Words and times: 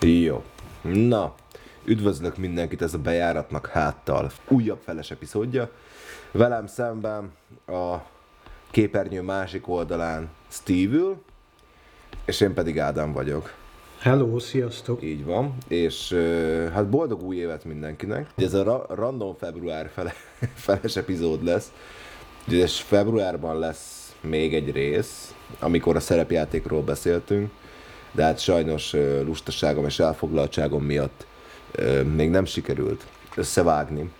Jó. 0.00 0.42
Na, 0.82 1.34
üdvözlök 1.84 2.36
mindenkit 2.36 2.82
ez 2.82 2.94
a 2.94 2.98
bejáratnak 2.98 3.66
háttal. 3.66 4.30
Újabb 4.48 4.78
feles 4.84 5.10
epizódja. 5.10 5.70
Velem 6.30 6.66
szemben 6.66 7.32
a 7.66 7.96
képernyő 8.70 9.22
másik 9.22 9.68
oldalán 9.68 10.28
Steve 10.48 11.14
és 12.24 12.40
én 12.40 12.54
pedig 12.54 12.78
Ádám 12.78 13.12
vagyok. 13.12 13.52
Hello, 13.98 14.38
sziasztok! 14.38 15.02
Így 15.02 15.24
van, 15.24 15.56
és 15.68 16.12
hát 16.72 16.88
boldog 16.88 17.22
új 17.22 17.36
évet 17.36 17.64
mindenkinek. 17.64 18.30
Ez 18.36 18.54
a 18.54 18.62
ra- 18.62 18.90
random 18.90 19.34
február 19.34 19.90
fele- 19.94 20.14
feles 20.54 20.96
epizód 20.96 21.44
lesz, 21.44 21.72
és 22.48 22.80
februárban 22.80 23.58
lesz 23.58 24.14
még 24.20 24.54
egy 24.54 24.70
rész, 24.70 25.34
amikor 25.58 25.96
a 25.96 26.00
szerepjátékról 26.00 26.82
beszéltünk, 26.82 27.50
de 28.12 28.22
hát 28.22 28.38
sajnos 28.38 28.92
lustaságom 29.24 29.84
és 29.84 29.98
elfoglaltságom 29.98 30.84
miatt 30.84 31.26
még 32.14 32.30
nem 32.30 32.44
sikerült 32.44 33.06
összevágni. 33.36 34.10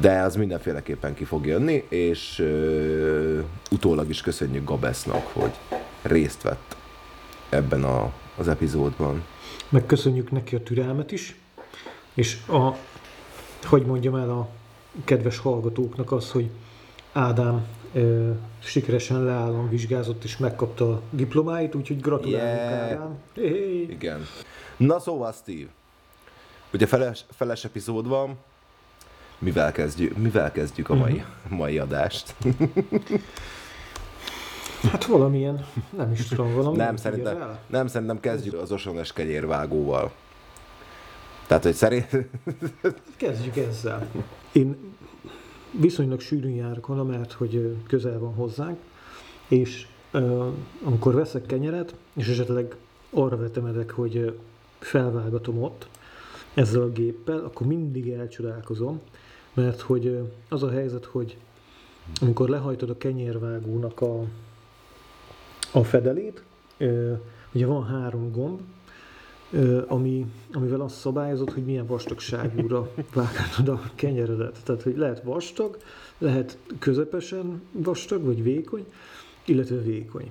De 0.00 0.20
az 0.20 0.36
mindenféleképpen 0.36 1.14
ki 1.14 1.24
fog 1.24 1.46
jönni, 1.46 1.84
és 1.88 2.38
uh, 2.38 3.44
utólag 3.70 4.08
is 4.08 4.20
köszönjük 4.20 4.64
Gabesznak, 4.64 5.26
hogy 5.32 5.52
részt 6.02 6.42
vett 6.42 6.76
ebben 7.48 7.84
a, 7.84 8.12
az 8.36 8.48
epizódban. 8.48 9.24
Megköszönjük 9.68 10.30
neki 10.30 10.54
a 10.54 10.62
türelmet 10.62 11.12
is, 11.12 11.36
és 12.14 12.38
a, 12.48 12.76
hogy 13.64 13.86
mondjam 13.86 14.14
el 14.14 14.30
a 14.30 14.48
kedves 15.04 15.38
hallgatóknak 15.38 16.12
az, 16.12 16.30
hogy 16.30 16.50
Ádám 17.12 17.66
ö, 17.82 17.83
sikeresen 18.58 19.24
leállom 19.24 19.68
vizsgázott 19.68 20.24
és 20.24 20.36
megkapta 20.36 20.92
a 20.92 21.00
diplomáit, 21.10 21.74
úgyhogy 21.74 22.00
gratulálunk 22.00 22.58
Yeah. 22.58 22.82
Ádám. 22.82 23.18
Hey. 23.34 23.82
Igen. 23.90 24.26
Na 24.76 24.98
szóval, 25.00 25.32
Steve, 25.32 25.68
ugye 26.72 26.86
feles, 26.86 27.24
feles 27.30 27.64
epizód 27.64 28.08
van, 28.08 28.36
mivel 29.38 29.72
kezdjük, 29.72 30.16
mivel 30.16 30.52
kezdjük 30.52 30.88
a 30.88 30.94
mai, 30.94 31.24
mai 31.48 31.78
adást? 31.78 32.34
Hát 34.90 35.04
valamilyen, 35.04 35.66
nem 35.96 36.12
is 36.12 36.26
tudom, 36.26 36.54
valami. 36.54 36.76
nem, 36.76 36.96
szerintem, 36.96 37.58
nem, 37.66 37.86
szerintem 37.86 38.20
kezdjük 38.20 38.54
az 38.54 38.72
osones 38.72 39.12
kenyérvágóval. 39.12 40.12
Tehát, 41.46 41.62
hogy 41.62 41.74
szerint... 41.74 42.06
Kezdjük 43.16 43.56
ezzel. 43.56 44.08
Én 44.52 44.94
viszonylag 45.80 46.20
sűrűn 46.20 46.54
járok 46.54 46.88
oda, 46.88 47.04
mert 47.04 47.32
hogy 47.32 47.76
közel 47.86 48.18
van 48.18 48.34
hozzánk, 48.34 48.78
és 49.48 49.86
amikor 50.84 51.14
veszek 51.14 51.46
kenyeret, 51.46 51.94
és 52.12 52.28
esetleg 52.28 52.76
arra 53.10 53.36
vetemedek, 53.36 53.90
hogy 53.90 54.38
felvágatom 54.78 55.62
ott 55.62 55.88
ezzel 56.54 56.82
a 56.82 56.90
géppel, 56.90 57.38
akkor 57.38 57.66
mindig 57.66 58.10
elcsodálkozom, 58.10 59.00
mert 59.54 59.80
hogy 59.80 60.32
az 60.48 60.62
a 60.62 60.70
helyzet, 60.70 61.04
hogy 61.04 61.36
amikor 62.20 62.48
lehajtod 62.48 62.90
a 62.90 62.98
kenyérvágónak 62.98 64.00
a, 64.00 64.24
a 65.72 65.84
fedelét, 65.84 66.42
ugye 67.52 67.66
van 67.66 67.86
három 67.86 68.32
gomb, 68.32 68.60
ami, 69.86 70.26
amivel 70.52 70.80
azt 70.80 70.96
szabályozod, 70.96 71.50
hogy 71.50 71.64
milyen 71.64 71.86
vastagságúra 71.86 72.90
vágod 73.14 73.68
a 73.68 73.90
kenyeredet. 73.94 74.60
Tehát, 74.64 74.82
hogy 74.82 74.96
lehet 74.96 75.22
vastag, 75.22 75.76
lehet 76.18 76.58
közepesen 76.78 77.62
vastag, 77.72 78.24
vagy 78.24 78.42
vékony, 78.42 78.84
illetve 79.44 79.76
vékony. 79.76 80.30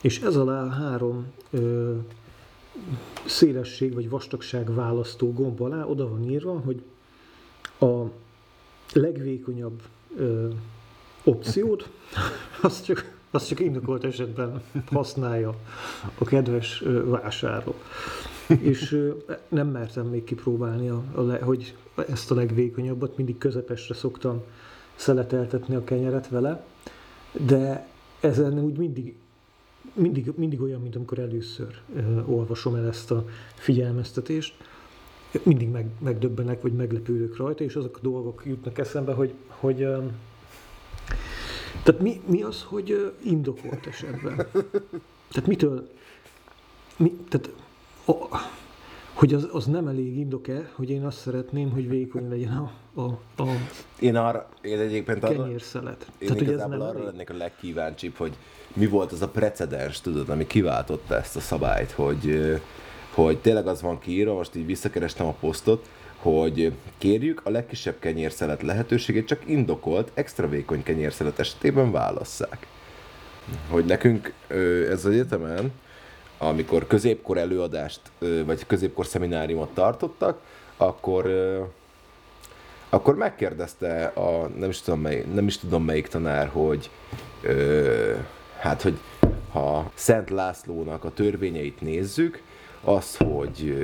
És 0.00 0.20
ez 0.20 0.36
alá 0.36 0.68
három 0.68 1.26
ö, 1.50 1.94
szélesség 3.24 3.94
vagy 3.94 4.08
vastagság 4.08 4.74
választó 4.74 5.32
gomb 5.32 5.60
alá 5.60 5.84
oda 5.84 6.08
van 6.08 6.30
írva, 6.30 6.62
hogy 6.64 6.82
a 7.80 8.02
legvékonyabb 8.92 9.82
ö, 10.16 10.48
opciót, 11.24 11.90
azt 12.62 12.84
csak, 12.84 13.16
azt 13.30 13.48
csak 13.48 13.60
indokolt 13.60 14.04
esetben 14.04 14.62
használja 14.90 15.54
a 16.18 16.24
kedves 16.24 16.82
vásárló. 17.04 17.74
És 18.60 19.10
nem 19.48 19.68
mertem 19.68 20.06
még 20.06 20.24
kipróbálni, 20.24 20.88
a, 20.88 21.04
a 21.14 21.20
le, 21.20 21.38
hogy 21.38 21.76
ezt 22.08 22.30
a 22.30 22.34
legvékonyabbat, 22.34 23.16
mindig 23.16 23.38
közepesre 23.38 23.94
szoktam 23.94 24.42
szeleteltetni 24.94 25.74
a 25.74 25.84
kenyeret 25.84 26.28
vele, 26.28 26.64
de 27.46 27.88
ezen 28.20 28.58
úgy 28.58 28.76
mindig, 28.76 29.14
mindig, 29.94 30.32
mindig 30.36 30.60
olyan, 30.60 30.80
mint 30.80 30.96
amikor 30.96 31.18
először 31.18 31.80
ö, 31.94 32.22
olvasom 32.26 32.74
el 32.74 32.86
ezt 32.86 33.10
a 33.10 33.24
figyelmeztetést, 33.54 34.54
mindig 35.42 35.68
meg, 35.68 35.86
megdöbbenek, 35.98 36.62
vagy 36.62 36.72
meglepődök 36.72 37.36
rajta, 37.36 37.64
és 37.64 37.74
azok 37.74 37.96
a 37.96 38.00
dolgok 38.02 38.42
jutnak 38.44 38.78
eszembe, 38.78 39.12
hogy, 39.12 39.32
hogy 39.48 39.82
ö, 39.82 40.04
tehát 41.82 42.00
mi, 42.00 42.20
mi 42.26 42.42
az, 42.42 42.62
hogy 42.62 43.12
indokolt 43.24 43.86
esetben? 43.86 44.36
Tehát 45.30 45.46
mitől, 45.46 45.88
mi, 46.96 47.16
tehát, 47.28 47.50
hogy 49.12 49.34
az, 49.34 49.48
az 49.52 49.66
nem 49.66 49.86
elég 49.86 50.16
indok-e, 50.18 50.70
hogy 50.74 50.90
én 50.90 51.04
azt 51.04 51.18
szeretném, 51.18 51.70
hogy 51.70 51.88
vékony 51.88 52.28
legyen 52.28 52.52
a, 52.52 53.00
a, 53.00 53.18
a 53.42 53.48
Én 53.98 54.16
arra, 54.16 54.48
én 54.60 54.78
egyébként 54.78 55.24
arra, 55.24 55.42
kenyérszelet. 55.42 56.06
én 56.18 56.28
Tehát, 56.28 56.42
igazából 56.42 56.76
nem 56.76 56.86
arra 56.86 56.98
elég? 56.98 57.04
lennék 57.04 57.30
a 57.30 57.36
legkíváncsibb, 57.36 58.16
hogy 58.16 58.32
mi 58.74 58.86
volt 58.86 59.12
az 59.12 59.22
a 59.22 59.28
precedens, 59.28 60.00
tudod, 60.00 60.28
ami 60.28 60.46
kiváltotta 60.46 61.16
ezt 61.16 61.36
a 61.36 61.40
szabályt, 61.40 61.90
hogy, 61.90 62.54
hogy 63.14 63.38
tényleg 63.38 63.66
az 63.66 63.82
van 63.82 63.98
kiírva, 63.98 64.34
most 64.34 64.54
így 64.56 64.66
visszakerestem 64.66 65.26
a 65.26 65.34
posztot, 65.40 65.88
hogy 66.16 66.72
kérjük 66.98 67.40
a 67.44 67.50
legkisebb 67.50 67.98
kenyérszelet 67.98 68.62
lehetőségét 68.62 69.26
csak 69.26 69.42
indokolt, 69.46 70.10
extra 70.14 70.48
vékony 70.48 70.82
kenyérszelet 70.82 71.38
esetében 71.38 71.90
válasszák. 71.90 72.66
Hogy 73.68 73.84
nekünk 73.84 74.32
ez 74.88 75.04
az 75.04 75.06
egyetemen, 75.06 75.72
amikor 76.42 76.86
középkor 76.86 77.38
előadást, 77.38 78.00
vagy 78.44 78.66
középkor 78.66 79.06
szemináriumot 79.06 79.74
tartottak, 79.74 80.40
akkor 80.76 81.30
akkor 82.88 83.16
megkérdezte 83.16 84.04
a, 84.04 84.48
nem 84.58 84.68
is 84.68 84.80
tudom, 84.80 85.00
mely, 85.00 85.24
nem 85.34 85.46
is 85.46 85.58
tudom 85.58 85.84
melyik 85.84 86.08
tanár, 86.08 86.48
hogy 86.48 86.90
ö, 87.42 88.14
hát, 88.58 88.82
hogy 88.82 88.98
ha 89.52 89.90
Szent 89.94 90.30
Lászlónak 90.30 91.04
a 91.04 91.12
törvényeit 91.12 91.80
nézzük, 91.80 92.42
az, 92.84 93.16
hogy 93.16 93.76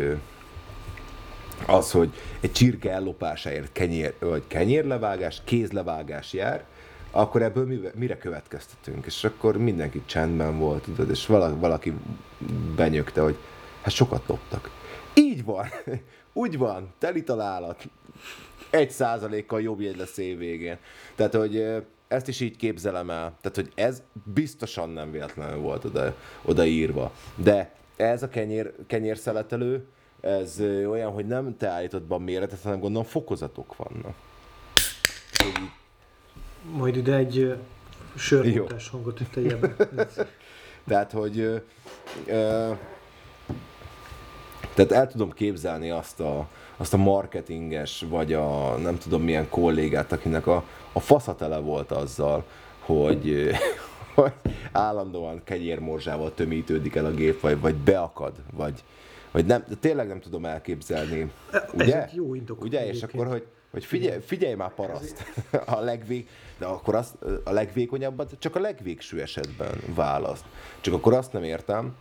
az, 1.67 1.91
hogy 1.91 2.11
egy 2.41 2.53
csirke 2.53 2.91
ellopásáért 2.91 3.73
kenyér, 3.73 4.15
vagy 4.19 4.43
kenyérlevágás, 4.47 5.41
kézlevágás 5.45 6.33
jár, 6.33 6.65
akkor 7.11 7.43
ebből 7.43 7.67
mire, 7.67 7.91
mire 7.95 8.19
következtetünk? 8.19 9.07
És 9.07 9.25
akkor 9.25 9.57
mindenki 9.57 10.03
csendben 10.07 10.59
volt, 10.59 10.83
tudod, 10.83 11.11
és 11.11 11.27
valaki, 11.27 11.95
benyögte, 12.77 13.21
hogy 13.21 13.37
hát 13.83 13.93
sokat 13.95 14.23
loptak. 14.27 14.71
Így 15.15 15.45
van, 15.45 15.67
úgy 16.33 16.59
van, 16.59 16.93
teli 16.99 17.23
találat, 17.23 17.89
egy 18.71 18.91
százalékkal 18.91 19.61
jobb 19.61 19.81
jegy 19.81 19.97
lesz 19.97 20.17
év 20.17 20.39
végén. 20.39 20.77
Tehát, 21.15 21.35
hogy 21.35 21.85
ezt 22.09 22.29
is 22.29 22.41
így 22.41 22.57
képzelem 22.57 23.11
el. 23.11 23.37
Tehát, 23.41 23.57
hogy 23.57 23.73
ez 23.75 24.03
biztosan 24.35 24.91
nem 24.91 25.11
véletlenül 25.11 25.61
volt 25.61 25.85
oda, 25.85 26.15
odaírva. 26.43 27.13
De 27.35 27.73
ez 27.97 28.23
a 28.23 28.29
kenyér, 28.29 28.75
kenyérszeletelő, 28.87 29.87
ez 30.21 30.61
olyan, 30.89 31.13
hogy 31.13 31.27
nem 31.27 31.57
te 31.57 31.69
állítod 31.69 32.03
be 32.03 32.15
a 32.15 32.19
méretet, 32.19 32.63
hanem 32.63 32.81
gondolom 32.81 33.07
fokozatok 33.07 33.77
vannak. 33.77 34.15
Majd 36.77 36.97
ide 36.97 37.15
egy 37.15 37.55
sörmutás 38.17 38.89
hangot 38.89 39.21
tegyem. 39.33 39.59
Tehát, 40.89 41.13
hogy 41.13 41.39
ö, 41.39 41.57
ö, 42.27 42.71
tehát 44.75 44.93
el 44.93 45.07
tudom 45.07 45.33
képzelni 45.33 45.91
azt 45.91 46.21
a, 46.21 46.49
azt 46.77 46.95
a 46.95 46.97
marketinges, 46.97 48.05
vagy 48.09 48.33
a 48.33 48.77
nem 48.77 48.99
tudom 48.99 49.23
milyen 49.23 49.49
kollégát, 49.49 50.13
akinek 50.13 50.47
a, 50.47 50.65
a 50.93 51.01
fasza 51.01 51.35
tele 51.35 51.59
volt 51.59 51.91
azzal, 51.91 52.45
hogy, 52.79 53.51
hogy 54.15 54.33
állandóan 54.73 55.41
kenyérmorzsával 55.45 56.35
tömítődik 56.35 56.95
el 56.95 57.05
a 57.05 57.11
gép, 57.11 57.41
vagy, 57.41 57.61
vagy 57.61 57.75
beakad, 57.75 58.33
vagy, 58.53 58.85
vagy 59.31 59.47
nem, 59.47 59.65
tényleg 59.81 60.09
nem 60.09 60.21
tudom 60.21 60.45
elképzelni. 60.45 61.33
Ugye? 61.73 61.97
Ezek 61.97 62.15
jó 62.15 62.35
indokok 62.35 62.65
Ugye? 62.65 62.89
És 62.89 63.03
akkor, 63.03 63.27
hogy, 63.27 63.47
hogy 63.71 63.85
figyelj, 63.85 64.21
figyelj 64.21 64.55
már 64.55 64.75
paraszt, 64.75 65.25
a 65.77 65.81
legvég, 65.81 66.29
de 66.59 66.67
akkor 66.67 66.95
azt, 66.95 67.15
a 67.45 67.53
legvékonyabbat 67.53 68.37
csak 68.39 68.57
a 68.57 68.61
legvégső 68.61 69.21
esetben 69.21 69.81
választ. 69.95 70.45
Csak 70.81 70.95
akkor 70.95 71.13
azt 71.15 71.33
nem 71.33 71.43
értem, 71.43 71.95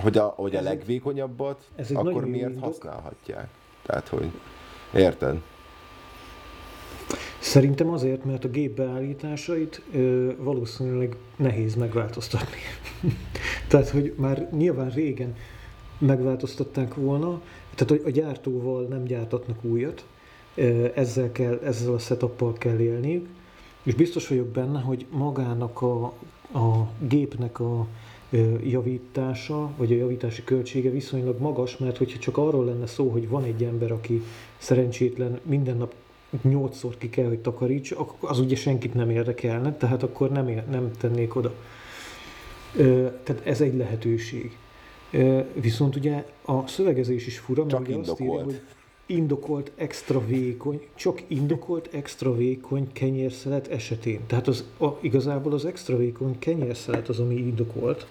hogy 0.00 0.16
a, 0.18 0.24
hogy 0.24 0.54
a 0.54 0.58
Ez 0.58 0.64
legvékonyabbat, 0.64 1.70
ez 1.76 1.90
akkor 1.90 2.24
miért 2.26 2.48
indok. 2.48 2.64
használhatják. 2.64 3.48
Tehát, 3.82 4.08
hogy 4.08 4.30
érted? 4.94 5.40
Szerintem 7.38 7.88
azért, 7.88 8.24
mert 8.24 8.44
a 8.44 8.48
gép 8.48 8.76
beállításait 8.76 9.82
ö, 9.92 10.32
valószínűleg 10.36 11.16
nehéz 11.36 11.74
megváltoztatni. 11.74 12.56
Tehát, 13.68 13.88
hogy 13.88 14.14
már 14.16 14.48
nyilván 14.50 14.90
régen 14.90 15.36
megváltoztatták 15.98 16.94
volna, 16.94 17.40
tehát 17.74 18.04
a 18.04 18.10
gyártóval 18.10 18.84
nem 18.84 19.04
gyártatnak 19.04 19.64
újat, 19.64 20.04
ezzel, 20.94 21.32
kell, 21.32 21.60
ezzel 21.64 21.94
a 21.94 21.98
setuppal 21.98 22.52
kell 22.52 22.78
élniük, 22.78 23.28
és 23.82 23.94
biztos 23.94 24.28
vagyok 24.28 24.46
benne, 24.46 24.80
hogy 24.80 25.06
magának 25.10 25.82
a, 25.82 26.04
a 26.52 26.88
gépnek 26.98 27.60
a 27.60 27.86
javítása, 28.64 29.70
vagy 29.76 29.92
a 29.92 29.96
javítási 29.96 30.44
költsége 30.44 30.90
viszonylag 30.90 31.40
magas, 31.40 31.76
mert 31.76 31.96
hogyha 31.96 32.18
csak 32.18 32.36
arról 32.36 32.64
lenne 32.64 32.86
szó, 32.86 33.08
hogy 33.08 33.28
van 33.28 33.44
egy 33.44 33.64
ember, 33.64 33.92
aki 33.92 34.22
szerencsétlen 34.58 35.40
minden 35.42 35.76
nap 35.76 35.94
nyolcszor 36.42 36.98
ki 36.98 37.10
kell, 37.10 37.28
hogy 37.28 37.38
takaríts, 37.38 37.94
az 38.20 38.38
ugye 38.38 38.56
senkit 38.56 38.94
nem 38.94 39.10
érdekelne, 39.10 39.76
tehát 39.76 40.02
akkor 40.02 40.30
nem, 40.30 40.48
ér, 40.48 40.64
nem 40.70 40.90
tennék 40.98 41.36
oda. 41.36 41.54
Tehát 43.22 43.40
ez 43.44 43.60
egy 43.60 43.76
lehetőség. 43.76 44.56
Viszont 45.54 45.96
ugye 45.96 46.24
a 46.44 46.66
szövegezés 46.66 47.26
is 47.26 47.38
fura, 47.38 47.64
mert 47.64 47.88
ugye 47.88 47.96
azt 47.96 48.20
írja, 48.20 48.42
hogy 48.42 48.60
indokolt 49.12 49.70
extra 49.74 50.26
vékony, 50.26 50.86
csak 50.94 51.22
indokolt 51.26 51.88
extra 51.92 52.36
vékony 52.36 52.92
kenyérszelet 52.92 53.68
esetén. 53.68 54.20
Tehát 54.26 54.48
az, 54.48 54.64
a, 54.78 54.86
igazából 55.00 55.52
az 55.52 55.64
extra 55.64 55.96
vékony 55.96 56.38
kenyérszelet 56.38 57.08
az, 57.08 57.18
ami 57.18 57.34
indokolt. 57.34 58.06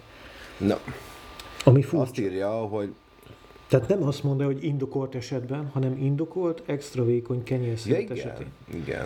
Na, 0.57 0.79
ami 1.63 1.81
furcsa. 1.81 2.01
azt 2.01 2.19
írja, 2.19 2.49
hogy 2.49 2.93
tehát 3.67 3.87
nem 3.87 4.03
azt 4.03 4.23
mondja, 4.23 4.45
hogy 4.45 4.63
indokolt 4.63 5.15
esetben, 5.15 5.69
hanem 5.73 5.97
indokolt 5.97 6.61
extra 6.65 7.05
vékony 7.05 7.43
kenyérszelet 7.43 7.97
ja, 7.97 8.03
igen, 8.03 8.17
esetén. 8.17 8.47
Igen. 8.73 9.05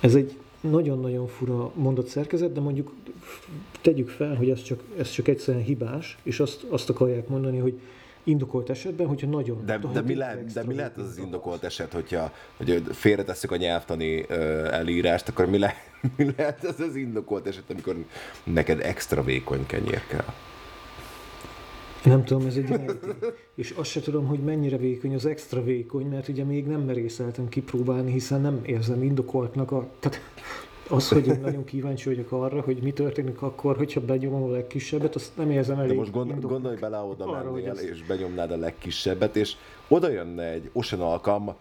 Ez 0.00 0.14
egy 0.14 0.36
nagyon-nagyon 0.60 1.26
fura 1.26 1.72
mondott 1.74 2.06
szerkezet, 2.06 2.52
de 2.52 2.60
mondjuk 2.60 2.92
tegyük 3.80 4.08
fel, 4.08 4.34
hogy 4.34 4.50
ez 4.50 4.62
csak, 4.62 4.82
ez 4.98 5.10
csak 5.10 5.28
egyszerűen 5.28 5.64
hibás, 5.64 6.18
és 6.22 6.40
azt, 6.40 6.62
azt 6.68 6.90
akarják 6.90 7.28
mondani, 7.28 7.58
hogy 7.58 7.80
indokolt 8.30 8.70
esetben, 8.70 9.06
hogyha 9.06 9.26
nagyon... 9.26 9.62
De, 9.64 9.78
de, 9.92 10.00
mi, 10.00 10.14
lehet, 10.14 10.52
de 10.52 10.64
mi 10.64 10.74
lehet 10.74 10.96
az 10.96 11.06
az 11.06 11.18
indokolt 11.18 11.64
eset, 11.64 11.92
hogyha 11.92 12.32
hogy 12.56 12.82
félretesszük 12.90 13.50
a 13.50 13.56
nyelvtani 13.56 14.20
uh, 14.20 14.28
elírást, 14.70 15.28
akkor 15.28 15.46
mi, 15.46 15.58
le, 15.58 15.74
mi 16.16 16.26
lehet 16.36 16.64
az 16.64 16.80
az 16.80 16.96
indokolt 16.96 17.46
eset, 17.46 17.64
amikor 17.70 17.96
neked 18.44 18.80
extra 18.80 19.22
vékony 19.22 19.66
kenyér 19.66 20.06
kell? 20.06 20.34
Nem 22.04 22.24
tudom, 22.24 22.46
ez 22.46 22.56
egy 22.56 22.80
És 23.54 23.70
azt 23.70 23.90
se 23.90 24.00
tudom, 24.00 24.26
hogy 24.26 24.38
mennyire 24.38 24.76
vékony 24.76 25.14
az 25.14 25.26
extra 25.26 25.62
vékony, 25.62 26.06
mert 26.06 26.28
ugye 26.28 26.44
még 26.44 26.66
nem 26.66 26.80
merészeltem 26.80 27.48
kipróbálni, 27.48 28.12
hiszen 28.12 28.40
nem 28.40 28.60
érzem 28.62 29.02
indokoltnak 29.02 29.72
a... 29.72 29.88
Tehát 29.98 30.20
az, 30.90 31.08
hogy 31.08 31.26
én 31.26 31.40
nagyon 31.40 31.64
kíváncsi 31.64 32.08
vagyok 32.08 32.32
arra, 32.32 32.60
hogy 32.60 32.82
mi 32.82 32.92
történik 32.92 33.42
akkor, 33.42 33.76
hogyha 33.76 34.00
benyomom 34.00 34.42
a 34.42 34.50
legkisebbet, 34.50 35.14
azt 35.14 35.36
nem 35.36 35.50
érzem 35.50 35.78
elég. 35.78 35.90
De 35.90 35.96
most 35.96 36.12
gondol, 36.12 36.50
gondolj 36.50 36.76
bele, 36.76 36.98
oda 36.98 37.24
arra, 37.24 37.52
mennél, 37.52 37.70
ezt... 37.70 37.82
és 37.82 38.02
benyomnád 38.02 38.50
a 38.50 38.56
legkisebbet, 38.56 39.36
és 39.36 39.56
oda 39.88 40.08
jönne 40.08 40.42
egy 40.42 40.70
Ocean 40.72 41.02
alkalma, 41.02 41.56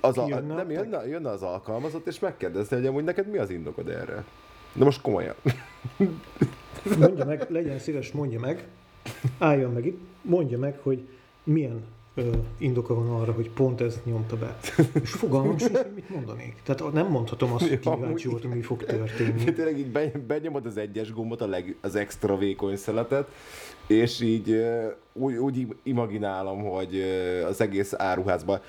az 0.00 0.18
a, 0.18 0.26
jönne 0.28 0.54
nem 0.54 0.70
jönne, 0.70 1.06
jönne 1.08 1.30
az 1.30 1.42
alkalmazott, 1.42 2.06
és 2.06 2.18
megkérdezne, 2.18 2.76
hogy 2.76 2.86
amúgy 2.86 3.04
neked 3.04 3.30
mi 3.30 3.38
az 3.38 3.50
indokod 3.50 3.88
erre? 3.88 4.24
De 4.72 4.84
most 4.84 5.00
komolyan. 5.00 5.34
Mondja 6.98 7.24
meg, 7.24 7.46
legyen 7.50 7.78
szíves, 7.78 8.12
mondja 8.12 8.40
meg, 8.40 8.68
álljon 9.38 9.72
meg 9.72 9.86
itt, 9.86 10.00
mondja 10.22 10.58
meg, 10.58 10.78
hogy 10.82 11.08
milyen 11.44 11.84
indoka 12.58 12.94
van 12.94 13.20
arra, 13.20 13.32
hogy 13.32 13.50
pont 13.50 13.80
ezt 13.80 14.04
nyomta 14.04 14.36
be. 14.36 14.58
És 15.02 15.10
fogalmam 15.10 15.58
sincs, 15.58 15.76
hogy 15.76 15.92
mit 15.94 16.10
mondanék. 16.10 16.56
Tehát 16.64 16.92
nem 16.92 17.06
mondhatom 17.06 17.52
azt, 17.52 17.68
hogy 17.68 17.78
kíváncsi 17.78 18.28
voltam, 18.28 18.50
mi 18.50 18.62
fog 18.62 18.84
történni. 18.84 19.44
Tényleg 19.44 19.78
így 19.78 20.20
benyomod 20.26 20.66
az 20.66 20.76
egyes 20.76 21.12
gombot, 21.12 21.40
a 21.40 21.46
leg, 21.46 21.76
az 21.80 21.94
extra 21.94 22.36
vékony 22.36 22.76
szeletet, 22.76 23.28
és 23.86 24.20
így 24.20 24.64
úgy, 25.12 25.36
úgy 25.36 25.66
imaginálom, 25.82 26.64
hogy 26.64 27.00
az 27.46 27.60
egész 27.60 27.92
áruházban 27.96 28.60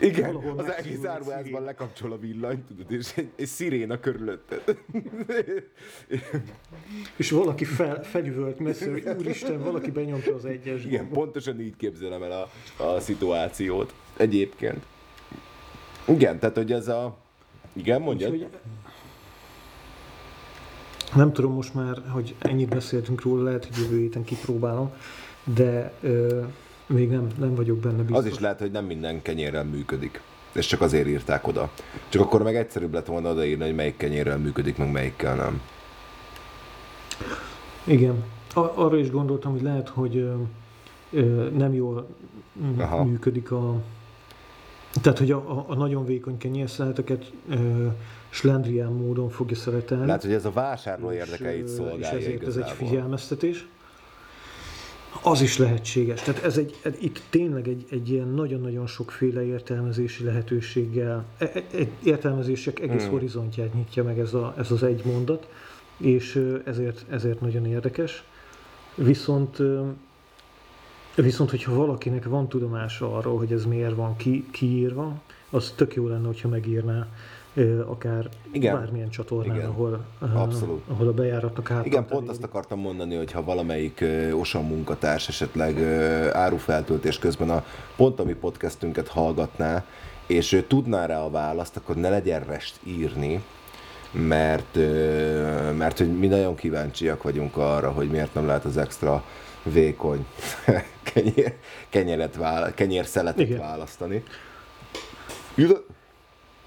igen, 0.00 0.32
Valahol 0.32 0.58
az 0.58 0.70
egész 0.70 1.04
áruházban 1.04 1.62
lekapcsol 1.62 2.12
a 2.12 2.18
villany, 2.18 2.64
tudod, 2.64 2.92
és 2.92 3.12
egy, 3.16 3.30
egy 3.36 3.46
sziréna 3.46 4.00
körülötted. 4.00 4.62
és 7.16 7.30
valaki 7.30 7.64
fel, 7.64 8.04
felüvölt 8.04 8.58
messze, 8.58 8.90
hogy 8.90 9.08
úristen, 9.18 9.58
valaki 9.58 9.90
benyomta 9.90 10.34
az 10.34 10.44
egyes 10.44 10.84
Igen, 10.84 10.98
gombot. 10.98 11.18
pontosan 11.18 11.60
így 11.60 11.76
képzelem 11.76 12.22
el 12.22 12.32
a, 12.32 12.50
a 12.82 13.00
szituációt. 13.00 13.94
Egyébként. 14.16 14.84
Igen, 16.08 16.38
tehát 16.38 16.56
hogy 16.56 16.72
ez 16.72 16.88
a... 16.88 17.16
Igen, 17.72 18.02
hogy... 18.02 18.46
Nem 21.14 21.32
tudom 21.32 21.52
most 21.52 21.74
már, 21.74 22.02
hogy 22.08 22.34
ennyit 22.38 22.68
beszéltünk 22.68 23.22
róla, 23.22 23.42
lehet, 23.42 23.64
hogy 23.64 23.76
jövő 23.76 23.98
héten 23.98 24.24
kipróbálom, 24.24 24.92
de 25.44 25.92
ö, 26.00 26.42
még 26.86 27.10
nem, 27.10 27.26
nem 27.38 27.54
vagyok 27.54 27.78
benne 27.78 28.02
biztos. 28.02 28.16
Az 28.18 28.26
is 28.26 28.38
lehet, 28.38 28.58
hogy 28.60 28.70
nem 28.70 28.84
minden 28.84 29.22
kenyérrel 29.22 29.64
működik. 29.64 30.20
És 30.52 30.66
csak 30.66 30.80
azért 30.80 31.06
írták 31.06 31.46
oda. 31.46 31.70
Csak 32.08 32.22
akkor 32.22 32.42
meg 32.42 32.56
egyszerűbb 32.56 32.94
lett 32.94 33.06
volna 33.06 33.30
odaírni, 33.30 33.64
hogy 33.64 33.74
melyik 33.74 33.96
kenyérrel 33.96 34.38
működik, 34.38 34.76
meg 34.76 34.92
melyikkel 34.92 35.34
nem. 35.34 35.60
Igen. 37.84 38.24
Ar- 38.54 38.76
arra 38.76 38.98
is 38.98 39.10
gondoltam, 39.10 39.52
hogy 39.52 39.62
lehet, 39.62 39.88
hogy 39.88 40.16
ö, 40.16 40.34
ö, 41.10 41.48
nem 41.56 41.74
jól 41.74 42.06
Aha. 42.78 43.04
működik 43.04 43.50
a... 43.50 43.74
Tehát, 45.02 45.18
hogy 45.18 45.30
a, 45.30 45.64
a, 45.66 45.74
nagyon 45.74 46.04
vékony 46.04 46.38
kenyérszeleteket 46.38 47.32
slendrián 48.28 48.92
módon 48.92 49.28
fogja 49.28 49.56
szeretelni. 49.56 50.06
Lehet, 50.06 50.22
hogy 50.22 50.32
ez 50.32 50.44
a 50.44 50.50
vásárló 50.50 51.12
érdekeit 51.12 51.68
szolgálja 51.68 51.98
És 51.98 52.08
ezért 52.08 52.42
igazából. 52.42 52.62
ez 52.62 52.70
egy 52.70 52.86
figyelmeztetés. 52.86 53.66
Az 55.22 55.40
is 55.40 55.58
lehetséges. 55.58 56.22
Tehát 56.22 56.42
ez 56.42 56.56
egy, 56.56 56.74
ez 56.82 56.92
itt 57.00 57.22
tényleg 57.30 57.68
egy, 57.68 57.86
egy 57.90 58.10
ilyen 58.10 58.28
nagyon-nagyon 58.28 58.86
sokféle 58.86 59.44
értelmezési 59.44 60.24
lehetőséggel, 60.24 61.24
e, 61.38 61.50
e, 61.54 61.64
egy 61.70 61.90
értelmezések 62.02 62.80
egész 62.80 63.02
hmm. 63.02 63.10
horizontját 63.10 63.74
nyitja 63.74 64.04
meg 64.04 64.18
ez, 64.18 64.34
a, 64.34 64.54
ez 64.58 64.70
az 64.70 64.82
egy 64.82 65.04
mondat, 65.04 65.48
és 65.96 66.56
ezért, 66.64 67.04
ezért 67.10 67.40
nagyon 67.40 67.66
érdekes. 67.66 68.24
Viszont 68.94 69.58
Viszont, 71.22 71.50
hogyha 71.50 71.74
valakinek 71.74 72.24
van 72.24 72.48
tudomása 72.48 73.16
arról, 73.16 73.38
hogy 73.38 73.52
ez 73.52 73.64
miért 73.64 73.94
van 73.94 74.16
ki, 74.16 74.46
kiírva, 74.50 75.20
az 75.50 75.72
tök 75.76 75.94
jó 75.94 76.08
lenne, 76.08 76.26
hogyha 76.26 76.48
megírná 76.48 77.08
akár 77.86 78.28
Igen. 78.52 78.74
bármilyen 78.74 79.10
csatornán, 79.10 79.56
Igen. 79.56 79.68
Ahol, 79.68 80.04
Abszolút. 80.34 80.82
ahol 80.88 81.08
a 81.08 81.12
bejáratnak 81.12 81.70
át. 81.70 81.86
Igen, 81.86 82.06
pont 82.06 82.28
azt 82.28 82.42
akartam 82.42 82.78
mondani, 82.78 83.14
hogy 83.16 83.32
ha 83.32 83.44
valamelyik 83.44 84.04
OSA 84.32 84.60
munkatárs 84.60 85.28
esetleg 85.28 85.82
árufeltöltés 86.32 87.18
közben 87.18 87.50
a 87.50 87.64
pont 87.96 88.20
a 88.20 88.24
mi 88.24 88.32
podcastünket 88.34 89.08
hallgatná, 89.08 89.84
és 90.26 90.64
tudná 90.68 91.06
rá 91.06 91.20
a 91.20 91.30
választ, 91.30 91.76
akkor 91.76 91.96
ne 91.96 92.08
legyen 92.08 92.44
rest 92.44 92.78
írni, 92.84 93.42
mert, 94.10 94.78
mert 95.76 95.98
hogy 95.98 96.18
mi 96.18 96.26
nagyon 96.26 96.54
kíváncsiak 96.54 97.22
vagyunk 97.22 97.56
arra, 97.56 97.90
hogy 97.90 98.10
miért 98.10 98.34
nem 98.34 98.46
lehet 98.46 98.64
az 98.64 98.76
extra 98.76 99.24
vékony 99.62 100.26
kenyér, 101.12 101.54
kenyeret, 101.88 102.38
kenyérszeletet 102.74 103.40
Igen. 103.46 103.58
választani. 103.58 104.22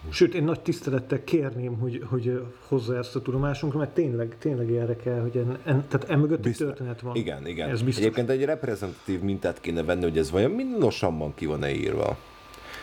Sőt, 0.09 0.33
én 0.33 0.43
nagy 0.43 0.59
tisztelettel 0.59 1.23
kérném, 1.23 1.77
hogy, 1.77 2.03
hogy 2.09 2.41
hozza 2.67 2.97
ezt 2.97 3.15
a 3.15 3.21
tudomásunkra, 3.21 3.79
mert 3.79 3.93
tényleg, 3.93 4.35
tényleg 4.39 4.69
érdekel, 4.69 5.21
hogy 5.21 5.37
en, 5.37 5.57
en, 5.63 5.85
tehát 5.87 6.09
emögött 6.09 6.45
egy 6.45 6.55
történet 6.57 7.01
van. 7.01 7.15
Igen, 7.15 7.47
igen. 7.47 7.69
Ez 7.69 7.81
biztos. 7.81 8.03
Egyébként 8.03 8.29
egy 8.29 8.45
reprezentatív 8.45 9.19
mintát 9.19 9.61
kéne 9.61 9.83
venni, 9.83 10.03
hogy 10.03 10.17
ez 10.17 10.31
vajon 10.31 10.51
mindenosan 10.51 11.33
ki 11.35 11.45
van-e 11.45 11.71
írva. 11.71 12.17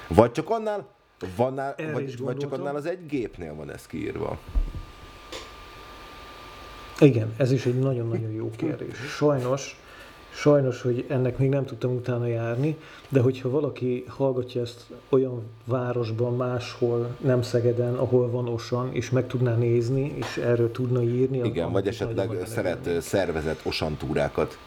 Vagy 0.09 0.33
csak 0.33 0.51
annál, 0.51 0.89
vannál, 1.37 1.75
vagy, 1.93 2.19
vagy 2.19 2.37
csak 2.37 2.53
annál 2.53 2.77
az 2.77 2.87
egy 2.87 3.07
gépnél 3.07 3.55
van 3.55 3.73
ez 3.73 3.87
kiírva. 3.87 4.39
Igen, 7.01 7.35
ez 7.37 7.53
is 7.53 7.67
egy 7.67 7.79
nagyon-nagyon 7.79 8.31
jó 8.31 8.51
kérdés. 8.57 8.97
Sajnos 9.17 9.81
Sajnos, 10.37 10.83
hogy 10.83 11.05
ennek 11.09 11.39
még 11.39 11.49
nem 11.49 11.65
tudtam 11.65 11.95
utána 11.95 12.27
járni, 12.27 12.77
de 13.09 13.21
hogyha 13.21 13.51
valaki 13.51 14.05
hallgatja 14.09 14.61
ezt 14.61 14.85
olyan 15.09 15.43
városban, 15.65 16.37
máshol, 16.37 17.17
nem 17.21 17.43
Szegeden, 17.43 17.95
ahol 17.95 18.31
van 18.31 18.49
Osan, 18.49 18.93
és 18.93 19.11
meg 19.11 19.27
tudná 19.27 19.55
nézni, 19.55 20.15
és 20.17 20.37
erről 20.37 20.71
tudna 20.73 21.03
írni. 21.03 21.41
Igen, 21.45 21.73
vagy 21.73 21.87
esetleg 21.87 22.31
szeret 22.47 23.01
szervezett 23.01 23.61
osantúrákat 23.65 24.59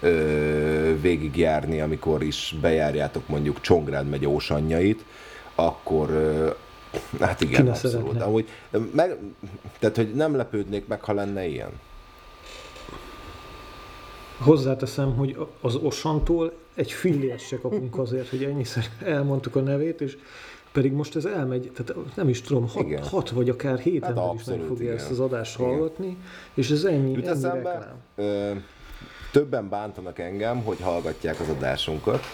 ö, 0.00 1.00
végigjárni, 1.00 1.80
amikor 1.80 2.22
is 2.22 2.56
bejárjátok 2.60 3.28
mondjuk 3.28 3.60
Csongrád 3.60 4.08
megy 4.08 4.26
Osanjait, 4.26 5.04
akkor 5.54 6.10
ö, 6.10 6.48
hát 7.20 7.40
igen, 7.40 7.60
Kine 7.60 7.70
abszolút. 7.70 8.22
Amúgy, 8.22 8.48
meg, 8.94 9.16
tehát, 9.78 9.96
hogy 9.96 10.14
nem 10.14 10.36
lepődnék 10.36 10.86
meg, 10.86 11.02
ha 11.02 11.12
lenne 11.12 11.46
ilyen. 11.46 11.70
Hozzáteszem, 14.38 15.16
hogy 15.16 15.46
az 15.60 15.74
Osantól 15.74 16.52
egy 16.74 16.92
fillért 16.92 17.46
se 17.46 17.58
kapunk 17.58 17.98
azért, 18.04 18.28
hogy 18.28 18.44
ennyiszer 18.44 18.84
elmondtuk 19.04 19.56
a 19.56 19.60
nevét, 19.60 20.00
és 20.00 20.18
pedig 20.72 20.92
most 20.92 21.16
ez 21.16 21.24
elmegy, 21.24 21.70
tehát 21.74 22.14
nem 22.14 22.28
is 22.28 22.40
tudom, 22.40 22.68
hat, 22.68 23.06
hat 23.08 23.30
vagy 23.30 23.48
akár 23.48 23.78
hét 23.78 24.02
hát 24.02 24.10
ember 24.10 24.34
is 24.34 24.44
meg 24.44 24.60
fogja 24.60 24.84
igen. 24.84 24.96
ezt 24.96 25.10
az 25.10 25.20
adást 25.20 25.58
igen. 25.58 25.70
hallgatni, 25.70 26.16
és 26.54 26.70
ez 26.70 26.84
ennyi, 26.84 27.12
Jut 27.12 27.26
ennyi 27.26 27.42
reklám. 27.42 27.94
Ö, 28.14 28.50
többen 29.32 29.68
bántanak 29.68 30.18
engem, 30.18 30.62
hogy 30.62 30.80
hallgatják 30.80 31.40
az 31.40 31.48
adásunkat. 31.48 32.24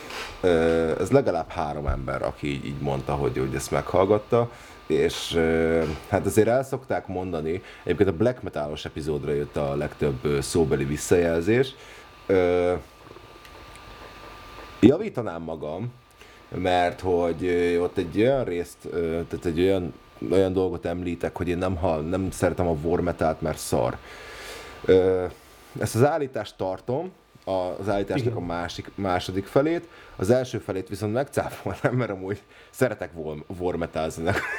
Ez 0.98 1.10
legalább 1.10 1.48
három 1.48 1.86
ember, 1.86 2.22
aki 2.22 2.46
így, 2.46 2.64
így 2.64 2.80
mondta, 2.80 3.14
hogy, 3.14 3.38
hogy 3.38 3.54
ezt 3.54 3.70
meghallgatta 3.70 4.50
és 4.86 5.40
hát 6.08 6.26
azért 6.26 6.48
el 6.48 6.62
szokták 6.62 7.06
mondani, 7.06 7.62
egyébként 7.82 8.08
a 8.08 8.16
black 8.16 8.42
metalos 8.42 8.84
epizódra 8.84 9.32
jött 9.32 9.56
a 9.56 9.76
legtöbb 9.76 10.42
szóbeli 10.42 10.84
visszajelzés. 10.84 11.74
Javítanám 14.80 15.42
magam, 15.42 15.92
mert 16.48 17.00
hogy 17.00 17.46
ott 17.80 17.98
egy 17.98 18.20
olyan 18.20 18.44
részt, 18.44 18.76
tehát 18.90 19.44
egy 19.44 19.60
olyan, 19.60 19.94
olyan 20.30 20.52
dolgot 20.52 20.86
említek, 20.86 21.36
hogy 21.36 21.48
én 21.48 21.58
nem, 21.58 21.76
hall, 21.76 22.02
nem 22.02 22.30
szeretem 22.30 22.66
a 22.66 22.76
war 22.82 23.00
metalt, 23.00 23.40
mert 23.40 23.58
szar. 23.58 23.96
Ezt 25.78 25.94
az 25.94 26.04
állítást 26.04 26.56
tartom, 26.56 27.12
az 27.44 27.88
állításnak 27.88 28.32
Igen. 28.32 28.42
a 28.42 28.46
másik, 28.46 28.90
második 28.94 29.46
felét, 29.46 29.88
az 30.16 30.30
első 30.30 30.58
felét 30.58 30.88
viszont 30.88 31.12
megcáfolnám, 31.12 31.94
mert 31.94 32.10
amúgy 32.10 32.42
szeretek 32.70 33.10
war 33.58 33.76
metal 33.76 34.10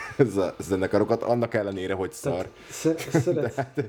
zenekarokat, 0.59 1.23
annak 1.23 1.53
ellenére, 1.53 1.93
hogy 1.93 2.11
szar. 2.11 2.49
Szeret, 3.11 3.53
hát... 3.55 3.83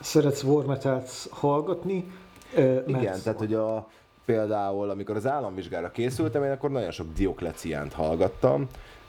Szeretsz 0.00 0.42
war 0.42 0.66
metal 0.66 1.02
hallgatni? 1.30 2.12
Mert 2.54 2.88
Igen, 2.88 3.14
szar. 3.14 3.22
tehát 3.22 3.38
hogy 3.38 3.54
a, 3.54 3.88
például, 4.24 4.90
amikor 4.90 5.16
az 5.16 5.26
államvizsgára 5.26 5.90
készültem, 5.90 6.44
én 6.44 6.50
akkor 6.50 6.70
nagyon 6.70 6.90
sok 6.90 7.06
Diokleciánt 7.16 7.92
hallgattam. 7.92 8.66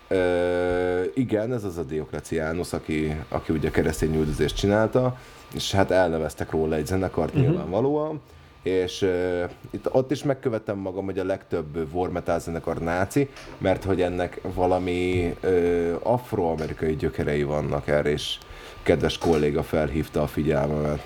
Ö, 0.07 1.03
igen, 1.13 1.53
ez 1.53 1.63
az 1.63 1.77
a 1.77 1.83
Diokleciánus, 1.83 2.73
aki, 2.73 3.23
aki 3.29 3.53
ugye 3.53 3.71
keresztény 3.71 4.15
üldözést 4.15 4.55
csinálta, 4.55 5.17
és 5.53 5.71
hát 5.71 5.91
elneveztek 5.91 6.51
róla 6.51 6.75
egy 6.75 6.85
zenekart 6.85 7.33
uh-huh. 7.33 7.47
nyilvánvalóan 7.47 8.21
és 8.67 9.01
uh, 9.01 9.43
itt, 9.71 9.93
ott 9.93 10.11
is 10.11 10.23
megkövetem 10.23 10.77
magam, 10.77 11.05
hogy 11.05 11.19
a 11.19 11.23
legtöbb 11.23 11.93
war 11.93 12.11
metal 12.11 12.39
zenekar 12.39 12.77
náci, 12.77 13.29
mert 13.57 13.83
hogy 13.83 14.01
ennek 14.01 14.41
valami 14.53 15.33
uh, 15.43 15.95
afroamerikai 16.03 16.95
gyökerei 16.95 17.43
vannak 17.43 17.87
erre, 17.87 18.09
és 18.09 18.37
kedves 18.83 19.17
kolléga 19.17 19.63
felhívta 19.63 20.21
a 20.21 20.27
figyelmemet. 20.27 21.05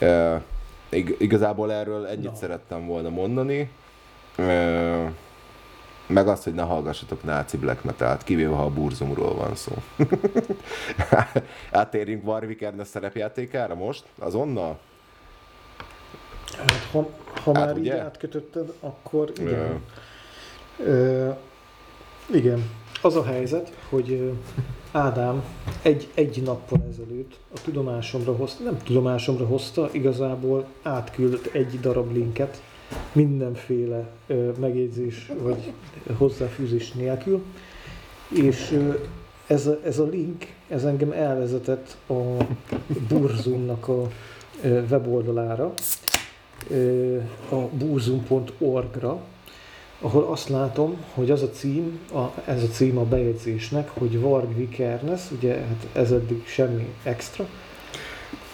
Uh, 0.00 0.42
ig- 0.88 1.20
igazából 1.20 1.72
erről 1.72 2.06
ennyit 2.06 2.30
no. 2.30 2.34
szerettem 2.34 2.86
volna 2.86 3.08
mondani. 3.08 3.70
Uh, 4.38 5.10
meg 6.06 6.28
azt, 6.28 6.44
hogy 6.44 6.54
ne 6.54 6.62
hallgassatok 6.62 7.22
náci 7.24 7.56
black 7.56 7.84
metal 7.84 8.16
kivéve 8.24 8.54
ha 8.54 8.62
a 8.62 8.70
burzumról 8.70 9.34
van 9.34 9.54
szó. 9.54 9.72
Átérjünk 11.70 12.26
Warwick 12.26 12.72
szerepjátékára 12.84 13.74
most, 13.74 14.04
azonnal? 14.18 14.78
Hát, 16.56 16.88
ha, 16.92 17.08
ha 17.44 17.54
hát, 17.54 17.66
már 17.66 17.76
ugye? 17.76 17.94
így 17.94 18.00
átkötötted, 18.00 18.72
akkor 18.80 19.32
igen. 19.38 19.80
Ö, 20.78 21.30
igen. 22.32 22.70
Az 23.02 23.16
a 23.16 23.24
helyzet, 23.24 23.72
hogy 23.88 24.32
Ádám 24.92 25.44
egy, 25.82 26.08
egy 26.14 26.42
nappal 26.42 26.86
ezelőtt 26.90 27.32
a 27.54 27.60
tudomásomra 27.64 28.32
hozta, 28.32 28.62
nem 28.62 28.78
tudomásomra 28.82 29.46
hozta, 29.46 29.88
igazából 29.92 30.66
átküldött 30.82 31.46
egy 31.46 31.80
darab 31.80 32.12
linket, 32.12 32.62
mindenféle 33.12 34.06
ö, 34.26 34.50
megjegyzés 34.60 35.32
vagy 35.42 35.72
hozzáfűzés 36.16 36.92
nélkül, 36.92 37.44
és 38.28 38.70
ö, 38.72 38.94
ez, 39.46 39.66
a, 39.66 39.78
ez 39.84 39.98
a 39.98 40.04
link, 40.04 40.46
ez 40.68 40.84
engem 40.84 41.12
elvezetett 41.12 41.96
a 42.06 42.44
Burzumnak 43.08 43.88
a 43.88 44.08
weboldalára, 44.62 45.72
a 47.50 47.54
burzum.org-ra, 47.54 49.22
ahol 50.00 50.24
azt 50.24 50.48
látom, 50.48 51.04
hogy 51.14 51.30
az 51.30 51.42
a 51.42 51.50
cím, 51.50 52.00
a, 52.12 52.50
ez 52.50 52.62
a 52.62 52.66
cím 52.66 52.98
a 52.98 53.04
bejegyzésnek, 53.04 53.88
hogy 53.88 54.20
Varg 54.20 54.56
Vikernes, 54.56 55.30
ugye 55.30 55.54
hát 55.54 55.86
ez 55.92 56.12
eddig 56.12 56.46
semmi 56.46 56.94
extra, 57.02 57.48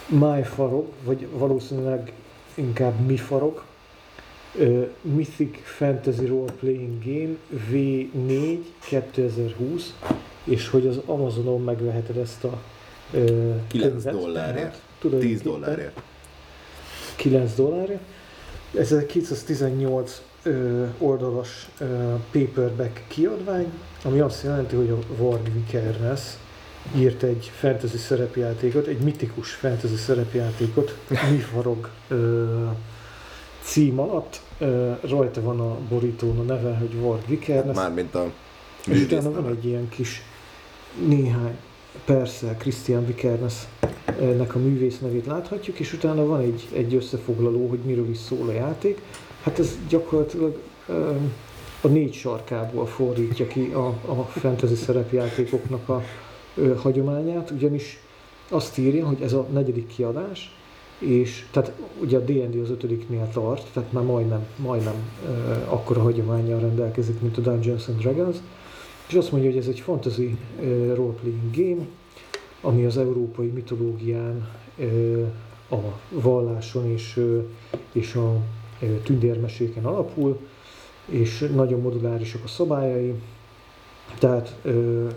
My 0.07 0.43
Farog, 0.43 0.85
vagy 1.03 1.27
valószínűleg 1.31 2.13
inkább 2.53 3.05
Mi 3.05 3.17
Farog, 3.17 3.63
uh, 4.55 4.87
Mythic 5.01 5.57
Fantasy 5.63 6.25
Role 6.25 6.51
Playing 6.51 7.03
Game 7.03 7.35
V4 7.71 8.57
2020, 8.79 9.93
és 10.43 10.69
hogy 10.69 10.87
az 10.87 10.99
Amazonon 11.05 11.61
megveheted 11.61 12.17
ezt 12.17 12.43
a 12.43 12.61
uh, 13.13 13.55
9 13.67 14.03
dollárért. 14.03 14.81
10 15.19 15.41
dollárért. 15.41 16.01
9 17.15 17.55
dollárért. 17.55 18.01
Ez 18.77 18.91
egy 18.91 19.05
218 19.05 20.21
ö, 20.43 20.85
oldalas 20.97 21.69
ö, 21.79 22.13
paperback 22.31 23.01
kiadvány, 23.07 23.71
ami 24.03 24.19
azt 24.19 24.43
jelenti, 24.43 24.75
hogy 24.75 24.89
a 24.89 25.15
Varg 25.17 25.53
Vikernes 25.53 26.21
írt 26.95 27.23
egy 27.23 27.51
fantasy 27.59 27.97
szerepjátékot, 27.97 28.87
egy 28.87 28.99
mitikus 28.99 29.51
fantasy 29.51 29.95
szerepjátékot, 29.95 30.97
Mi 31.31 31.37
farog 31.37 31.89
ö, 32.07 32.65
cím 33.61 33.99
alatt. 33.99 34.41
Ö, 34.57 34.91
rajta 35.01 35.41
van 35.41 35.59
a 35.59 35.77
borítón 35.89 36.39
a 36.39 36.53
neve, 36.53 36.75
hogy 36.77 36.99
Varg 36.99 37.27
Vikernes. 37.27 37.75
Mármint 37.75 38.15
a 38.15 38.31
És 38.87 39.01
utána 39.01 39.31
van 39.31 39.51
egy 39.51 39.65
ilyen 39.65 39.89
kis 39.89 40.21
néhány, 41.07 41.57
persze, 42.05 42.55
Christian 42.57 43.05
Vikernes 43.05 43.53
nek 44.37 44.55
a 44.55 44.59
művész 44.59 44.99
nevét 44.99 45.25
láthatjuk, 45.25 45.79
és 45.79 45.93
utána 45.93 46.25
van 46.25 46.39
egy, 46.39 46.67
egy 46.73 46.95
összefoglaló, 46.95 47.67
hogy 47.67 47.79
miről 47.85 48.09
is 48.09 48.17
szól 48.17 48.47
a 48.47 48.51
játék. 48.51 49.01
Hát 49.43 49.59
ez 49.59 49.77
gyakorlatilag 49.89 50.57
a 51.83 51.87
négy 51.87 52.13
sarkából 52.13 52.85
fordítja 52.85 53.47
ki 53.47 53.71
a, 53.73 53.87
a 53.87 54.23
fantasy 54.23 54.75
szerepjátékoknak 54.75 55.89
a 55.89 56.01
ö, 56.55 56.75
hagyományát, 56.75 57.51
ugyanis 57.51 57.99
azt 58.49 58.77
írja, 58.77 59.05
hogy 59.05 59.21
ez 59.21 59.33
a 59.33 59.47
negyedik 59.53 59.87
kiadás, 59.87 60.55
és 60.99 61.45
tehát 61.51 61.71
ugye 62.01 62.17
a 62.17 62.21
D&D 62.21 62.59
az 62.63 62.69
ötödiknél 62.69 63.29
tart, 63.33 63.67
tehát 63.73 63.91
már 63.91 64.03
majdnem, 64.03 64.45
majdnem 64.55 64.93
ö, 65.25 65.29
akkora 65.67 66.01
hagyományjal 66.01 66.59
rendelkezik, 66.59 67.21
mint 67.21 67.37
a 67.37 67.41
Dungeons 67.41 67.87
and 67.87 67.99
Dragons, 67.99 68.37
és 69.13 69.19
azt 69.19 69.31
mondja, 69.31 69.49
hogy 69.49 69.59
ez 69.59 69.67
egy 69.67 69.79
fantasy 69.79 70.37
role-playing 70.93 71.55
game, 71.55 71.85
ami 72.61 72.85
az 72.85 72.97
európai 72.97 73.47
mitológián, 73.47 74.49
a 75.69 75.75
valláson 76.09 76.85
és, 76.85 77.19
és 77.91 78.15
a 78.15 78.37
tündérmeséken 79.03 79.85
alapul, 79.85 80.39
és 81.05 81.49
nagyon 81.55 81.81
modulárisak 81.81 82.43
a 82.43 82.47
szabályai, 82.47 83.13
tehát 84.19 84.55
uh, 84.65 85.11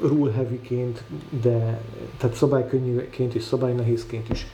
rule 0.00 0.32
heavyként, 0.32 1.04
de 1.42 1.82
tehát 2.16 2.36
szabálykönnyűként 2.36 3.34
és 3.34 3.42
szabálynehézként 3.42 4.30
is 4.30 4.46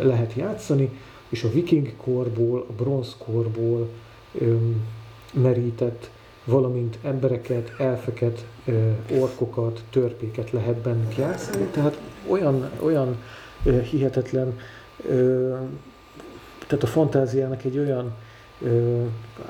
lehet 0.00 0.34
játszani, 0.34 0.90
és 1.28 1.42
a 1.42 1.50
viking 1.50 1.92
korból, 1.96 2.66
a 2.68 2.72
bronz 2.72 3.16
korból 3.18 3.88
um, 4.40 4.82
merített 5.32 6.10
valamint 6.48 6.98
embereket, 7.02 7.72
elfeket, 7.78 8.44
orkokat, 9.20 9.82
törpéket 9.90 10.50
lehet 10.50 10.76
bennük 10.76 11.16
játszani, 11.16 11.64
tehát 11.64 11.98
olyan, 12.26 12.70
olyan 12.80 13.16
hihetetlen, 13.90 14.58
tehát 16.66 16.82
a 16.82 16.86
fantáziának 16.86 17.64
egy 17.64 17.78
olyan 17.78 18.14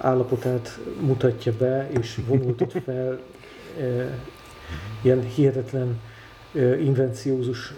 állapotát 0.00 0.78
mutatja 1.00 1.52
be, 1.58 1.90
és 1.90 2.20
vonultat 2.26 2.72
fel 2.84 3.20
ilyen 5.02 5.22
hihetetlen 5.22 6.00
invenciózus 6.80 7.74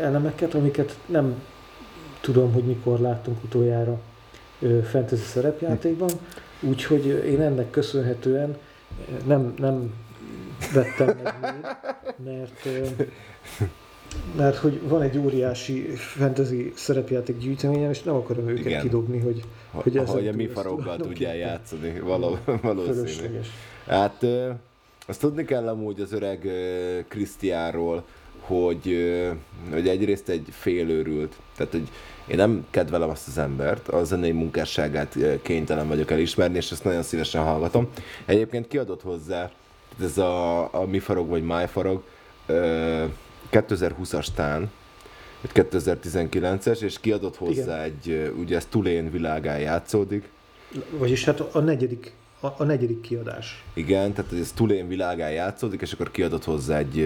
elemeket, 0.00 0.54
amiket 0.54 0.98
nem 1.06 1.42
tudom, 2.20 2.52
hogy 2.52 2.64
mikor 2.64 3.00
láttunk 3.00 3.44
utoljára 3.44 4.00
fantasy 4.90 5.24
szerepjátékban, 5.24 6.10
Úgyhogy 6.68 7.06
én 7.06 7.40
ennek 7.40 7.70
köszönhetően 7.70 8.56
nem, 9.26 9.54
nem 9.58 9.94
vettem 10.72 11.18
meg 11.22 11.34
még, 11.42 12.34
mert, 12.34 12.68
mert 14.36 14.56
hogy 14.56 14.88
van 14.88 15.02
egy 15.02 15.18
óriási 15.18 15.80
fantasy 15.96 16.72
szerepjáték 16.76 17.38
gyűjteményem, 17.38 17.90
és 17.90 18.02
nem 18.02 18.14
akarom 18.14 18.48
őket 18.48 18.64
Igen. 18.64 18.80
kidobni, 18.80 19.18
hogy, 19.18 19.42
hogy 19.70 19.96
ez 19.96 20.08
Hogy 20.08 20.28
a 20.28 20.32
mi 20.32 20.46
faroggal 20.46 20.96
tudjál 20.96 21.36
játszani, 21.36 22.00
való, 22.00 22.38
valószínű. 22.62 23.40
Hát 23.86 24.26
azt 25.06 25.20
tudni 25.20 25.44
kell 25.44 25.68
amúgy 25.68 26.00
az 26.00 26.12
öreg 26.12 26.48
Krisztiáról, 27.08 28.04
hogy, 28.40 29.12
hogy 29.72 29.88
egyrészt 29.88 30.28
egy 30.28 30.46
félőrült, 30.50 31.36
tehát 31.56 31.72
hogy 31.72 31.88
én 32.26 32.36
nem 32.36 32.66
kedvelem 32.70 33.08
azt 33.08 33.28
az 33.28 33.38
embert, 33.38 33.88
a 33.88 34.04
zenei 34.04 34.32
munkásságát 34.32 35.16
kénytelen 35.42 35.88
vagyok 35.88 36.10
elismerni, 36.10 36.56
és 36.56 36.70
ezt 36.70 36.84
nagyon 36.84 37.02
szívesen 37.02 37.42
hallgatom. 37.42 37.88
Egyébként 38.24 38.68
kiadott 38.68 39.02
hozzá, 39.02 39.50
ez 40.02 40.18
a, 40.18 40.60
a 40.74 40.86
Mi 40.86 40.98
Farog 40.98 41.28
vagy 41.28 41.42
My 41.42 41.66
Farog, 41.66 42.02
2020-as 43.52 44.26
tán, 44.34 44.70
egy 45.42 45.50
2019-es, 45.54 46.80
és 46.80 47.00
kiadott 47.00 47.36
hozzá 47.36 47.86
Igen. 47.86 47.94
egy, 48.02 48.10
ö, 48.10 48.30
ugye 48.30 48.56
ez 48.56 48.66
Tulén 48.66 49.10
világán 49.10 49.58
játszódik, 49.58 50.32
Vagyis 50.90 51.24
hát 51.24 51.40
a 51.40 51.60
negyedik, 51.60 52.12
a, 52.40 52.46
a 52.56 52.64
negyedik 52.64 53.00
kiadás. 53.00 53.64
Igen, 53.74 54.12
tehát 54.12 54.32
ez 54.32 54.52
Tulén 54.52 54.88
világán 54.88 55.30
játszódik, 55.30 55.80
és 55.80 55.92
akkor 55.92 56.10
kiadott 56.10 56.44
hozzá 56.44 56.78
egy 56.78 56.98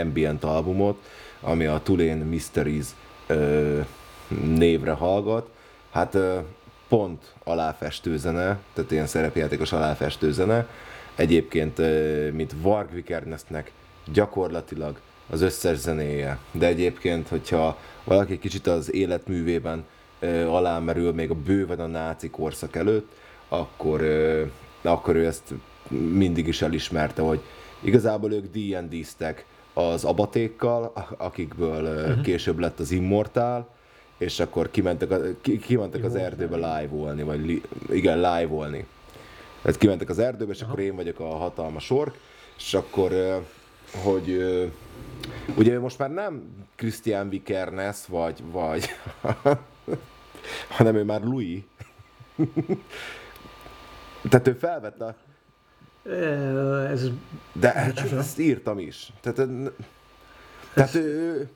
ambient 0.00 0.44
albumot, 0.44 1.02
ami 1.40 1.64
a 1.66 1.80
Tulén 1.82 2.16
Mysteries 2.16 2.86
ö, 3.26 3.80
névre 4.56 4.92
hallgat. 4.92 5.48
Hát 5.90 6.18
pont 6.88 7.34
aláfestő 7.44 8.16
zene, 8.16 8.58
tehát 8.74 8.90
ilyen 8.90 9.06
szerepjátékos 9.06 9.72
aláfestő 9.72 10.32
zene. 10.32 10.66
Egyébként, 11.14 11.78
mint 12.32 12.54
Varg 12.62 12.92
Vikernesnek 12.92 13.72
gyakorlatilag 14.12 15.00
az 15.30 15.40
összes 15.40 15.76
zenéje. 15.76 16.38
De 16.52 16.66
egyébként, 16.66 17.28
hogyha 17.28 17.78
valaki 18.04 18.38
kicsit 18.38 18.66
az 18.66 18.92
életművében 18.92 19.84
alámerül 20.46 21.12
még 21.12 21.30
a 21.30 21.34
bőven 21.34 21.80
a 21.80 21.86
náci 21.86 22.30
korszak 22.30 22.76
előtt, 22.76 23.12
akkor, 23.48 24.02
akkor 24.82 25.16
ő 25.16 25.26
ezt 25.26 25.54
mindig 26.12 26.46
is 26.46 26.62
elismerte, 26.62 27.22
hogy 27.22 27.40
igazából 27.80 28.32
ők 28.32 28.46
D&D-ztek 28.52 29.46
az 29.74 30.04
abatékkal, 30.04 30.92
akikből 31.18 31.82
uh-huh. 31.82 32.22
később 32.22 32.58
lett 32.58 32.80
az 32.80 32.90
Immortál, 32.90 33.68
és 34.22 34.40
akkor 34.40 34.70
kimentek, 34.70 35.10
a, 35.10 35.18
ki, 35.40 35.58
kimentek 35.58 36.04
az 36.04 36.14
erdőbe 36.14 36.56
live-olni, 36.56 37.22
vagy 37.22 37.46
li, 37.46 37.62
igen, 37.90 38.16
live-olni. 38.16 38.86
Tehát 39.62 39.78
kimentek 39.78 40.08
az 40.08 40.18
erdőbe, 40.18 40.52
és 40.52 40.60
akkor 40.60 40.78
én 40.78 40.96
vagyok 40.96 41.20
a 41.20 41.36
hatalmas 41.36 41.90
ork, 41.90 42.14
és 42.56 42.74
akkor, 42.74 43.12
hogy 44.04 44.38
ugye 45.56 45.78
most 45.78 45.98
már 45.98 46.10
nem 46.10 46.42
Christian 46.76 47.28
Vikernes, 47.28 48.06
vagy, 48.06 48.42
vagy 48.50 48.88
hanem 50.76 50.94
ő 50.94 51.04
már 51.04 51.22
Louis. 51.22 51.62
Tehát 54.30 54.48
ő 54.48 54.52
felvette 54.52 55.04
a 55.04 55.14
Ez 56.90 57.08
De 57.52 57.92
ezt 58.16 58.38
írtam 58.38 58.78
is. 58.78 59.12
Tehát, 59.20 59.48
tehát 60.74 60.94
ő, 60.94 61.48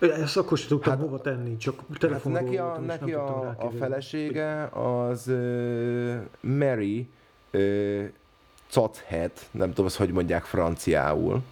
Ezt 0.00 0.36
akkor 0.36 0.58
sem 0.58 0.68
tudtam 0.68 0.92
hát, 0.92 1.00
hova 1.00 1.20
tenni, 1.20 1.56
csak 1.56 1.80
hát 1.88 1.98
telefonról 1.98 2.42
neki 2.42 2.56
a, 2.56 2.64
voltam, 2.64 2.84
neki 2.84 3.12
a, 3.12 3.48
a 3.58 3.70
felesége 3.78 4.64
az 4.64 5.28
uh, 5.28 6.16
Mary 6.40 7.08
uh, 7.52 8.04
Cothead, 8.72 9.32
nem 9.50 9.68
tudom, 9.68 9.86
azt 9.86 9.96
hogy 9.96 10.12
mondják 10.12 10.44
franciául. 10.44 11.42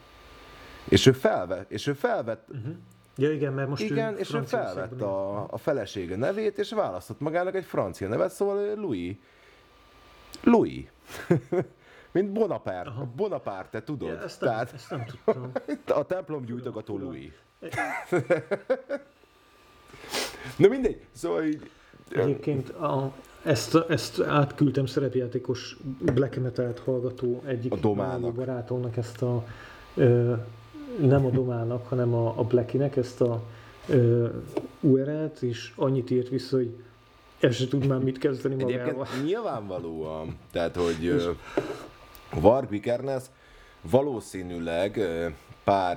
És 0.88 1.06
ő 1.06 1.12
felvett, 1.12 1.70
és 1.70 1.86
ő 1.86 1.92
felvett, 1.92 2.48
Ja 3.20 3.32
igen, 3.32 3.52
mert 3.52 3.68
most 3.68 3.82
igen, 3.82 4.14
ő 4.14 4.18
és 4.18 4.34
ő 4.34 4.40
felvett 4.40 5.00
a, 5.00 5.46
a 5.50 5.58
felesége 5.58 6.16
nevét, 6.16 6.58
és 6.58 6.70
választott 6.70 7.20
magának 7.20 7.54
egy 7.54 7.64
francia 7.64 8.08
nevet, 8.08 8.32
szóval 8.32 8.74
Louis. 8.74 9.16
Louis. 10.42 10.84
Mint 12.12 12.32
Bonaparte. 12.32 12.90
Aha. 12.90 13.08
Bonaparte, 13.16 13.82
tudod? 13.82 14.08
Ja, 14.08 14.22
ezt, 14.22 14.40
nem, 14.40 14.50
Tehát 14.50 14.72
ezt 14.72 14.90
nem 14.90 15.04
tudtam. 15.04 15.52
a 16.00 16.04
templom 16.04 16.44
gyújtogató 16.44 16.98
Louis. 16.98 17.32
Na 20.56 20.68
mindegy, 20.68 21.06
szóval 21.12 21.44
így... 21.44 21.70
Egyébként 22.10 22.68
a, 22.68 23.12
ezt, 23.42 23.74
ezt 23.88 24.20
átküldtem 24.20 24.86
szerepjátékos 24.86 25.76
black 26.00 26.40
metal 26.42 26.74
hallgató 26.84 27.42
egyik 27.46 27.72
A 27.72 27.76
Domának. 27.76 28.34
barátomnak 28.34 28.96
ezt 28.96 29.22
a 29.22 29.44
ö, 29.94 30.34
nem 31.00 31.26
a 31.26 31.30
Domának, 31.30 31.88
hanem 31.88 32.14
a, 32.14 32.38
a 32.38 32.42
Blackinek 32.42 32.96
ezt 32.96 33.20
a 33.20 33.42
ö, 33.88 34.28
URL-t, 34.80 35.42
és 35.42 35.72
annyit 35.76 36.10
írt 36.10 36.28
vissza, 36.28 36.56
hogy 36.56 36.76
el 37.40 37.50
se 37.50 37.68
tud 37.68 37.86
már 37.86 37.98
mit 37.98 38.18
kezdeni 38.18 38.54
magával. 38.62 38.82
Egyébként 39.04 39.24
nyilvánvalóan, 39.24 40.36
tehát 40.50 40.76
hogy 40.76 41.06
ö, 41.06 41.30
Varg 42.34 42.68
Vikernes 42.68 43.22
valószínűleg 43.80 45.00
pár 45.64 45.96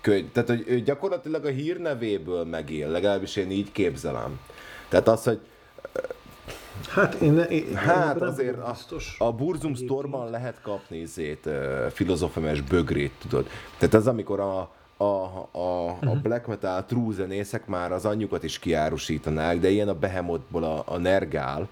könyv, 0.00 0.32
tehát 0.32 0.48
hogy 0.48 0.64
ő 0.66 0.80
gyakorlatilag 0.80 1.44
a 1.44 1.48
hírnevéből 1.48 2.44
megél, 2.44 2.88
legalábbis 2.88 3.36
én 3.36 3.50
így 3.50 3.72
képzelem. 3.72 4.40
Tehát 4.88 5.08
az, 5.08 5.24
hogy 5.24 5.40
Hát 6.88 7.14
én, 7.14 7.38
én 7.38 7.74
Hát 7.74 8.18
nem 8.18 8.28
azért 8.28 8.58
a, 8.58 8.70
biztos. 8.70 9.16
a 9.18 9.32
Burzum 9.32 9.74
Stormban 9.74 10.30
lehet 10.30 10.60
kapni 10.62 10.96
izét, 10.96 11.48
filozofemes 11.92 12.60
bögrét, 12.60 13.12
tudod. 13.18 13.48
Tehát 13.78 13.94
az, 13.94 14.06
amikor 14.06 14.40
a, 14.40 14.70
a, 14.96 15.04
a, 15.50 15.88
a 15.88 16.14
black 16.22 16.46
metal 16.46 16.84
true 16.84 17.14
zenészek 17.14 17.66
már 17.66 17.92
az 17.92 18.04
anyjukat 18.04 18.42
is 18.42 18.58
kiárusítanák, 18.58 19.58
de 19.60 19.68
ilyen 19.70 19.88
a 19.88 19.94
Behemothból 19.94 20.64
a, 20.64 20.82
a 20.86 20.96
Nergál, 20.96 21.68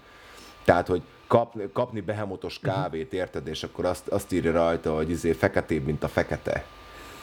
tehát, 0.63 0.87
hogy 0.87 1.01
kap, 1.31 1.71
kapni 1.73 2.01
behemotos 2.01 2.59
kávét, 2.59 3.13
érted, 3.13 3.47
és 3.47 3.63
akkor 3.63 3.85
azt, 3.85 4.07
azt 4.07 4.31
írja 4.31 4.51
rajta, 4.51 4.95
hogy 4.95 5.09
izé 5.09 5.31
feketébb, 5.31 5.85
mint 5.85 6.03
a 6.03 6.07
fekete. 6.07 6.65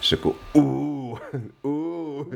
És 0.00 0.12
akkor 0.12 0.34
ú, 0.52 1.18
ú. 1.68 2.28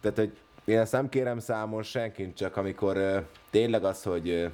Tehát, 0.00 0.16
hogy 0.16 0.36
én 0.64 0.78
ezt 0.78 0.92
nem 0.92 1.08
kérem 1.08 1.38
számon 1.38 1.82
senkin, 1.82 2.34
csak 2.34 2.56
amikor 2.56 2.96
ö, 2.96 3.18
tényleg 3.50 3.84
az, 3.84 4.02
hogy 4.02 4.28
ö, 4.28 4.46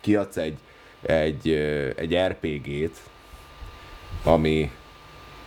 kiadsz 0.00 0.36
egy, 0.36 0.58
egy, 1.02 1.48
ö, 1.48 1.90
egy 1.96 2.16
RPG-t, 2.16 3.00
ami 4.24 4.70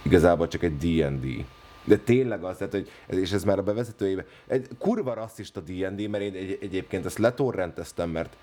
igazából 0.02 0.48
csak 0.48 0.64
egy 0.64 0.78
D&D. 0.78 1.46
De 1.84 1.98
tényleg 1.98 2.44
az, 2.44 2.58
tehát, 2.58 2.74
hogy, 2.74 2.90
és 3.08 3.32
ez 3.32 3.44
már 3.44 3.58
a 3.58 3.64
bevezetőjében, 3.64 4.26
egy 4.48 4.68
kurva 4.78 5.14
rasszista 5.14 5.60
D&D, 5.60 6.10
mert 6.10 6.24
én 6.24 6.34
egy, 6.34 6.58
egyébként 6.62 7.06
ezt 7.06 7.18
letorrenteztem, 7.18 8.10
mert 8.10 8.36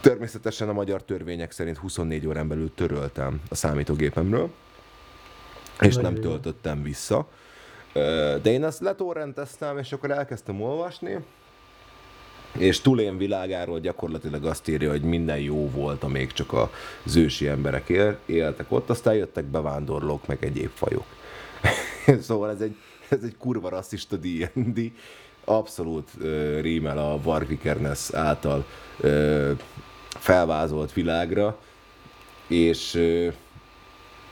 természetesen 0.00 0.68
a 0.68 0.72
magyar 0.72 1.02
törvények 1.02 1.52
szerint 1.52 1.76
24 1.76 2.26
órán 2.26 2.48
belül 2.48 2.74
töröltem 2.74 3.40
a 3.48 3.54
számítógépemről, 3.54 4.50
és 5.80 5.94
nem 5.94 6.14
töltöttem 6.14 6.82
vissza. 6.82 7.28
De 8.42 8.50
én 8.50 8.64
ezt 8.64 8.80
letorrenteztem, 8.80 9.78
és 9.78 9.92
akkor 9.92 10.10
elkezdtem 10.10 10.62
olvasni, 10.62 11.18
és 12.58 12.80
Tulén 12.80 13.16
világáról 13.16 13.80
gyakorlatilag 13.80 14.44
azt 14.44 14.68
írja, 14.68 14.90
hogy 14.90 15.02
minden 15.02 15.38
jó 15.38 15.70
volt, 15.70 16.02
amíg 16.02 16.32
csak 16.32 16.52
az 17.04 17.16
ősi 17.16 17.48
emberek 17.48 17.88
él, 17.88 18.18
éltek 18.26 18.66
ott, 18.68 18.90
aztán 18.90 19.14
jöttek 19.14 19.44
bevándorlók, 19.44 20.26
meg 20.26 20.44
egyéb 20.44 20.70
fajok. 20.74 21.04
szóval 22.26 22.50
ez 22.50 22.60
egy, 22.60 22.76
ez 23.08 23.22
egy 23.22 23.36
kurva 23.36 23.68
rasszista 23.68 24.16
D&D, 24.16 24.92
abszolút 25.44 26.08
uh, 26.20 26.60
rímel 26.60 26.98
a 26.98 27.20
Varvikernes 27.22 28.10
által 28.12 28.64
uh, 29.02 29.50
felvázolt 30.18 30.92
világra, 30.92 31.58
és 32.46 32.98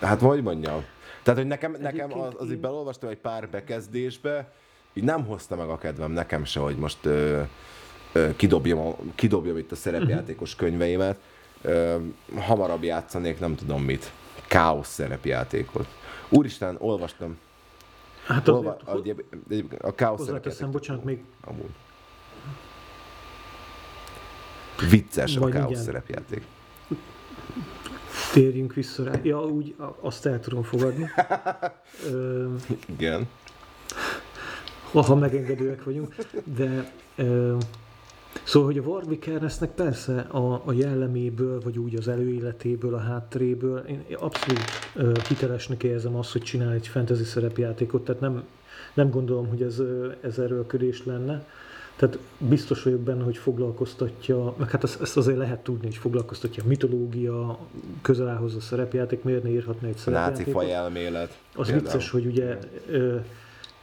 hát 0.00 0.20
hogy 0.20 0.42
mondjam, 0.42 0.84
tehát, 1.22 1.38
hogy 1.38 1.48
nekem, 1.48 1.76
nekem 1.80 2.20
az, 2.20 2.34
az 2.36 2.50
így 2.50 2.58
belolvastam 2.58 3.08
egy 3.08 3.18
pár 3.18 3.48
bekezdésbe, 3.48 4.52
így 4.92 5.04
nem 5.04 5.24
hozta 5.24 5.56
meg 5.56 5.68
a 5.68 5.78
kedvem 5.78 6.10
nekem 6.10 6.44
se, 6.44 6.60
hogy 6.60 6.76
most 6.76 7.04
ö, 7.04 7.42
ö, 8.12 8.36
kidobjam, 8.36 8.78
a, 8.78 8.96
kidobjam 9.14 9.56
itt 9.56 9.72
a 9.72 9.76
szerepjátékos 9.76 10.54
könyveimet. 10.54 11.18
Ö, 11.62 11.96
hamarabb 12.38 12.82
játszanék, 12.82 13.40
nem 13.40 13.54
tudom 13.54 13.82
mit. 13.82 14.12
Káosz 14.46 14.88
szerepjátékot. 14.88 15.86
Úristen, 16.28 16.76
olvastam. 16.78 17.38
Hát 18.26 18.48
Olva, 18.48 18.76
a, 18.84 18.96
egyéb- 18.96 19.24
egyéb- 19.50 19.82
a 19.82 19.94
káosz 19.94 20.18
hozzáteszem, 20.18 20.70
bocsánat, 20.70 21.04
még 21.04 21.24
Amúgy. 21.44 21.70
Vicces 24.90 25.36
a 25.36 25.40
Majd 25.40 25.52
káosz 25.52 25.70
igen. 25.70 25.82
szerepjáték. 25.82 26.42
térjünk 28.32 28.74
vissza 28.74 29.04
rá. 29.04 29.12
Ja, 29.22 29.44
úgy 29.44 29.74
a- 29.78 30.06
azt 30.06 30.26
el 30.26 30.40
tudom 30.40 30.62
fogadni. 30.62 31.06
Ö, 32.12 32.46
Igen. 32.86 33.26
ha, 34.90 35.00
ha 35.02 35.14
megengedőek 35.14 35.84
vagyunk, 35.84 36.14
de 36.56 36.92
ö, 37.16 37.56
szóval, 38.42 38.68
hogy 38.68 38.78
a 38.78 38.82
Warwick 38.82 39.26
Ernestnek 39.26 39.70
persze 39.70 40.18
a, 40.20 40.62
a 40.64 40.72
jelleméből, 40.72 41.60
vagy 41.60 41.78
úgy 41.78 41.94
az 41.94 42.08
előéletéből, 42.08 42.94
a 42.94 42.98
hátteréből, 42.98 43.78
én 43.78 44.04
abszolút 44.18 44.60
ö, 44.94 45.12
hitelesnek 45.28 45.82
érzem 45.82 46.16
azt, 46.16 46.32
hogy 46.32 46.42
csinál 46.42 46.72
egy 46.72 46.86
fantasy 46.88 47.24
szerepjátékot, 47.24 48.04
tehát 48.04 48.20
nem, 48.20 48.44
nem 48.94 49.10
gondolom, 49.10 49.48
hogy 49.48 49.62
ez, 49.62 49.82
ez 50.20 50.38
erőlködés 50.38 51.04
lenne. 51.04 51.44
Tehát 51.98 52.18
biztos 52.38 52.82
vagyok 52.82 53.00
benne, 53.00 53.22
hogy 53.22 53.36
foglalkoztatja, 53.36 54.54
meg 54.58 54.70
hát 54.70 54.84
ezt, 54.84 55.00
ezt 55.00 55.16
azért 55.16 55.38
lehet 55.38 55.62
tudni, 55.62 55.86
hogy 55.86 55.96
foglalkoztatja 55.96 56.62
a 56.64 56.66
mitológia, 56.66 57.58
közel 58.02 58.28
áll 58.28 58.36
hozzá 58.36 58.58
szerepjáték, 58.58 59.22
miért 59.22 59.42
ne 59.42 59.48
írhatna 59.48 59.86
egy 59.86 59.92
Náci 59.92 60.02
szerepjátékot. 60.02 60.52
faj 60.52 60.72
elmélet. 60.72 61.38
Az 61.54 61.66
például. 61.66 61.80
vicces, 61.80 62.10
hogy 62.10 62.26
ugye 62.26 62.58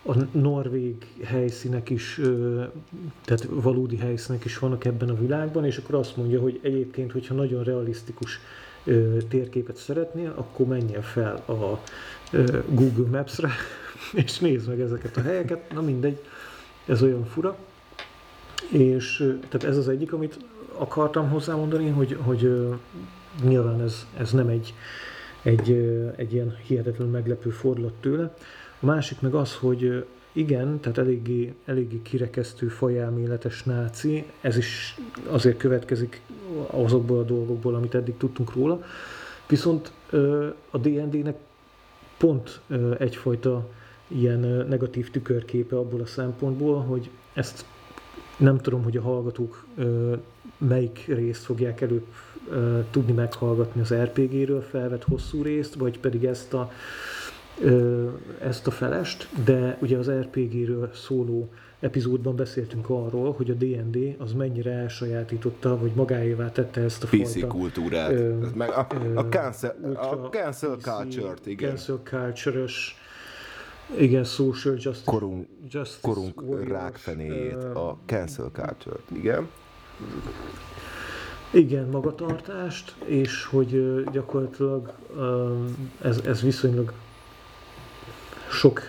a 0.05 0.13
norvég 0.31 0.95
helyszínek 1.23 1.89
is, 1.89 2.21
tehát 3.25 3.47
valódi 3.49 3.97
helyszínek 3.97 4.45
is 4.45 4.59
vannak 4.59 4.85
ebben 4.85 5.09
a 5.09 5.17
világban, 5.19 5.65
és 5.65 5.77
akkor 5.77 5.95
azt 5.95 6.17
mondja, 6.17 6.41
hogy 6.41 6.59
egyébként, 6.61 7.11
hogyha 7.11 7.33
nagyon 7.33 7.63
realisztikus 7.63 8.39
térképet 9.27 9.75
szeretnél, 9.75 10.33
akkor 10.35 10.65
menjél 10.65 11.01
fel 11.01 11.35
a 11.35 11.81
Google 12.69 13.17
Maps-re, 13.17 13.49
és 14.23 14.39
nézd 14.39 14.67
meg 14.67 14.79
ezeket 14.79 15.17
a 15.17 15.21
helyeket, 15.21 15.73
na 15.73 15.81
mindegy. 15.81 16.19
ez 16.85 17.01
olyan 17.01 17.25
fura. 17.25 17.57
És 18.69 19.17
tehát 19.49 19.63
ez 19.63 19.77
az 19.77 19.89
egyik, 19.89 20.13
amit 20.13 20.37
akartam 20.77 21.29
hozzámondani, 21.29 21.89
hogy, 21.89 22.17
hogy 22.21 22.69
nyilván 23.43 23.81
ez, 23.81 24.05
ez 24.17 24.31
nem 24.31 24.47
egy, 24.47 24.73
egy, 25.41 25.71
egy 26.15 26.33
ilyen 26.33 26.55
hihetetlen 26.67 27.07
meglepő 27.07 27.49
fordulat 27.49 27.93
tőle. 27.99 28.35
A 28.79 28.85
másik 28.85 29.21
meg 29.21 29.33
az, 29.33 29.55
hogy 29.55 30.05
igen, 30.31 30.79
tehát 30.79 30.97
eléggé, 30.97 31.53
eléggé 31.65 32.01
kirekesztő 32.01 32.67
fajelméletes 32.67 33.63
náci, 33.63 34.25
ez 34.41 34.57
is 34.57 34.97
azért 35.27 35.57
következik 35.57 36.21
azokból 36.67 37.19
a 37.19 37.23
dolgokból, 37.23 37.75
amit 37.75 37.95
eddig 37.95 38.17
tudtunk 38.17 38.53
róla. 38.53 38.83
Viszont 39.47 39.91
a 40.69 40.77
D&D-nek 40.77 41.35
pont 42.17 42.61
egyfajta 42.97 43.67
ilyen 44.07 44.39
negatív 44.69 45.11
tükörképe 45.11 45.77
abból 45.77 46.01
a 46.01 46.05
szempontból, 46.05 46.81
hogy 46.81 47.09
ezt 47.33 47.65
nem 48.37 48.57
tudom, 48.57 48.83
hogy 48.83 48.97
a 48.97 49.01
hallgatók 49.01 49.65
melyik 50.57 51.05
részt 51.07 51.43
fogják 51.43 51.81
előbb 51.81 52.05
tudni 52.91 53.13
meghallgatni 53.13 53.81
az 53.81 53.93
RPG-ről 53.93 54.61
felvett 54.61 55.03
hosszú 55.03 55.41
részt, 55.41 55.75
vagy 55.75 55.99
pedig 55.99 56.25
ezt 56.25 56.53
a, 56.53 56.71
ezt 58.41 58.67
a 58.67 58.71
felest, 58.71 59.27
de 59.45 59.77
ugye 59.81 59.97
az 59.97 60.11
RPG-ről 60.11 60.89
szóló 60.93 61.49
epizódban 61.79 62.35
beszéltünk 62.35 62.89
arról, 62.89 63.33
hogy 63.33 63.49
a 63.49 63.53
D&D 63.53 64.15
az 64.17 64.33
mennyire 64.33 64.71
elsajátította, 64.71 65.77
vagy 65.77 65.91
magáévá 65.95 66.51
tette 66.51 66.81
ezt 66.81 67.03
a 67.03 67.07
PC 67.07 67.31
fajta... 67.31 67.47
kultúrát. 67.47 68.11
Ö, 68.11 68.35
meg 68.55 68.69
a, 68.69 68.87
a, 69.15 69.21
cancel, 69.21 69.75
a 69.95 70.29
cancel 70.29 70.77
culture-t, 70.81 71.45
igen. 71.45 71.69
Cancel 71.69 71.99
culture-ös 72.03 72.95
igen, 73.97 74.23
social 74.23 74.75
justice. 74.79 75.11
Korunk, 75.11 75.47
justice 75.69 75.99
korunk 76.01 76.67
rákfenéjét, 76.67 77.63
a 77.63 77.97
cancel 78.05 78.49
culture 78.53 78.99
igen. 79.11 79.49
Igen, 81.51 81.87
magatartást, 81.87 82.95
és 83.05 83.45
hogy 83.45 84.03
gyakorlatilag 84.11 84.93
ez, 86.01 86.21
ez 86.25 86.41
viszonylag 86.41 86.93
sok 88.49 88.81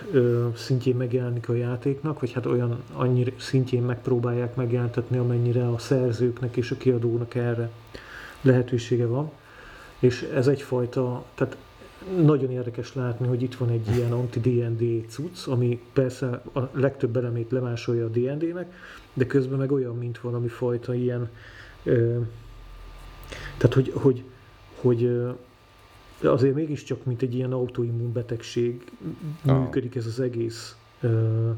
szintjén 0.55 0.95
megjelenik 0.95 1.49
a 1.49 1.53
játéknak, 1.53 2.19
vagy 2.19 2.31
hát 2.31 2.45
olyan 2.45 2.83
annyi 2.93 3.33
szintjén 3.37 3.83
megpróbálják 3.83 4.55
megjelentetni, 4.55 5.17
amennyire 5.17 5.67
a 5.67 5.77
szerzőknek 5.77 6.57
és 6.57 6.71
a 6.71 6.77
kiadónak 6.77 7.35
erre 7.35 7.69
lehetősége 8.41 9.05
van. 9.05 9.31
És 9.99 10.21
ez 10.21 10.47
egyfajta, 10.47 11.23
tehát 11.35 11.57
nagyon 12.25 12.51
érdekes 12.51 12.93
látni, 12.93 13.27
hogy 13.27 13.41
itt 13.41 13.55
van 13.55 13.69
egy 13.69 13.87
ilyen 13.95 14.11
anti-D&D 14.11 15.09
cucc, 15.09 15.47
ami 15.47 15.81
persze 15.93 16.41
a 16.53 16.59
legtöbb 16.71 17.17
elemét 17.17 17.51
lemásolja 17.51 18.05
a 18.05 18.09
D&D-nek, 18.09 18.73
de 19.13 19.25
közben 19.25 19.57
meg 19.57 19.71
olyan, 19.71 19.97
mint 19.97 20.19
valami 20.19 20.47
fajta 20.47 20.93
ilyen, 20.93 21.29
ö, 21.83 22.19
tehát 23.57 23.73
hogy, 23.73 23.91
hogy, 23.95 24.23
hogy 24.75 25.03
ö, 25.03 25.31
azért 26.21 26.55
mégiscsak, 26.55 27.05
mint 27.05 27.21
egy 27.21 27.35
ilyen 27.35 27.51
autoimmun 27.51 28.11
betegség 28.11 28.91
ah. 29.45 29.59
működik 29.59 29.95
ez 29.95 30.05
az 30.05 30.19
egész 30.19 30.75
ö, 31.01 31.49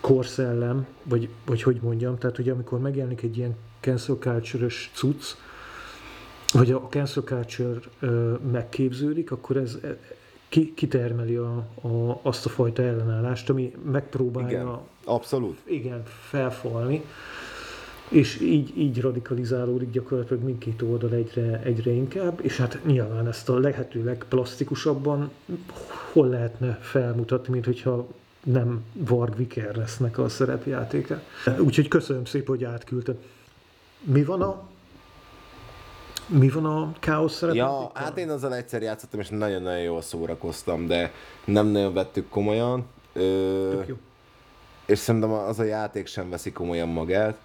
korszellem, 0.00 0.86
vagy, 1.02 1.28
vagy 1.44 1.62
hogy 1.62 1.78
mondjam, 1.82 2.18
tehát 2.18 2.36
hogy 2.36 2.48
amikor 2.48 2.78
megjelenik 2.78 3.22
egy 3.22 3.36
ilyen 3.36 3.54
cancel 3.80 4.16
culture-ös 4.16 4.90
cucc, 4.94 5.24
vagy 6.54 6.70
a 6.70 6.86
cancel 6.88 7.22
culture 7.22 7.80
megképződik, 8.52 9.30
akkor 9.30 9.56
ez 9.56 9.78
ki, 10.48 10.74
kitermeli 10.74 11.34
a, 11.34 11.56
a, 11.82 12.18
azt 12.22 12.46
a 12.46 12.48
fajta 12.48 12.82
ellenállást, 12.82 13.50
ami 13.50 13.74
megpróbálja 13.90 14.48
igen, 14.48 14.78
abszolút. 15.04 15.58
Igen, 15.64 16.02
felfalni, 16.04 17.02
és 18.08 18.40
így, 18.40 18.78
így 18.78 19.00
radikalizálódik 19.00 19.90
gyakorlatilag 19.90 20.42
mindkét 20.42 20.82
oldal 20.82 21.12
egyre, 21.12 21.60
egyre 21.62 21.90
inkább, 21.90 22.40
és 22.42 22.56
hát 22.56 22.78
nyilván 22.84 23.28
ezt 23.28 23.48
a 23.48 23.58
lehető 23.58 24.04
legplastikusabban 24.04 25.30
hol 26.12 26.28
lehetne 26.28 26.78
felmutatni, 26.80 27.52
mint 27.52 27.64
hogyha 27.64 28.06
nem 28.44 28.84
Varg 28.92 29.36
Viker 29.36 29.76
lesznek 29.76 30.18
a 30.18 30.28
szerepjátéka. 30.28 31.22
Úgyhogy 31.58 31.88
köszönöm 31.88 32.24
szépen, 32.24 32.54
hogy 32.54 32.64
átküldted. 32.64 33.16
Mi 34.02 34.24
van 34.24 34.42
a 34.42 34.68
mi 36.26 36.48
van 36.48 36.64
a 36.64 36.92
káosz? 36.98 37.42
Ja, 37.52 37.90
hát 37.94 38.18
én 38.18 38.30
azzal 38.30 38.54
egyszer 38.54 38.82
játszottam, 38.82 39.20
és 39.20 39.28
nagyon-nagyon 39.28 39.82
jól 39.82 40.02
szórakoztam, 40.02 40.86
de 40.86 41.12
nem 41.44 41.66
nagyon 41.66 41.92
vettük 41.92 42.28
komolyan. 42.28 42.86
Ö, 43.12 43.82
jó. 43.86 43.94
És 44.86 44.98
szerintem 44.98 45.32
az 45.32 45.58
a 45.58 45.64
játék 45.64 46.06
sem 46.06 46.30
veszi 46.30 46.52
komolyan 46.52 46.88
magát, 46.88 47.36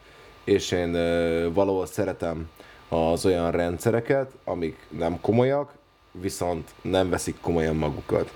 és 0.44 0.72
én 0.72 0.94
ö, 0.94 1.50
valahol 1.54 1.86
szeretem 1.86 2.50
az 2.90 3.26
olyan 3.26 3.52
rendszereket, 3.52 4.32
amik 4.44 4.88
nem 4.90 5.22
komolyak, 5.22 5.72
viszont 6.12 6.70
nem 6.82 7.10
veszik 7.10 7.40
komolyan 7.42 7.76
magukat. 7.76 8.34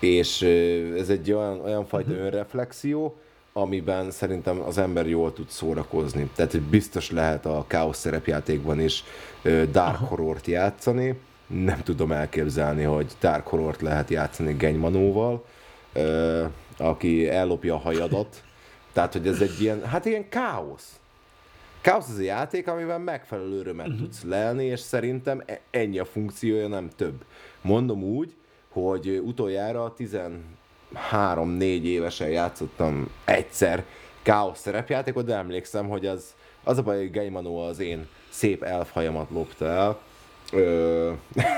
És 0.00 0.42
ö, 0.42 0.48
ez 0.98 1.08
egy 1.08 1.32
olyan, 1.32 1.60
olyan 1.60 1.86
fajta 1.86 2.10
uh-huh. 2.10 2.24
önreflexió, 2.26 3.16
amiben 3.52 4.10
szerintem 4.10 4.60
az 4.60 4.78
ember 4.78 5.08
jól 5.08 5.32
tud 5.32 5.48
szórakozni. 5.48 6.30
Tehát, 6.34 6.50
hogy 6.50 6.62
biztos 6.62 7.10
lehet 7.10 7.46
a 7.46 7.64
káosz 7.66 7.98
szerepjátékban 7.98 8.80
is 8.80 9.04
Dark 9.70 9.96
Horror-t 9.96 10.46
játszani. 10.46 11.18
Nem 11.46 11.82
tudom 11.82 12.12
elképzelni, 12.12 12.82
hogy 12.82 13.12
Dark 13.20 13.46
Horror-t 13.46 13.80
lehet 13.80 14.10
játszani 14.10 14.52
Genymanóval, 14.52 15.44
aki 16.78 17.28
ellopja 17.28 17.74
a 17.74 17.78
hajadat. 17.78 18.42
Tehát, 18.92 19.12
hogy 19.12 19.26
ez 19.26 19.40
egy 19.40 19.60
ilyen, 19.60 19.84
hát 19.84 20.04
ilyen 20.04 20.28
káosz. 20.28 21.00
Káosz 21.80 22.08
az 22.08 22.18
a 22.18 22.22
játék, 22.22 22.68
amiben 22.68 23.00
megfelelő 23.00 23.58
örömet 23.58 23.86
uh-huh. 23.86 24.02
tudsz 24.02 24.22
lelni, 24.22 24.64
és 24.64 24.80
szerintem 24.80 25.42
e- 25.46 25.60
ennyi 25.70 25.98
a 25.98 26.04
funkciója, 26.04 26.68
nem 26.68 26.88
több. 26.96 27.24
Mondom 27.60 28.02
úgy, 28.02 28.34
hogy 28.68 29.22
utoljára 29.24 29.94
13-4 31.10 31.82
évesen 31.82 32.28
játszottam 32.28 33.10
egyszer 33.24 33.84
káosz 34.22 34.58
szerepjátékot, 34.60 35.24
de 35.24 35.34
emlékszem, 35.34 35.88
hogy 35.88 36.06
az, 36.06 36.34
az 36.64 36.78
a 36.78 36.82
baj, 36.82 36.96
hogy 36.96 37.10
Gaimano 37.10 37.56
az 37.56 37.78
én 37.78 38.06
szép 38.28 38.62
elfhajamat 38.62 39.30
lopta 39.30 39.66
el. 39.66 39.98
Ö, 40.52 41.12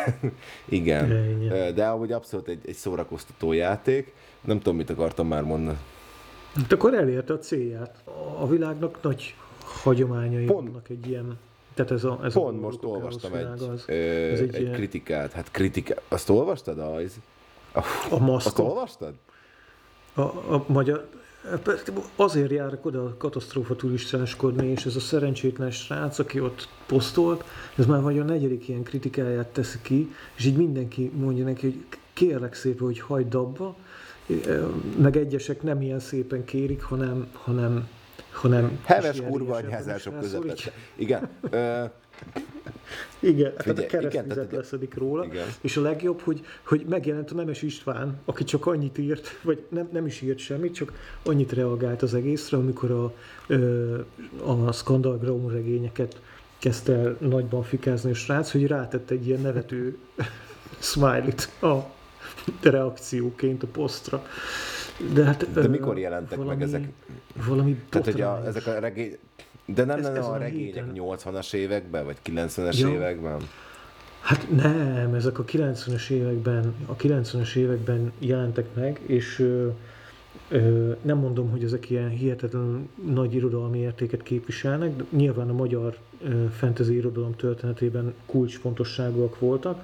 igen, 0.69 1.09
de 1.75 1.87
ahogy 1.87 2.13
abszolút 2.13 2.49
egy, 2.49 2.61
egy 2.67 2.75
szórakoztató 2.75 3.53
játék. 3.53 4.13
Nem 4.41 4.59
tudom, 4.59 4.77
mit 4.77 4.91
akartam 4.91 5.27
már 5.27 5.43
mondani. 5.43 5.79
Hát 6.55 6.73
akkor 6.73 6.95
elérte 6.95 7.33
a 7.33 7.39
célját. 7.39 8.03
A 8.39 8.49
világnak 8.49 8.99
nagy 9.03 9.35
hagyományai 9.83 10.45
Pont. 10.45 10.69
vannak 10.69 10.89
egy 10.89 11.09
ilyen 11.09 11.39
tehát 11.75 11.91
ez 11.91 12.05
a, 12.05 12.21
ez 12.25 12.33
Pont 12.33 12.59
a 12.59 12.61
most 12.61 12.85
olvastam 12.85 13.35
egy, 13.35 13.45
az, 13.45 13.85
ö, 13.87 13.93
ez 13.93 14.41
egy, 14.41 14.55
egy 14.55 14.61
ilyen... 14.61 14.73
kritikát. 14.73 15.33
Hát 15.33 15.51
kritika... 15.51 15.95
Azt 16.09 16.31
olvastad? 16.31 16.79
Az... 16.79 17.21
A, 18.11 18.19
maszkot. 18.19 18.37
Azt 18.47 18.59
olvastad? 18.59 19.15
A, 20.15 20.21
a 20.21 20.65
magyar... 20.67 21.09
Azért 22.17 22.51
járok 22.51 22.87
oda 22.87 23.05
a 23.05 23.17
katasztrófa 23.17 23.77
turistáskodni, 23.77 24.67
és 24.67 24.85
ez 24.85 24.97
a 24.97 25.01
szerencsétlen 25.01 25.71
srác, 25.71 26.19
aki 26.19 26.41
ott 26.41 26.69
posztolt, 26.87 27.45
ez 27.77 27.87
már 27.87 28.01
vagy 28.01 28.19
a 28.19 28.23
negyedik 28.23 28.69
ilyen 28.69 28.83
kritikáját 28.83 29.47
teszi 29.47 29.79
ki, 29.83 30.15
és 30.35 30.45
így 30.45 30.57
mindenki 30.57 31.11
mondja 31.15 31.45
neki, 31.45 31.61
hogy 31.67 31.99
kérlek 32.13 32.55
szépen, 32.55 32.87
hogy 32.87 33.01
hagyd 33.01 33.35
abba, 33.35 33.77
meg 34.97 35.17
egyesek 35.17 35.63
nem 35.63 35.83
ilyen 35.83 36.01
szépen 36.01 36.45
kérik, 36.45 36.83
hanem, 36.83 37.29
hanem, 37.33 37.89
hanem 38.33 38.81
Heves 38.85 39.21
kurva 39.21 39.55
anyházások 39.55 40.21
közepette. 40.21 40.73
Igen. 40.95 41.29
Igen, 43.19 43.53
Figyelj, 43.57 43.57
tehát 43.57 43.79
a 43.79 43.87
keresztvizet 43.87 44.53
leszedik 44.53 44.95
róla, 44.95 45.25
igen. 45.25 45.47
és 45.61 45.77
a 45.77 45.81
legjobb, 45.81 46.21
hogy, 46.21 46.45
hogy 46.63 46.85
megjelent 46.89 47.31
a 47.31 47.35
Nemes 47.35 47.63
István, 47.63 48.21
aki 48.25 48.45
csak 48.45 48.67
annyit 48.67 48.99
írt, 48.99 49.39
vagy 49.43 49.65
nem, 49.69 49.89
nem 49.93 50.07
is 50.07 50.21
írt 50.21 50.39
semmit, 50.39 50.75
csak 50.75 50.93
annyit 51.23 51.53
reagált 51.53 52.03
az 52.03 52.15
egészre, 52.15 52.57
amikor 52.57 52.91
a, 52.91 53.15
a 54.51 54.73
Scandal 54.73 55.19
Ground 55.19 55.53
regényeket 55.53 56.21
kezdte 56.59 56.93
el 56.93 57.17
nagyban 57.21 57.63
fikázni 57.63 58.11
a 58.11 58.15
srác, 58.15 58.53
hogy 58.53 58.67
rátett 58.67 59.11
egy 59.11 59.27
ilyen 59.27 59.41
nevető 59.41 59.99
smiley-t 60.79 61.63
a 61.63 61.93
reakcióként 62.63 63.63
a 63.63 63.67
posztra. 63.67 64.27
De, 65.13 65.25
hát, 65.25 65.53
De 65.53 65.69
mikor 65.69 65.99
jelentek 65.99 66.39
valami, 66.39 66.57
meg 66.57 66.67
ezek? 66.67 66.89
Valami 67.47 67.83
Tehát, 67.89 68.07
hogy 68.07 68.21
a, 68.21 68.43
ezek 68.47 68.67
a 68.67 68.79
regény, 68.79 69.19
de 69.65 69.85
nem 69.85 70.01
lenne 70.01 70.21
a 70.21 70.37
regények 70.37 70.85
80-as 70.95 71.55
években, 71.55 72.05
vagy 72.05 72.17
90-es 72.27 72.79
ja. 72.79 72.89
években? 72.89 73.41
Hát 74.21 74.51
nem, 74.51 75.15
ezek 75.15 75.39
a 75.39 75.45
90-es 75.45 76.09
években, 76.09 76.75
a 76.87 76.97
90-es 76.97 77.55
években 77.55 78.13
jelentek 78.19 78.75
meg, 78.75 79.01
és 79.07 79.39
ö, 79.39 79.69
ö, 80.49 80.93
nem 81.03 81.19
mondom, 81.19 81.51
hogy 81.51 81.65
ezek 81.65 81.91
ilyen 81.91 82.09
hihetetlen 82.09 82.89
nagy 83.07 83.35
irodalmi 83.35 83.79
értéket 83.79 84.23
képviselnek, 84.23 84.97
de 84.97 85.05
nyilván 85.11 85.49
a 85.49 85.53
magyar 85.53 85.97
ö, 86.23 86.45
fantasy 86.49 86.95
irodalom 86.95 87.37
történetében 87.37 88.15
kulcsfontosságúak 88.27 89.39
voltak, 89.39 89.83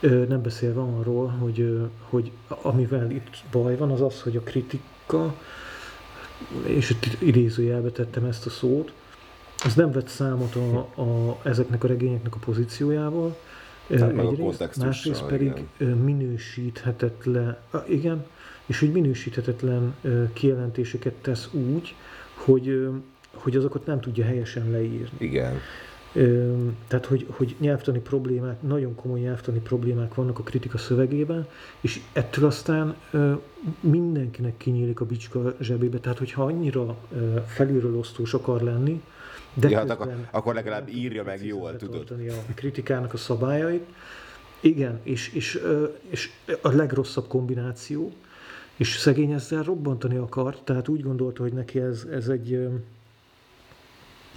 ö, 0.00 0.24
nem 0.28 0.42
beszélve 0.42 0.80
arról, 0.80 1.26
hogy, 1.26 1.60
ö, 1.60 1.84
hogy 2.08 2.30
amivel 2.48 3.10
itt 3.10 3.44
baj 3.50 3.76
van, 3.76 3.90
az 3.90 4.00
az, 4.00 4.22
hogy 4.22 4.36
a 4.36 4.40
kritika 4.40 5.34
és 6.66 6.90
itt 6.90 7.22
idézőjelbe 7.22 7.90
tettem 7.90 8.24
ezt 8.24 8.46
a 8.46 8.50
szót, 8.50 8.92
az 9.64 9.74
nem 9.74 9.92
vett 9.92 10.08
számot 10.08 10.54
a, 10.54 10.78
a, 10.78 11.38
ezeknek 11.42 11.84
a 11.84 11.86
regényeknek 11.86 12.34
a 12.34 12.38
pozíciójával, 12.38 13.36
egyrészt, 13.88 14.76
másrészt 14.76 15.24
pedig 15.26 15.52
igen. 15.76 15.96
minősíthetetlen, 15.96 17.56
igen, 17.88 18.26
és 18.66 18.78
hogy 18.78 18.92
minősíthetetlen 18.92 19.94
kijelentéseket 20.32 21.14
tesz 21.14 21.48
úgy, 21.52 21.94
hogy, 22.34 22.88
hogy 23.32 23.56
azokat 23.56 23.86
nem 23.86 24.00
tudja 24.00 24.24
helyesen 24.24 24.70
leírni. 24.70 25.16
Igen. 25.18 25.60
Tehát, 26.86 27.06
hogy, 27.06 27.26
hogy 27.30 27.56
nyelvtani 27.58 27.98
problémák, 27.98 28.62
nagyon 28.62 28.94
komoly 28.94 29.20
nyelvtani 29.20 29.58
problémák 29.58 30.14
vannak 30.14 30.38
a 30.38 30.42
kritika 30.42 30.78
szövegében, 30.78 31.46
és 31.80 32.00
ettől 32.12 32.44
aztán 32.44 32.94
mindenkinek 33.80 34.56
kinyílik 34.56 35.00
a 35.00 35.04
bicska 35.04 35.54
zsebébe. 35.60 35.98
Tehát, 35.98 36.18
hogyha 36.18 36.44
annyira 36.44 36.96
felülről 37.46 37.96
osztós 37.96 38.34
akar 38.34 38.60
lenni, 38.62 39.02
de 39.54 39.68
Ja, 39.68 39.78
hát 39.78 39.90
akkor- 39.90 40.14
akkor 40.30 40.54
legalább 40.54 40.88
írja 40.88 41.22
meg 41.24 41.44
jól, 41.46 41.76
tudod. 41.76 42.12
a 42.48 42.52
kritikának 42.54 43.12
a 43.12 43.16
szabályait. 43.16 43.84
Igen, 44.60 45.00
és, 45.02 45.32
és, 45.32 45.60
és 46.08 46.30
a 46.62 46.68
legrosszabb 46.68 47.26
kombináció, 47.26 48.12
és 48.76 48.96
szegény 48.96 49.32
ezzel 49.32 49.62
robbantani 49.62 50.16
akar, 50.16 50.56
tehát 50.60 50.88
úgy 50.88 51.02
gondolta, 51.02 51.42
hogy 51.42 51.52
neki 51.52 51.80
ez, 51.80 52.06
ez 52.10 52.28
egy, 52.28 52.68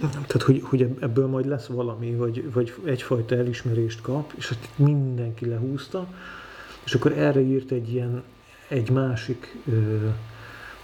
tehát 0.00 0.42
hogy, 0.42 0.62
hogy 0.64 0.88
ebből 1.00 1.26
majd 1.26 1.46
lesz 1.46 1.66
valami, 1.66 2.14
vagy, 2.14 2.52
vagy 2.52 2.74
egyfajta 2.84 3.36
elismerést 3.36 4.00
kap, 4.00 4.32
és 4.36 4.50
ezt 4.50 4.68
mindenki 4.76 5.46
lehúzta, 5.46 6.06
és 6.84 6.94
akkor 6.94 7.12
erre 7.12 7.40
írt 7.40 7.70
egy 7.70 7.92
ilyen, 7.92 8.22
egy 8.68 8.90
másik, 8.90 9.56
ö, 9.68 10.08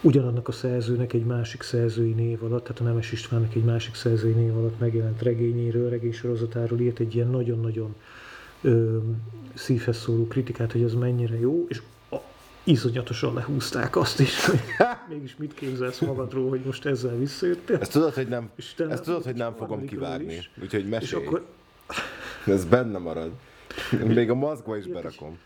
ugyanannak 0.00 0.48
a 0.48 0.52
szerzőnek 0.52 1.12
egy 1.12 1.24
másik 1.24 1.62
szerzői 1.62 2.12
név 2.12 2.44
alatt, 2.44 2.62
tehát 2.62 2.80
a 2.80 2.84
Nemes 2.84 3.12
Istvánnak 3.12 3.54
egy 3.54 3.64
másik 3.64 3.94
szerzői 3.94 4.32
név 4.32 4.56
alatt 4.56 4.78
megjelent 4.78 5.22
regényéről, 5.22 5.90
regénysorozatáról 5.90 6.80
írt 6.80 6.98
egy 6.98 7.14
ilyen 7.14 7.28
nagyon-nagyon 7.28 7.94
szívhez 9.54 9.96
szóló 9.96 10.26
kritikát, 10.26 10.72
hogy 10.72 10.82
ez 10.82 10.94
mennyire 10.94 11.38
jó, 11.38 11.66
és 11.68 11.82
iszonyatosan 12.66 13.34
lehúzták 13.34 13.96
azt 13.96 14.20
is, 14.20 14.44
hogy 14.46 14.60
mégis 15.08 15.36
mit 15.36 15.54
képzelsz 15.54 15.98
magadról, 16.00 16.48
hogy 16.48 16.60
most 16.64 16.84
ezzel 16.86 17.16
visszajöttél. 17.16 17.76
Ezt 17.80 17.92
tudod, 17.92 18.14
hogy 18.14 18.28
nem, 18.28 18.50
Isten, 18.56 18.90
ezt 18.90 19.02
tudod, 19.02 19.24
hogy 19.24 19.34
nem 19.34 19.52
és 19.52 19.58
fogom 19.58 19.86
kivágni. 19.86 20.34
is. 20.34 20.50
Úgyhogy 20.62 20.82
És 20.84 20.88
mesélj. 20.90 21.24
akkor 21.26 21.46
Ez 22.46 22.64
benne 22.64 22.98
marad. 22.98 23.30
Még 24.06 24.30
a 24.30 24.34
maszkba 24.34 24.76
is 24.76 24.84
egy- 24.84 24.92
berakom. 24.92 25.38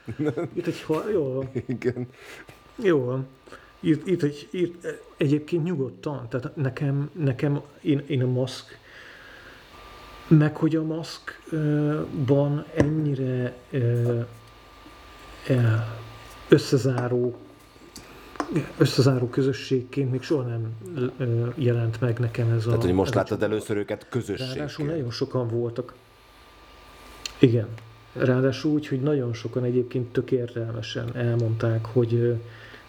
itt 0.53 0.67
egy, 0.67 0.83
ha, 0.83 1.09
jó 1.11 1.33
van, 1.33 1.51
Igen. 1.67 2.09
Jó 2.77 3.05
van. 3.05 3.27
Írt, 3.81 4.09
írt, 4.09 4.23
egy, 4.23 4.49
írt, 4.51 4.87
egyébként 5.17 5.65
nyugodtan, 5.65 6.29
tehát 6.29 6.57
nekem, 6.57 7.11
nekem 7.13 7.61
én, 7.81 8.03
én 8.07 8.23
a 8.23 8.27
maszk, 8.27 8.79
meg 10.29 10.57
hogy 10.57 10.77
a 10.77 10.83
maszkban 10.83 12.65
ennyire 12.75 13.55
ö, 13.71 14.21
ö, 15.49 15.55
összezáró 16.51 17.37
összezáró 18.79 19.27
közösségként 19.27 20.11
még 20.11 20.23
soha 20.23 20.43
nem 20.43 20.75
jelent 21.55 22.01
meg 22.01 22.19
nekem 22.19 22.51
ez 22.51 22.67
a... 22.67 22.69
Tehát, 22.69 22.85
hogy 22.85 22.93
most 22.93 23.15
láttad 23.15 23.43
először 23.43 23.77
őket 23.77 24.07
Ráadásul 24.11 24.37
közösségként. 24.37 24.89
nagyon 24.89 25.11
sokan 25.11 25.49
voltak. 25.49 25.95
Igen. 27.39 27.69
Ráadásul 28.13 28.73
úgy, 28.73 28.87
hogy 28.87 29.01
nagyon 29.01 29.33
sokan 29.33 29.65
egyébként 29.65 30.13
tök 30.13 30.31
értelmesen 30.31 31.17
elmondták, 31.17 31.85
hogy, 31.85 32.41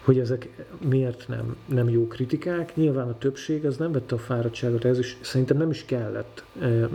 hogy 0.04 0.20
ezek 0.20 0.50
miért 0.90 1.28
nem, 1.28 1.56
nem 1.66 1.90
jó 1.90 2.08
kritikák. 2.08 2.76
Nyilván 2.76 3.08
a 3.08 3.18
többség 3.18 3.66
az 3.66 3.78
nem 3.78 3.92
vette 3.92 4.16
a 4.16 4.18
fáradtságot, 4.18 4.86
ez 4.86 5.00
is 5.00 5.18
szerintem 5.22 5.58
nem 5.58 5.70
is 5.70 5.86
kellett, 5.86 6.44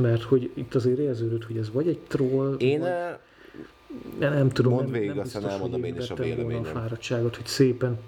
mert 0.00 0.22
hogy 0.22 0.50
itt 0.54 0.74
azért 0.74 0.98
érződött, 0.98 1.44
hogy 1.44 1.56
ez 1.56 1.72
vagy 1.72 1.88
egy 1.88 1.98
troll, 1.98 2.54
Én 2.58 2.80
vagy, 2.80 2.90
nem, 4.18 4.32
nem 4.32 4.48
tudom, 4.48 4.72
Mondd 4.72 4.84
nem, 4.84 4.92
végig, 4.92 5.08
nem 5.08 5.18
aztán 5.18 5.42
biztos, 5.42 5.58
elmondom 5.60 5.84
én 5.84 5.96
is 5.96 6.10
a 6.10 6.14
véleményem. 6.14 6.62
a 6.62 6.64
fáradtságot, 6.64 7.36
hogy 7.36 7.46
szépen 7.46 7.98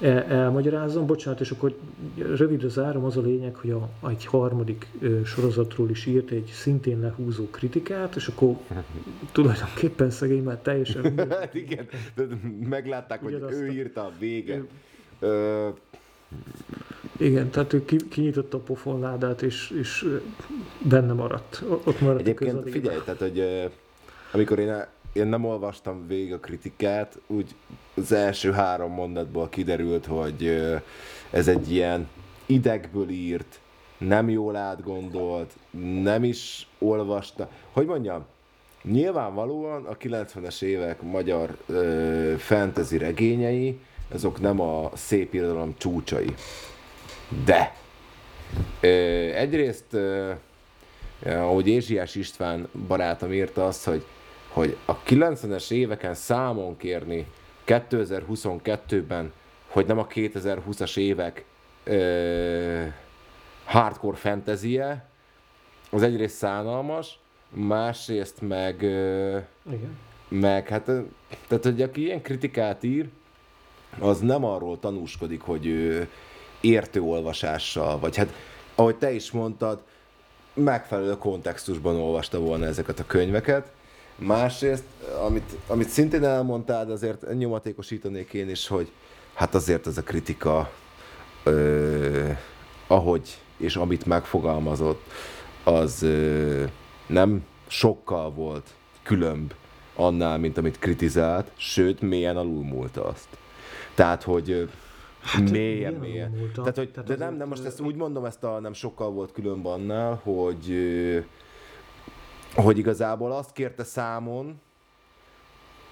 el, 0.00 0.22
elmagyarázzam. 0.22 1.06
Bocsánat, 1.06 1.40
és 1.40 1.50
akkor 1.50 1.76
rövidre 2.16 2.68
zárom, 2.68 3.04
az 3.04 3.16
a 3.16 3.20
lényeg, 3.20 3.54
hogy 3.54 3.70
a, 3.70 3.88
egy 4.08 4.24
harmadik 4.24 4.86
ö, 5.00 5.24
sorozatról 5.24 5.90
is 5.90 6.06
írt 6.06 6.30
egy 6.30 6.50
szintén 6.54 7.00
lehúzó 7.00 7.44
kritikát, 7.50 8.16
és 8.16 8.26
akkor 8.26 8.56
tulajdonképpen 9.32 10.10
szegény 10.10 10.42
már 10.42 10.56
teljesen. 10.58 11.18
Hát 11.30 11.54
igen, 11.54 11.86
de 12.14 12.24
meglátták, 12.68 13.22
hogy 13.22 13.32
ő 13.32 13.44
a- 13.68 13.72
írta 13.72 14.00
a 14.04 14.12
vége. 14.18 14.64
Ö, 15.18 15.68
Igen, 17.18 17.50
tehát 17.50 17.72
ő 17.72 17.84
ki, 17.84 17.96
kinyitotta 18.08 18.56
a 18.56 18.60
pofonládát, 18.60 19.42
és, 19.42 19.70
és 19.80 20.06
benne 20.88 21.12
maradt. 21.12 21.62
Ott 21.68 22.00
maradt 22.00 22.18
a 22.18 22.20
Egyébként 22.20 22.36
közelében. 22.38 22.72
figyelj, 22.72 22.98
tehát, 23.04 23.20
hogy 23.20 23.38
amikor 24.32 24.58
én, 24.58 24.84
én 25.12 25.26
nem 25.26 25.44
olvastam 25.44 26.06
végig 26.06 26.32
a 26.32 26.38
kritikát, 26.38 27.18
úgy 27.26 27.54
az 27.94 28.12
első 28.12 28.52
három 28.52 28.92
mondatból 28.92 29.48
kiderült, 29.48 30.06
hogy 30.06 30.62
ez 31.30 31.48
egy 31.48 31.72
ilyen 31.72 32.08
idegből 32.46 33.08
írt, 33.08 33.60
nem 33.98 34.28
jól 34.28 34.56
átgondolt, 34.56 35.52
nem 36.02 36.24
is 36.24 36.68
olvasta. 36.78 37.50
Hogy 37.72 37.86
mondjam, 37.86 38.24
nyilvánvalóan 38.82 39.84
a 39.84 39.96
90-es 39.96 40.62
évek 40.62 41.02
magyar 41.02 41.56
ö, 41.66 42.34
fantasy 42.38 42.98
regényei, 42.98 43.78
azok 44.12 44.40
nem 44.40 44.60
a 44.60 44.90
szép 44.94 45.34
irodalom 45.34 45.74
csúcsai. 45.78 46.34
De 47.44 47.74
ö, 48.80 48.88
egyrészt 49.34 49.92
ö, 49.92 50.30
ahogy 51.24 51.68
Ézsiás 51.68 52.14
István 52.14 52.68
barátom 52.86 53.32
írta 53.32 53.66
azt, 53.66 53.84
hogy, 53.84 54.04
hogy 54.52 54.76
a 54.84 55.02
90-es 55.02 55.70
éveken 55.70 56.14
számon 56.14 56.76
kérni 56.76 57.26
2022-ben, 57.66 59.32
hogy 59.66 59.86
nem 59.86 59.98
a 59.98 60.06
2020-as 60.06 60.96
évek 60.96 61.44
ö, 61.84 62.84
hardcore 63.64 64.16
fantasie, 64.16 65.08
az 65.90 66.02
egyrészt 66.02 66.36
szánalmas, 66.36 67.18
másrészt 67.48 68.40
meg, 68.40 68.82
ö, 68.82 69.38
Igen. 69.66 69.98
meg 70.28 70.68
hát, 70.68 70.84
tehát 71.48 71.64
hogy 71.64 71.82
aki 71.82 72.02
ilyen 72.02 72.22
kritikát 72.22 72.82
ír, 72.82 73.08
az 73.98 74.20
nem 74.20 74.44
arról 74.44 74.78
tanúskodik, 74.78 75.40
hogy 75.40 75.66
ő 75.66 76.08
értő 76.60 77.00
olvasással, 77.00 77.98
vagy 77.98 78.16
hát, 78.16 78.32
ahogy 78.74 78.96
te 78.96 79.12
is 79.12 79.30
mondtad, 79.30 79.82
megfelelő 80.54 81.16
kontextusban 81.16 81.96
olvasta 81.96 82.38
volna 82.38 82.66
ezeket 82.66 82.98
a 82.98 83.06
könyveket. 83.06 83.72
Másrészt, 84.20 84.84
amit, 85.26 85.56
amit 85.66 85.88
szintén 85.88 86.24
elmondtál, 86.24 86.90
azért 86.90 87.34
nyomatékosítanék 87.38 88.32
én 88.32 88.48
is, 88.48 88.68
hogy 88.68 88.90
hát 89.34 89.54
azért 89.54 89.86
ez 89.86 89.98
a 89.98 90.02
kritika, 90.02 90.70
ö, 91.44 92.30
ahogy 92.86 93.38
és 93.56 93.76
amit 93.76 94.06
megfogalmazott, 94.06 95.02
az 95.64 96.02
ö, 96.02 96.64
nem 97.06 97.44
sokkal 97.66 98.30
volt 98.30 98.66
különb 99.02 99.52
annál, 99.94 100.38
mint 100.38 100.58
amit 100.58 100.78
kritizált, 100.78 101.50
sőt, 101.56 102.00
mélyen 102.00 102.36
alulmúlta 102.36 103.04
azt. 103.04 103.28
Tehát, 103.94 104.22
hogy 104.22 104.50
ö, 104.50 104.64
mélyen, 105.38 105.50
milyen 105.50 105.94
mélyen. 105.94 106.50
Tehát, 106.54 106.76
hogy, 106.76 106.90
Tehát 106.90 107.08
de 107.08 107.16
nem, 107.16 107.34
nem, 107.34 107.48
most 107.48 107.64
ezt 107.64 107.80
úgy 107.80 107.94
mondom, 107.94 108.24
ezt 108.24 108.44
a 108.44 108.60
nem 108.60 108.72
sokkal 108.72 109.10
volt 109.10 109.32
különb 109.32 109.66
annál, 109.66 110.20
hogy, 110.22 110.70
hogy 112.60 112.78
igazából 112.78 113.32
azt 113.32 113.52
kérte 113.52 113.84
számon, 113.84 114.60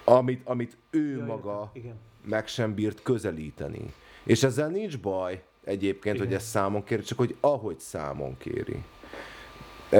amit, 0.03 0.41
amit 0.47 0.77
ő 0.89 1.17
Ja, 1.17 1.25
maga 1.25 1.69
Igen. 1.73 1.95
meg 2.25 2.47
sem 2.47 2.73
bírt 2.73 3.01
közelíteni. 3.01 3.93
És 4.23 4.43
ezzel 4.43 4.67
nincs 4.69 4.99
baj 4.99 5.43
egyébként, 5.63 6.15
Igen. 6.15 6.27
hogy 6.27 6.35
ezt 6.35 6.47
számon 6.47 6.83
kéri, 6.83 7.01
csak 7.01 7.17
hogy 7.17 7.35
ahogy 7.39 7.79
számon 7.79 8.37
kéri. 8.37 8.83
E, 9.89 9.97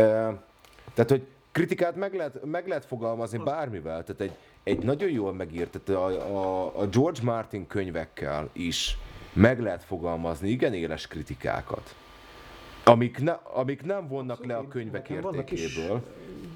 tehát, 0.93 1.09
hogy 1.09 1.27
kritikát 1.51 1.95
meg 1.95 2.13
lehet, 2.13 2.45
meg 2.45 2.67
lehet 2.67 2.85
fogalmazni 2.85 3.37
bármivel. 3.37 4.03
Tehát 4.03 4.21
egy, 4.21 4.31
egy 4.63 4.83
nagyon 4.83 5.09
jól 5.09 5.33
megírt, 5.33 5.79
tehát 5.79 6.01
a, 6.01 6.05
a, 6.37 6.79
a 6.81 6.87
George 6.87 7.19
Martin 7.23 7.67
könyvekkel 7.67 8.49
is 8.53 8.97
meg 9.33 9.59
lehet 9.61 9.83
fogalmazni 9.83 10.49
igen 10.49 10.73
éles 10.73 11.07
kritikákat. 11.07 11.95
Amik, 12.83 13.17
ne, 13.19 13.31
amik 13.31 13.83
nem 13.83 14.07
vonnak 14.07 14.45
le 14.45 14.53
a 14.55 14.57
Abszolút. 14.59 14.71
könyvek 14.91 15.21
vannak 15.21 15.51
is- 15.51 15.61
értékéből. 15.61 16.01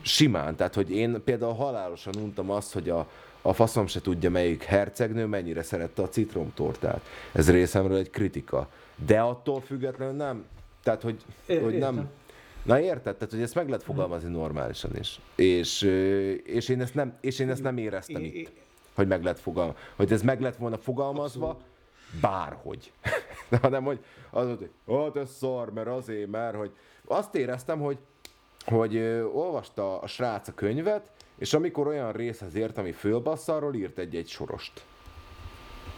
Simán, 0.03 0.55
tehát 0.55 0.73
hogy 0.73 0.91
én 0.91 1.21
például 1.23 1.53
halálosan 1.53 2.13
untam 2.15 2.49
azt, 2.49 2.73
hogy 2.73 2.89
a, 2.89 3.09
a 3.41 3.53
faszom 3.53 3.87
se 3.87 4.01
tudja 4.01 4.29
melyik 4.29 4.63
hercegnő 4.63 5.25
mennyire 5.25 5.63
szerette 5.63 6.01
a 6.01 6.09
citromtortát. 6.09 7.01
Ez 7.31 7.51
részemről 7.51 7.97
egy 7.97 8.09
kritika. 8.09 8.69
De 9.05 9.19
attól 9.19 9.61
függetlenül 9.61 10.15
nem. 10.15 10.45
Tehát, 10.83 11.01
hogy, 11.01 11.25
É- 11.45 11.61
hogy 11.61 11.77
nem. 11.77 12.09
Na 12.63 12.79
érted? 12.79 13.15
Tehát, 13.15 13.33
hogy 13.33 13.41
ezt 13.41 13.55
meg 13.55 13.67
lehet 13.67 13.83
fogalmazni 13.83 14.29
normálisan 14.29 14.91
is. 14.99 15.19
És, 15.35 15.81
és, 16.43 16.69
én, 16.69 16.81
ezt 16.81 16.93
nem, 16.93 17.17
és 17.21 17.39
én 17.39 17.49
ezt 17.49 17.63
nem 17.63 17.77
éreztem 17.77 18.21
I- 18.21 18.39
itt, 18.39 18.51
hogy 18.95 19.07
meg 19.07 19.23
lehet 19.23 19.39
fogalmazni. 19.39 19.79
Hogy 19.95 20.11
ez 20.11 20.21
meg 20.21 20.41
lett 20.41 20.55
volna 20.55 20.77
fogalmazva 20.77 21.61
bárhogy. 22.21 22.91
hanem 23.61 23.83
hogy 23.83 23.99
az 24.31 24.47
hogy 24.47 24.69
hát 24.85 25.15
ez 25.15 25.31
szar, 25.31 25.73
mert 25.73 25.87
azért, 25.87 26.29
mert 26.29 26.55
hogy 26.55 26.71
azt 27.05 27.35
éreztem, 27.35 27.79
hogy, 27.79 27.97
hogy 28.65 28.95
ö, 28.95 29.23
olvasta 29.23 29.99
a 29.99 30.07
srác 30.07 30.47
a 30.47 30.53
könyvet, 30.53 31.01
és 31.37 31.53
amikor 31.53 31.87
olyan 31.87 32.11
részhez 32.11 32.55
ért, 32.55 32.77
ami 32.77 32.91
fölbassza, 32.91 33.55
arról 33.55 33.75
írt 33.75 33.97
egy-egy 33.97 34.27
sorost. 34.27 34.85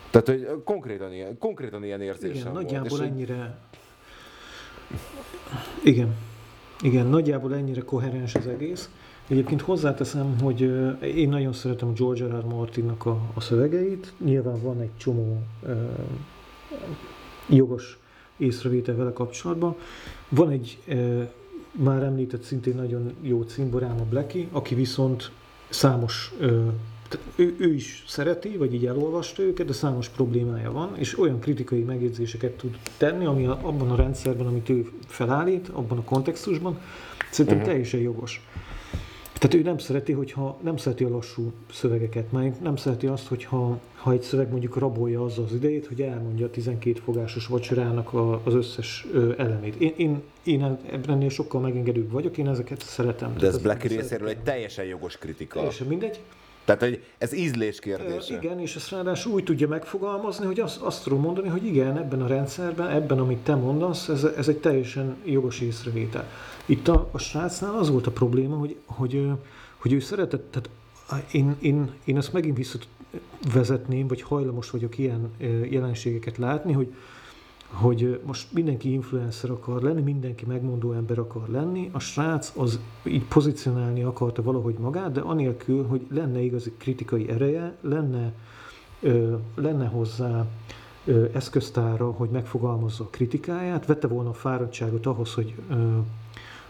Tehát, 0.10 0.28
hogy 0.28 0.64
konkrétan 0.64 1.14
ilyen, 1.14 1.38
konkrétan 1.38 1.84
ilyen 1.84 2.02
érzésem 2.02 2.36
Igen, 2.36 2.52
volt. 2.52 2.64
nagyjából 2.64 3.00
és 3.00 3.06
ennyire... 3.06 3.58
Igen. 5.84 6.16
Igen, 6.82 7.06
nagyjából 7.06 7.56
ennyire 7.56 7.82
koherens 7.82 8.36
az 8.36 8.48
egész. 8.48 8.90
Egyébként 9.28 9.62
hozzáteszem, 9.62 10.36
hogy 10.42 10.62
én 11.02 11.30
nagyon 11.30 11.54
szeretem 11.54 11.94
George 11.94 12.26
R. 12.26 12.40
R. 12.40 12.46
Martinnak 12.46 13.06
a, 13.06 13.20
a 13.34 13.42
szövegeit. 13.42 14.14
Nyilván 14.18 14.62
van 14.62 14.82
egy 14.82 14.98
csomó 14.98 15.42
ö, 15.64 15.74
jogos 17.50 18.00
észrevétel 18.38 18.96
vele 18.96 19.14
kapcsolatban. 19.14 19.76
Van 20.30 20.50
egy 20.50 20.78
ö, 20.88 21.24
már 21.78 22.04
említett 22.04 22.42
szintén 22.42 22.76
nagyon 22.76 23.14
jó 23.22 23.42
cimborám, 23.42 24.00
a 24.00 24.04
Blackie, 24.04 24.48
aki 24.52 24.76
viszont 24.76 25.32
számos 25.70 26.34
ő, 27.36 27.56
ő 27.60 27.74
is 27.74 28.04
szereti, 28.08 28.58
vagy 28.58 28.74
így 28.74 28.86
elolvasta 28.86 29.42
őket, 29.44 29.66
de 29.66 29.74
számos 29.74 30.10
problémája 30.10 30.72
van, 30.72 30.96
és 30.96 31.20
olyan 31.20 31.40
kritikai 31.40 31.82
megjegyzéseket 31.82 32.52
tud 32.52 32.78
tenni, 32.98 33.26
ami 33.26 33.46
abban 33.46 33.92
a 33.92 33.96
rendszerben, 33.96 34.46
amit 34.46 34.70
ő 34.70 34.92
felállít, 35.08 35.70
abban 35.70 35.98
a 35.98 36.04
kontextusban, 36.04 36.80
szerintem 37.32 37.60
uh-huh. 37.60 37.72
teljesen 37.72 38.00
jogos. 38.00 38.48
Tehát 39.40 39.54
ő 39.56 39.62
nem 39.62 39.78
szereti, 39.78 40.12
hogyha 40.12 40.58
nem 40.62 40.78
szereti 40.78 41.04
a 41.04 41.10
lassú 41.10 41.52
szövegeket, 41.72 42.32
már 42.32 42.54
nem 42.62 42.76
szereti 42.76 43.08
azt, 43.08 43.28
hogyha 43.28 43.80
ha 43.96 44.12
egy 44.12 44.22
szöveg 44.22 44.50
mondjuk 44.50 44.78
rabolja 44.78 45.24
azzal 45.24 45.44
az 45.44 45.54
idejét, 45.54 45.88
hogy 45.88 46.02
elmondja 46.02 46.46
a 46.46 46.50
12 46.50 47.00
fogásos 47.04 47.48
vacsorának 47.48 48.14
a, 48.14 48.42
az 48.44 48.54
összes 48.54 49.06
elemét. 49.38 49.76
Én, 49.76 49.94
én, 49.98 50.22
én 50.44 50.78
ennél 51.08 51.30
sokkal 51.30 51.62
megengedőbb 51.62 52.12
vagyok, 52.12 52.38
én 52.38 52.48
ezeket 52.48 52.82
szeretem. 52.82 53.36
De 53.38 53.48
ez 53.48 53.62
szeretem. 53.62 53.98
részéről 53.98 54.28
egy 54.28 54.40
teljesen 54.40 54.86
jogos 54.86 55.18
kritika. 55.18 55.56
Teljesen 55.56 55.88
mindegy. 55.88 56.20
Tehát, 56.66 56.82
hogy 56.82 57.04
ez 57.18 57.34
ízlés 57.34 57.80
kérdése. 57.80 58.36
Igen, 58.36 58.60
és 58.60 58.76
ezt 58.76 58.90
ráadásul 58.90 59.34
úgy 59.34 59.44
tudja 59.44 59.68
megfogalmazni, 59.68 60.46
hogy 60.46 60.60
azt, 60.60 60.82
azt 60.82 61.04
tudom 61.04 61.20
mondani, 61.20 61.48
hogy 61.48 61.66
igen, 61.66 61.98
ebben 61.98 62.22
a 62.22 62.28
rendszerben, 62.28 62.90
ebben, 62.90 63.20
amit 63.20 63.38
te 63.38 63.56
mondasz, 63.56 64.08
ez, 64.08 64.24
ez 64.24 64.48
egy 64.48 64.58
teljesen 64.58 65.16
jogos 65.24 65.62
észrevétel. 65.62 66.28
Itt 66.66 66.88
a, 66.88 67.10
a 67.12 67.18
srácnál 67.18 67.76
az 67.76 67.90
volt 67.90 68.08
a 68.08 68.12
probléma, 68.12 68.56
hogy, 68.56 68.76
hogy, 68.86 69.28
hogy 69.78 69.94
ő 69.94 70.00
szeretett, 70.00 70.52
tehát 70.52 70.70
én, 71.32 71.56
én, 71.60 71.92
én 72.04 72.18
ezt 72.18 72.34
megint 72.34 72.58
visszavezetném, 72.58 74.08
vagy 74.08 74.22
hajlamos 74.22 74.70
vagyok 74.70 74.98
ilyen 74.98 75.32
jelenségeket 75.70 76.38
látni, 76.38 76.74
hogy, 76.74 76.94
hogy 77.82 78.20
most 78.26 78.54
mindenki 78.54 78.92
influencer 78.92 79.50
akar 79.50 79.82
lenni, 79.82 80.02
mindenki 80.02 80.46
megmondó 80.46 80.92
ember 80.92 81.20
akar 81.20 81.48
lenni, 81.50 81.90
a 81.94 82.00
srác 82.00 82.54
az 82.58 82.80
így 83.04 83.24
pozícionálni 83.24 84.04
akarta 84.04 84.42
valahogy 84.42 84.76
magát, 84.78 85.12
de 85.12 85.20
anélkül, 85.20 85.88
hogy 85.88 86.08
lenne 86.10 86.40
igazi 86.40 86.74
kritikai 86.78 87.30
ereje, 87.30 87.76
lenne, 87.82 88.34
ö, 89.02 89.36
lenne 89.56 89.88
hozzá 89.88 90.46
ö, 91.06 91.26
eszköztára, 91.34 92.12
hogy 92.12 92.30
megfogalmazza 92.30 93.04
a 93.04 93.10
kritikáját, 93.10 93.86
vette 93.86 94.08
volna 94.08 94.30
a 94.30 94.34
fáradtságot 94.34 95.06
ahhoz, 95.06 95.34
hogy 95.34 95.54
ö, 95.70 95.98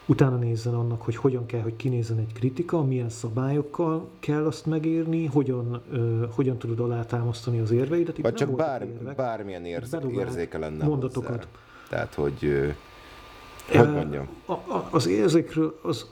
utána 0.06 0.36
nézzen 0.36 0.74
annak, 0.74 1.02
hogy 1.02 1.16
hogyan 1.16 1.46
kell, 1.46 1.62
hogy 1.62 1.76
kinézzen 1.76 2.18
egy 2.18 2.34
kritika, 2.34 2.84
milyen 2.84 3.10
szabályokkal 3.10 4.08
kell 4.20 4.46
azt 4.46 4.66
megírni, 4.66 5.26
hogyan, 5.26 5.82
ö, 5.92 6.26
hogyan 6.32 6.58
tudod 6.58 6.80
alátámasztani 6.80 7.60
az 7.60 7.72
érveidet. 7.72 8.18
Itt 8.18 8.24
Vagy 8.24 8.34
csak 8.34 8.56
bár, 8.56 8.82
érvek. 8.82 9.16
bármilyen 9.16 9.66
érz, 9.66 9.98
érzéke 10.12 10.58
lenne 10.58 10.86
mondatokat. 10.86 11.30
hozzá. 11.30 11.48
Tehát, 11.90 12.14
hogy, 12.14 12.46
ö, 12.46 12.68
hogy 13.78 13.92
mondjam, 13.92 14.28
A, 14.46 14.52
a, 14.52 14.88
az 14.92 15.08
érzékről 15.08 15.80
az... 15.82 16.06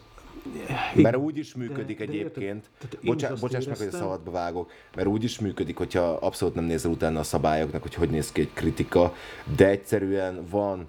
mert 0.95 1.17
úgy 1.17 1.38
is 1.38 1.56
működik 1.56 1.97
de 1.97 2.03
egyébként, 2.03 2.69
én 2.82 2.89
is 3.01 3.10
bocsá, 3.10 3.34
bocsáss 3.39 3.65
meg, 3.65 3.77
hogy 3.77 3.88
a 3.88 3.91
szabadba 3.91 4.32
vágok, 4.32 4.71
mert 4.95 5.08
úgy 5.08 5.23
is 5.23 5.39
működik, 5.39 5.77
hogyha 5.77 6.01
abszolút 6.01 6.56
nem 6.56 6.63
nézel 6.63 6.91
utána 6.91 7.19
a 7.19 7.23
szabályoknak, 7.23 7.82
hogy 7.82 7.93
hogy 7.93 8.10
néz 8.10 8.32
ki 8.32 8.41
egy 8.41 8.53
kritika, 8.53 9.13
de 9.56 9.67
egyszerűen 9.67 10.45
van, 10.49 10.88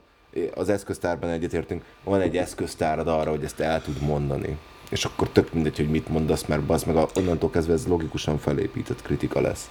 az 0.54 0.68
eszköztárban 0.68 1.30
egyetértünk, 1.30 1.84
van 2.04 2.20
egy 2.20 2.36
eszköztárad 2.36 3.08
arra, 3.08 3.30
hogy 3.30 3.44
ezt 3.44 3.60
el 3.60 3.82
tud 3.82 4.00
mondani. 4.00 4.58
És 4.90 5.04
akkor 5.04 5.28
tök 5.28 5.52
mindegy, 5.52 5.76
hogy 5.76 5.90
mit 5.90 6.08
mondasz, 6.08 6.44
mert 6.44 6.70
az 6.70 6.82
meg 6.82 6.96
onnantól 7.14 7.50
kezdve 7.50 7.72
ez 7.72 7.86
logikusan 7.86 8.38
felépített 8.38 9.02
kritika 9.02 9.40
lesz. 9.40 9.70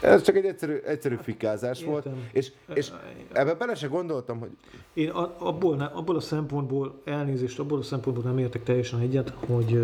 Ez 0.00 0.22
csak 0.22 0.36
egy 0.36 0.44
egyszerű, 0.44 0.76
egyszerű 0.86 1.16
fikázás 1.22 1.84
volt, 1.84 2.04
Értem. 2.04 2.28
és, 2.32 2.52
és 2.74 2.90
ebben 3.32 3.58
bele 3.58 3.74
se 3.74 3.86
gondoltam, 3.86 4.38
hogy 4.38 4.50
Én 4.94 5.08
abból, 5.38 5.76
ne- 5.76 5.84
abból 5.84 6.16
a 6.16 6.20
szempontból, 6.20 7.00
elnézést, 7.04 7.58
abból 7.58 7.78
a 7.78 7.82
szempontból 7.82 8.24
nem 8.24 8.38
értek 8.38 8.62
teljesen 8.62 9.00
egyet, 9.00 9.32
hogy, 9.46 9.82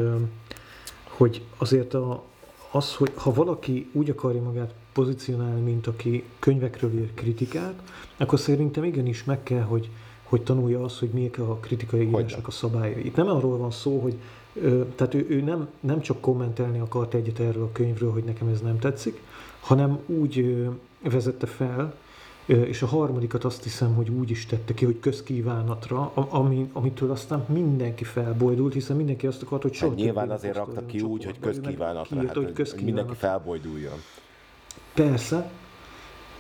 hogy 1.09 1.43
azért 1.59 1.95
a, 1.95 2.23
az, 2.71 2.95
hogy 2.95 3.13
ha 3.15 3.33
valaki 3.33 3.91
úgy 3.93 4.11
akarja 4.11 4.43
magát 4.43 4.75
pozícionálni, 4.95 5.61
mint 5.61 5.87
aki 5.87 6.25
könyvekről 6.39 6.93
ír 6.93 7.15
kritikát, 7.15 7.75
akkor 8.17 8.39
szerintem 8.39 8.85
igenis 8.85 9.25
meg 9.25 9.43
kell, 9.43 9.63
hogy, 9.63 9.91
hogy 10.23 10.43
tanulja 10.43 10.85
azt, 10.85 10.99
hogy 10.99 11.09
miek 11.09 11.39
a 11.39 11.55
kritikai 11.61 12.09
írásnak 12.09 12.47
a 12.47 12.51
szabályai. 12.51 13.07
Itt 13.07 13.17
nem 13.17 13.29
arról 13.29 13.59
van 13.59 13.71
szó, 13.71 13.99
hogy 13.99 14.15
tehát 14.95 15.15
ő, 15.15 15.27
ő 15.29 15.41
nem, 15.41 15.69
nem 15.81 16.01
csak 16.01 16.21
kommentelni 16.21 16.79
akart 16.79 17.15
egyet 17.15 17.39
erről 17.39 17.63
a 17.63 17.73
könyvről, 17.73 18.13
hogy 18.13 18.25
nekem 18.25 18.49
ez 18.49 18.61
nem 18.61 18.79
tetszik, 18.79 19.21
hanem 19.61 19.99
úgy 20.07 20.67
vezette 21.03 21.47
fel, 21.47 21.95
És 22.47 22.83
a 22.83 22.87
harmadikat 22.87 23.45
azt 23.45 23.63
hiszem, 23.63 23.95
hogy 23.95 24.11
úgy 24.11 24.31
is 24.31 24.47
tette 24.47 24.75
ki, 24.75 24.85
hogy 24.85 25.01
közkívánatra, 25.01 26.13
ami, 26.15 26.71
amitől 26.73 27.11
aztán 27.11 27.45
mindenki 27.49 28.05
felbojdult, 28.05 28.73
hiszen 28.73 28.97
mindenki 28.97 29.27
azt 29.27 29.43
akart, 29.43 29.63
hogy 29.63 29.73
soha 29.73 29.91
hát 29.91 30.01
nyilván 30.01 30.31
azért 30.31 30.57
rakta 30.57 30.87
ki 30.87 31.01
úgy, 31.01 31.25
hogy 31.25 31.39
közkívánatra, 31.39 32.17
hát, 32.17 32.35
hogy 32.35 32.35
hogy, 32.35 32.35
hogy 32.35 32.35
mindenki 32.35 32.53
közkívánatra. 32.53 33.15
felbojduljon. 33.15 33.99
Persze. 34.95 35.53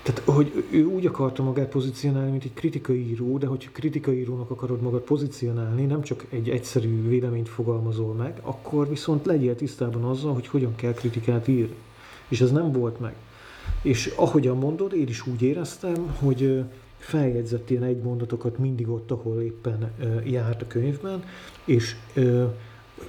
Tehát, 0.02 0.20
hogy 0.24 0.64
ő 0.70 0.84
úgy 0.84 1.06
akarta 1.06 1.42
magát 1.42 1.68
pozícionálni, 1.68 2.30
mint 2.30 2.44
egy 2.44 2.54
kritikai 2.54 3.10
író, 3.10 3.38
de 3.38 3.46
hogyha 3.46 3.70
kritikai 3.72 4.18
írónak 4.18 4.50
akarod 4.50 4.80
magad 4.80 5.00
pozícionálni, 5.00 5.84
nem 5.84 6.02
csak 6.02 6.24
egy 6.28 6.48
egyszerű 6.48 7.08
véleményt 7.08 7.48
fogalmazol 7.48 8.14
meg, 8.14 8.38
akkor 8.42 8.88
viszont 8.88 9.26
legyél 9.26 9.56
tisztában 9.56 10.04
azzal, 10.04 10.32
hogy 10.34 10.46
hogyan 10.46 10.74
kell 10.74 10.92
kritikát 10.92 11.48
írni. 11.48 11.74
És 12.28 12.40
ez 12.40 12.52
nem 12.52 12.72
volt 12.72 13.00
meg. 13.00 13.14
És 13.82 14.12
ahogyan 14.16 14.56
mondod, 14.56 14.94
én 14.94 15.08
is 15.08 15.26
úgy 15.26 15.42
éreztem, 15.42 16.16
hogy 16.18 16.64
feljegyzett 16.98 17.70
ilyen 17.70 17.82
egy 17.82 18.02
mondatokat 18.02 18.58
mindig 18.58 18.88
ott, 18.88 19.10
ahol 19.10 19.40
éppen 19.40 19.92
járt 20.24 20.62
a 20.62 20.66
könyvben, 20.66 21.24
és 21.64 21.96
ö, 22.14 22.44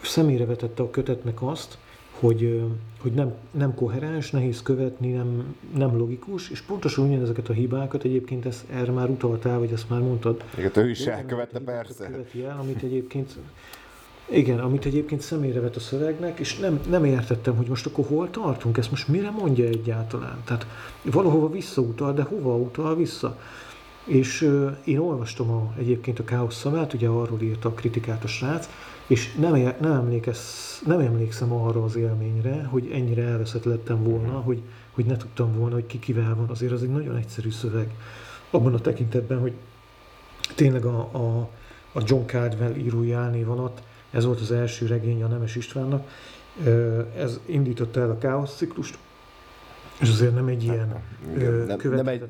szemére 0.02 0.46
vetette 0.46 0.84
a 0.84 0.90
kötetnek 0.90 1.42
azt, 1.42 1.78
hogy, 2.26 2.64
hogy 3.02 3.12
nem, 3.12 3.34
nem 3.52 3.74
koherens, 3.74 4.32
nehéz 4.32 4.62
követni, 4.62 5.12
nem, 5.12 5.56
nem 5.76 5.98
logikus, 5.98 6.50
és 6.50 6.62
pontosan 6.62 7.08
ugyanezeket 7.08 7.50
a 7.50 7.54
hibákat 7.54 8.04
egyébként 8.04 8.46
ezt, 8.46 8.64
erre 8.70 8.92
már 8.92 9.10
utaltál, 9.10 9.60
vagy 9.60 9.72
ezt 9.72 9.90
már 9.90 10.00
mondtad. 10.00 10.44
Igen, 10.58 10.72
ő 10.76 10.90
is 10.90 11.06
elkövette, 11.06 11.60
persze. 11.60 12.06
Követi 12.06 12.44
el, 12.44 12.58
amit 12.60 12.84
egyébként 12.84 13.36
igen, 14.30 14.60
amit 14.60 14.86
egyébként 14.86 15.22
személyre 15.22 15.60
vett 15.60 15.76
a 15.76 15.80
szövegnek, 15.80 16.40
és 16.40 16.58
nem, 16.58 16.80
nem 16.90 17.06
értettem, 17.06 17.56
hogy 17.56 17.68
most 17.68 17.86
akkor 17.86 18.06
hol 18.06 18.30
tartunk, 18.30 18.78
ezt 18.78 18.90
most 18.90 19.08
mire 19.08 19.30
mondja 19.30 19.66
egyáltalán. 19.66 20.42
Tehát 20.44 20.68
valahova 21.04 21.50
visszautal, 21.50 22.14
de 22.14 22.22
hova 22.22 22.56
utal 22.56 22.96
vissza? 22.96 23.40
És 24.06 24.42
ö, 24.42 24.70
én 24.84 24.98
olvastam 24.98 25.50
a, 25.50 25.74
egyébként 25.78 26.20
a 26.20 26.24
Káosz 26.24 26.56
szavát, 26.56 26.94
ugye 26.94 27.08
arról 27.08 27.42
írta 27.42 27.70
a 27.70 27.74
kritikát 27.74 28.24
a 28.24 28.28
srác, 28.28 28.70
és 29.08 29.34
nem, 29.34 29.56
ér- 29.56 29.80
nem, 29.80 29.92
emlékez, 29.92 30.40
nem 30.86 31.00
emlékszem 31.00 31.54
arra 31.54 31.84
az 31.84 31.96
élményre, 31.96 32.64
hogy 32.64 32.90
ennyire 32.92 33.24
elveszett 33.24 33.64
lettem 33.64 34.04
volna, 34.04 34.40
hogy, 34.40 34.62
hogy 34.92 35.06
ne 35.06 35.18
tudtam 35.18 35.54
volna, 35.54 35.74
hogy 35.74 35.86
ki 35.86 36.00
kivel 36.00 36.36
van. 36.36 36.50
Azért 36.50 36.72
az 36.72 36.84
egy 36.84 36.90
nagyon 36.90 37.16
egyszerű 37.16 37.52
szöveg. 37.52 37.90
Abban 38.50 38.74
a 38.74 38.80
tekintetben, 38.80 39.40
hogy 39.40 39.54
tényleg 40.56 40.86
a, 40.86 41.00
a, 41.12 41.50
a 41.92 42.02
John 42.06 42.26
Cardwell 42.26 42.76
írói 42.76 43.12
álnév 43.12 43.50
alatt, 43.50 43.82
ez 44.12 44.26
volt 44.26 44.42
az 44.42 44.52
első 44.52 44.86
regény 44.86 45.24
a 45.24 45.28
Nemes 45.28 45.56
Istvánnak, 45.56 46.08
ez 47.18 47.40
indította 47.46 48.00
el 48.00 48.10
a 48.10 48.18
káosz 48.18 48.56
ciklust, 48.56 48.98
és 50.00 50.10
azért 50.10 50.34
nem 50.36 50.48
egy 50.48 50.64
ilyen 50.64 50.96
Igen, 51.36 51.54
ö, 51.54 51.66
nem- 51.66 51.80
nem 51.84 52.08
egy- 52.08 52.26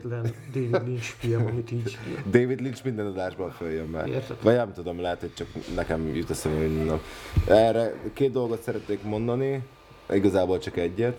David 0.54 0.88
Lynch 0.88 1.04
film, 1.18 1.46
amit 1.46 1.72
így 1.72 1.98
David 2.26 2.62
Lynch 2.62 2.84
minden 2.86 3.06
adásban 3.06 3.52
följön 3.52 3.88
már. 3.88 4.08
Érted? 4.08 4.38
Vagy 4.42 4.56
nem 4.56 4.74
tudom, 4.74 5.02
lehet, 5.02 5.20
hogy 5.20 5.34
csak 5.34 5.48
nekem 5.76 6.16
jut 6.16 6.30
eszembe 6.30 6.60
minden. 6.68 7.00
Erre 7.48 7.94
két 8.14 8.32
dolgot 8.32 8.62
szeretnék 8.62 9.04
mondani, 9.04 9.64
igazából 10.10 10.60
csak 10.60 10.78
egyet, 10.78 11.18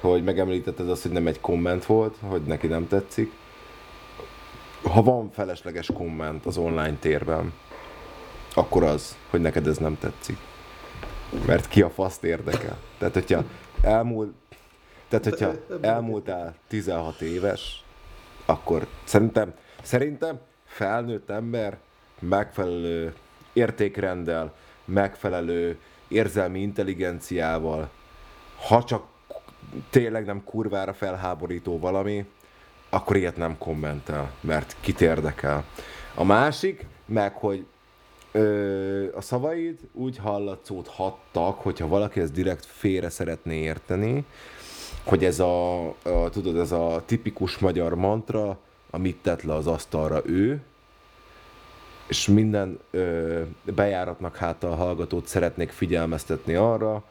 hogy 0.00 0.24
megemlítetted 0.24 0.90
azt, 0.90 1.02
hogy 1.02 1.10
nem 1.12 1.26
egy 1.26 1.40
komment 1.40 1.84
volt, 1.86 2.14
hogy 2.20 2.42
neki 2.42 2.66
nem 2.66 2.88
tetszik. 2.88 3.32
Ha 4.82 5.02
van 5.02 5.30
felesleges 5.32 5.90
komment 5.94 6.46
az 6.46 6.56
online 6.56 6.96
térben, 7.00 7.52
akkor 8.54 8.82
az, 8.82 9.16
hogy 9.30 9.40
neked 9.40 9.66
ez 9.66 9.76
nem 9.78 9.98
tetszik. 9.98 10.36
Mert 11.46 11.68
ki 11.68 11.82
a 11.82 11.90
faszt 11.90 12.24
érdekel. 12.24 12.78
Tehát, 12.98 13.14
hogyha 13.14 13.44
elmúlt, 13.80 14.32
tehát, 15.08 15.24
hogyha 15.24 15.52
elmúltál 15.80 16.54
16 16.68 17.20
éves, 17.20 17.84
akkor 18.46 18.86
szerintem 19.04 19.54
Szerintem 19.86 20.38
felnőtt 20.64 21.30
ember 21.30 21.78
megfelelő 22.18 23.14
értékrenddel, 23.52 24.54
megfelelő 24.84 25.78
érzelmi 26.08 26.60
intelligenciával, 26.60 27.90
ha 28.68 28.84
csak 28.84 29.06
tényleg 29.90 30.24
nem 30.24 30.44
kurvára 30.44 30.92
felháborító 30.92 31.78
valami, 31.78 32.26
akkor 32.88 33.16
ilyet 33.16 33.36
nem 33.36 33.58
kommentel, 33.58 34.32
mert 34.40 34.76
kit 34.80 35.00
érdekel. 35.00 35.64
A 36.14 36.24
másik, 36.24 36.86
meg 37.04 37.34
hogy 37.34 37.66
ö, 38.32 39.16
a 39.16 39.20
szavaid 39.20 39.78
úgy 39.92 40.18
hattak, 40.88 41.60
hogyha 41.60 41.88
valaki 41.88 42.20
ezt 42.20 42.32
direkt 42.32 42.64
félre 42.64 43.08
szeretné 43.08 43.56
érteni, 43.56 44.24
hogy 45.06 45.24
ez 45.24 45.40
a, 45.40 45.86
a, 45.86 46.28
tudod, 46.30 46.56
ez 46.56 46.72
a 46.72 47.02
tipikus 47.06 47.58
magyar 47.58 47.94
mantra, 47.94 48.58
amit 48.90 49.16
tett 49.22 49.42
le 49.42 49.54
az 49.54 49.66
asztalra 49.66 50.22
ő, 50.24 50.60
és 52.06 52.26
minden 52.26 52.78
ö, 52.90 53.40
bejáratnak 53.74 54.38
a 54.60 54.66
hallgatót 54.66 55.26
szeretnék 55.26 55.70
figyelmeztetni 55.70 56.54
arra, 56.54 57.02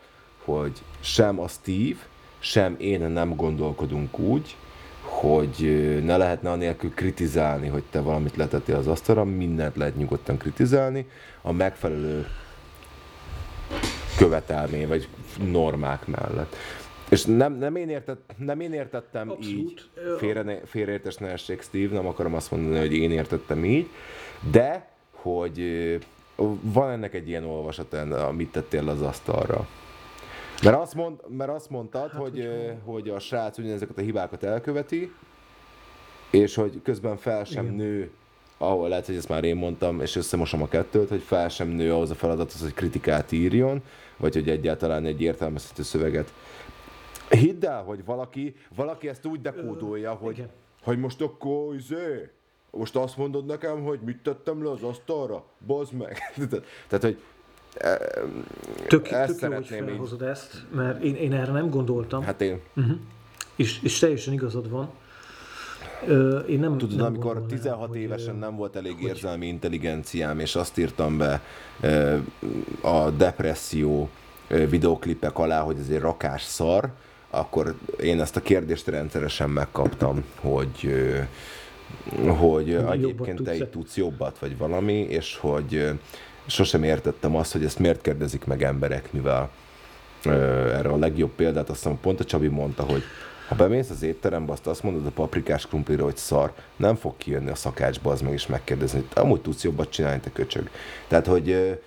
hogy 0.46 0.82
sem 1.00 1.40
a 1.40 1.48
Steve, 1.48 2.00
sem 2.40 2.76
én 2.78 3.02
nem 3.02 3.36
gondolkodunk 3.36 4.20
úgy, 4.20 4.56
hogy 5.02 6.02
ne 6.04 6.18
lehetne 6.18 6.52
anélkül 6.52 6.94
kritizálni, 6.94 7.68
hogy 7.68 7.84
te 7.92 8.02
valamit 8.02 8.36
letettél 8.36 8.76
az 8.76 8.88
asztalra, 8.88 9.24
mindent 9.24 9.76
lehet 9.76 9.96
nyugodtan 9.96 10.38
kritizálni, 10.38 11.08
a 11.42 11.52
megfelelő 11.52 12.28
követelmény 14.18 14.88
vagy 14.88 15.08
normák 15.52 16.08
mellett. 16.08 16.56
És 17.16 17.26
nem, 17.26 17.54
nem, 17.54 17.76
én, 17.76 17.90
értett, 17.90 18.32
nem 18.38 18.60
én 18.60 18.74
értettem 18.74 19.30
Abszolút. 19.30 19.58
így, 19.58 19.90
félre, 20.18 20.62
félreértés 20.66 21.16
ne 21.16 21.28
essék 21.28 21.62
Steve, 21.62 21.94
nem 21.94 22.08
akarom 22.08 22.34
azt 22.34 22.52
mondani, 22.52 22.78
hogy 22.78 22.94
én 22.94 23.12
értettem 23.12 23.66
így, 23.66 23.88
de 24.52 24.88
hogy 25.12 25.60
van 26.62 26.90
ennek 26.90 27.14
egy 27.14 27.28
ilyen 27.28 27.44
olvasata, 27.44 28.28
amit 28.28 28.52
tettél 28.52 28.90
az 28.90 29.02
asztalra. 29.02 29.68
Mert 30.64 30.78
azt, 30.78 30.94
mond, 30.94 31.20
mert 31.28 31.52
azt 31.52 31.70
mondtad, 31.70 32.12
hát, 32.12 32.22
hogy, 32.22 32.50
hogy 32.84 33.10
a 33.10 33.20
srác 33.20 33.58
ugyanezeket 33.58 33.98
a 33.98 34.02
hibákat 34.02 34.44
elköveti, 34.44 35.12
és 36.30 36.56
hogy 36.56 36.82
közben 36.84 37.18
fel 37.18 37.44
sem 37.44 37.64
Igen. 37.64 37.76
nő, 37.76 38.12
ahol 38.58 38.90
lehet, 38.90 39.06
hogy 39.06 39.16
ezt 39.16 39.30
már 39.30 39.44
én 39.44 39.56
mondtam, 39.56 40.02
és 40.02 40.16
összemosom 40.16 40.62
a 40.62 40.68
kettőt, 40.68 41.10
hogy 41.10 41.22
fel 41.22 41.50
sem 41.50 41.68
nő 41.68 41.94
ahhoz 41.94 42.10
a 42.10 42.16
feladathoz, 42.16 42.62
hogy 42.62 42.74
kritikát 42.74 43.32
írjon, 43.32 43.82
vagy 44.18 44.34
hogy 44.34 44.50
egyáltalán 44.50 45.06
egy 45.06 45.22
értelmezhető 45.22 45.84
szöveget. 45.84 46.34
Hidd 47.30 47.66
el, 47.66 47.84
hogy 47.84 48.06
valaki, 48.06 48.56
valaki 48.76 49.10
ezt 49.10 49.26
úgy 49.26 49.42
dekódolja, 49.42 50.12
Ö, 50.22 50.26
hogy, 50.26 50.48
hogy 50.84 51.00
most 51.00 51.22
akkor 51.22 51.76
izé, 51.76 52.30
most 52.72 52.96
azt 52.96 53.18
mondod 53.18 53.46
nekem, 53.46 53.84
hogy 53.84 54.00
mit 54.00 54.18
tettem 54.24 54.64
le 54.64 54.72
az 54.72 54.82
asztalra? 54.82 55.44
Bazd 55.66 55.94
meg. 55.94 56.18
Tehát, 56.88 57.04
hogy 57.04 57.18
Tök, 58.88 59.12
ezt 59.12 59.40
tök 59.40 59.50
jó, 59.50 59.56
hogy 59.56 59.66
felhozod 59.66 60.22
így. 60.22 60.28
ezt, 60.28 60.66
mert 60.72 61.04
én, 61.04 61.16
én 61.16 61.34
erre 61.34 61.52
nem 61.52 61.70
gondoltam. 61.70 62.24
Hát 62.24 62.42
én. 62.42 62.62
Uh-huh. 62.76 62.98
És, 63.56 63.80
és 63.82 64.00
teljesen 64.00 64.34
igazad 64.34 64.70
van. 64.70 64.90
én 66.48 66.60
nem, 66.60 66.78
Tudod, 66.78 66.98
nem 66.98 67.06
amikor 67.06 67.46
16 67.48 67.90
el, 67.90 67.96
évesen 67.96 68.32
hogy, 68.32 68.40
nem 68.40 68.56
volt 68.56 68.76
elég 68.76 68.94
hogy... 68.94 69.04
érzelmi 69.04 69.48
intelligenciám, 69.48 70.40
és 70.40 70.56
azt 70.56 70.78
írtam 70.78 71.18
be 71.18 71.42
a 72.82 73.10
depresszió 73.10 74.10
videoklipek 74.48 75.38
alá, 75.38 75.62
hogy 75.62 75.78
ez 75.80 75.90
egy 75.90 76.00
rakás 76.00 76.44
szar, 76.44 76.90
akkor 77.40 77.76
én 78.02 78.22
ezt 78.22 78.36
a 78.36 78.42
kérdést 78.42 78.88
rendszeresen 78.88 79.50
megkaptam, 79.50 80.24
hogy 80.40 80.90
hogy 82.28 82.74
egyébként 82.74 83.44
te 83.44 83.56
így 83.56 83.70
tudsz 83.70 83.98
jobbat, 83.98 84.40
vagy 84.40 84.58
valami, 84.58 84.94
és 84.94 85.38
hogy 85.38 85.92
sosem 86.46 86.84
értettem 86.84 87.36
azt, 87.36 87.52
hogy 87.52 87.64
ezt 87.64 87.80
miért 87.80 88.02
kérdezik 88.02 88.46
meg 88.46 88.64
emberek, 88.64 89.12
mivel 89.12 89.50
erre 90.24 90.90
a 90.90 90.98
legjobb 90.98 91.32
példát 91.36 91.70
azt 91.70 91.84
hiszem 91.84 92.00
pont 92.02 92.20
a 92.20 92.24
Csabi 92.24 92.48
mondta, 92.48 92.84
hogy 92.84 93.04
ha 93.48 93.56
bemész 93.56 93.90
az 93.90 94.04
étterembe, 94.04 94.52
azt 94.52 94.68
azt 94.68 94.84
mondod 94.84 95.06
a 95.06 95.10
paprikás 95.10 95.68
krumplira, 95.68 96.04
hogy 96.04 96.18
szar, 96.18 96.54
nem 96.76 96.96
fog 96.96 97.14
kijönni 97.18 97.50
a 97.50 97.56
szakácsba 97.56 98.12
az 98.12 98.22
meg 98.22 98.34
is 98.34 98.48
megkérdezni, 98.48 99.00
hogy 99.00 99.24
amúgy 99.24 99.42
tudsz 99.42 99.64
jobbat 99.64 99.90
csinálni, 99.90 100.20
te 100.20 100.32
köcsög. 100.32 100.70
Tehát, 101.08 101.26
hogy 101.26 101.80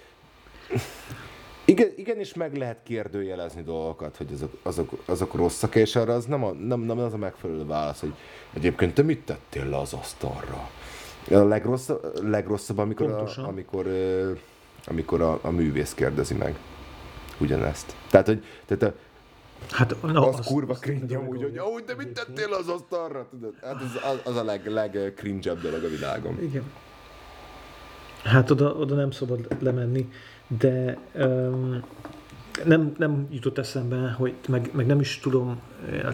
igen, 1.69 1.93
igenis 1.97 2.35
meg 2.35 2.57
lehet 2.57 2.79
kérdőjelezni 2.83 3.63
dolgokat, 3.63 4.17
hogy 4.17 4.33
azok, 4.33 4.53
azok, 4.63 4.91
azok 5.05 5.35
rosszak, 5.35 5.75
és 5.75 5.97
arra 5.97 6.15
az 6.15 6.25
nem, 6.25 6.45
a, 6.45 6.53
nem, 6.53 6.81
nem 6.81 6.99
az 6.99 7.13
a 7.13 7.17
megfelelő 7.17 7.67
válasz, 7.67 8.01
hogy 8.01 8.15
egyébként 8.53 8.95
te 8.95 9.03
mit 9.03 9.25
tettél 9.25 9.65
le 9.65 9.79
az 9.79 9.93
asztalra? 9.93 10.71
A 11.31 11.39
legrosszabb, 11.39 12.29
legrosszabb 12.29 12.79
amikor, 12.79 13.11
a, 13.11 13.47
amikor, 13.47 13.87
amikor 14.87 15.23
a, 15.23 15.39
a 15.43 15.51
művész 15.51 15.95
kérdezi 15.95 16.35
meg 16.35 16.59
ugyanezt. 17.41 17.95
Tehát, 18.11 18.27
hogy 18.27 18.45
tehát 18.67 18.83
a, 18.83 18.99
Hát, 19.71 20.03
na, 20.03 20.29
az, 20.29 20.39
az 20.39 20.47
kurva 20.47 20.75
cringe 20.75 21.17
amúgy, 21.17 21.43
hogy 21.43 21.57
ahogy 21.57 21.85
de 21.85 21.95
mit 21.95 22.09
tettél 22.09 22.53
az 22.53 22.69
asztalra? 22.69 23.27
Tudod? 23.31 23.55
Hát 23.63 23.83
az, 23.83 24.21
az 24.25 24.37
a 24.37 24.45
leg, 24.45 24.67
leg 24.67 24.93
dolog 25.63 25.85
a 25.85 25.89
világon. 25.89 26.43
Igen. 26.43 26.65
Hát 28.25 28.51
oda, 28.51 28.75
oda 28.75 28.95
nem 28.95 29.11
szabad 29.11 29.47
lemenni, 29.59 30.09
de 30.59 30.99
um, 31.15 31.83
nem, 32.65 32.95
nem 32.99 33.27
jutott 33.31 33.59
eszembe, 33.59 34.11
hogy 34.11 34.35
meg, 34.49 34.71
meg 34.73 34.87
nem 34.87 35.01
is 35.01 35.19
tudom, 35.19 35.61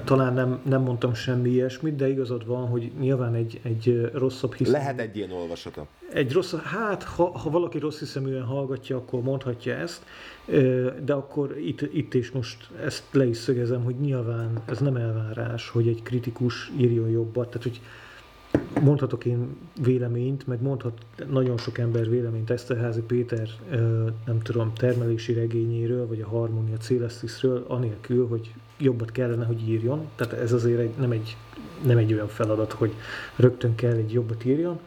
talán 0.04 0.34
nem, 0.34 0.60
nem 0.64 0.82
mondtam 0.82 1.14
semmi 1.14 1.50
ilyesmit, 1.50 1.96
de 1.96 2.08
igazad 2.08 2.46
van, 2.46 2.66
hogy 2.66 2.92
nyilván 3.00 3.34
egy, 3.34 3.60
egy 3.62 4.10
rosszabb 4.12 4.54
hiszem. 4.54 4.72
Lehet 4.72 5.00
egy 5.00 5.16
ilyen 5.16 5.30
olvasata. 5.30 5.86
Egy 6.12 6.32
rossz, 6.32 6.54
hát 6.54 7.02
ha, 7.02 7.38
ha 7.38 7.50
valaki 7.50 7.78
rossz 7.78 7.98
hiszeműen 7.98 8.44
hallgatja, 8.44 8.96
akkor 8.96 9.22
mondhatja 9.22 9.74
ezt, 9.74 10.04
de 11.04 11.12
akkor 11.12 11.58
itt, 11.58 11.80
itt 11.80 12.14
és 12.14 12.30
most 12.30 12.68
ezt 12.84 13.04
le 13.12 13.26
is 13.26 13.36
szögezem, 13.36 13.84
hogy 13.84 14.00
nyilván 14.00 14.62
ez 14.64 14.78
nem 14.78 14.96
elvárás, 14.96 15.68
hogy 15.68 15.88
egy 15.88 16.02
kritikus 16.02 16.72
írjon 16.76 17.08
jobbat, 17.08 17.46
tehát 17.46 17.62
hogy 17.62 17.80
mondhatok 18.80 19.24
én 19.24 19.56
véleményt, 19.82 20.46
meg 20.46 20.62
mondhat 20.62 21.04
nagyon 21.30 21.56
sok 21.56 21.78
ember 21.78 22.10
véleményt 22.10 22.50
Eszterházi 22.50 23.00
Péter, 23.00 23.48
nem 24.26 24.40
tudom, 24.42 24.72
termelési 24.74 25.32
regényéről, 25.32 26.06
vagy 26.06 26.20
a 26.20 26.28
Harmonia 26.28 26.76
Celestisről, 26.76 27.64
anélkül, 27.68 28.26
hogy 28.28 28.54
jobbat 28.78 29.12
kellene, 29.12 29.44
hogy 29.44 29.68
írjon. 29.68 30.08
Tehát 30.14 30.32
ez 30.32 30.52
azért 30.52 30.80
egy, 30.80 30.94
nem, 30.98 31.10
egy, 31.10 31.36
nem 31.86 31.98
egy 31.98 32.12
olyan 32.12 32.28
feladat, 32.28 32.72
hogy 32.72 32.92
rögtön 33.36 33.74
kell 33.74 33.92
egy 33.92 34.12
jobbat 34.12 34.44
írjon. 34.44 34.78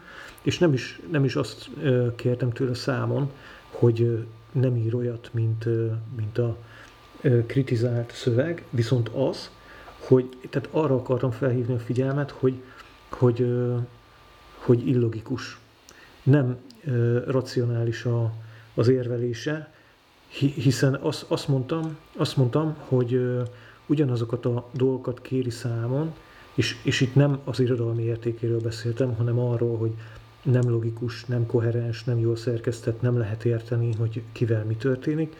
És 0.42 0.58
nem 0.58 0.72
is, 0.72 1.00
nem 1.10 1.24
is 1.24 1.36
azt 1.36 1.70
kértem 2.16 2.52
tőle 2.52 2.74
számon, 2.74 3.30
hogy 3.70 4.26
nem 4.52 4.76
ír 4.76 4.94
olyat, 4.94 5.30
mint, 5.32 5.64
mint 6.16 6.38
a 6.38 6.56
kritizált 7.46 8.12
szöveg, 8.12 8.64
viszont 8.70 9.08
az, 9.08 9.50
hogy, 9.98 10.28
tehát 10.50 10.68
arra 10.70 10.94
akartam 10.94 11.30
felhívni 11.30 11.74
a 11.74 11.78
figyelmet, 11.78 12.30
hogy 12.30 12.54
hogy, 13.10 13.54
hogy 14.54 14.88
illogikus. 14.88 15.58
Nem 16.22 16.56
racionális 17.26 18.04
a, 18.04 18.32
az 18.74 18.88
érvelése, 18.88 19.72
hiszen 20.54 20.94
azt, 20.94 21.24
azt, 21.28 21.48
mondtam, 21.48 21.96
azt 22.16 22.36
mondtam, 22.36 22.76
hogy 22.78 23.20
ugyanazokat 23.86 24.46
a 24.46 24.68
dolgokat 24.72 25.20
kéri 25.20 25.50
számon, 25.50 26.14
és, 26.54 26.76
és 26.82 27.00
itt 27.00 27.14
nem 27.14 27.38
az 27.44 27.60
irodalmi 27.60 28.02
értékéről 28.02 28.60
beszéltem, 28.60 29.14
hanem 29.14 29.38
arról, 29.38 29.76
hogy 29.76 29.92
nem 30.42 30.70
logikus, 30.70 31.24
nem 31.24 31.46
koherens, 31.46 32.04
nem 32.04 32.18
jól 32.18 32.36
szerkesztett, 32.36 33.00
nem 33.00 33.18
lehet 33.18 33.44
érteni, 33.44 33.94
hogy 33.98 34.22
kivel 34.32 34.64
mi 34.64 34.74
történik, 34.74 35.36